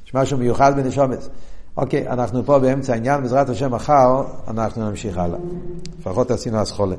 יש 0.07 0.15
משהו 0.15 0.39
מיוחד 0.39 0.77
בנשומס. 0.77 1.29
אוקיי, 1.77 2.09
אנחנו 2.09 2.45
פה 2.45 2.59
באמצע 2.59 2.93
העניין, 2.93 3.23
בעזרת 3.23 3.49
השם 3.49 3.75
מחר 3.75 4.23
אנחנו 4.49 4.91
נמשיך 4.91 5.19
הלאה. 5.19 5.39
לפחות 5.99 6.31
עשינו 6.31 6.63
אסכולה. 6.63 6.97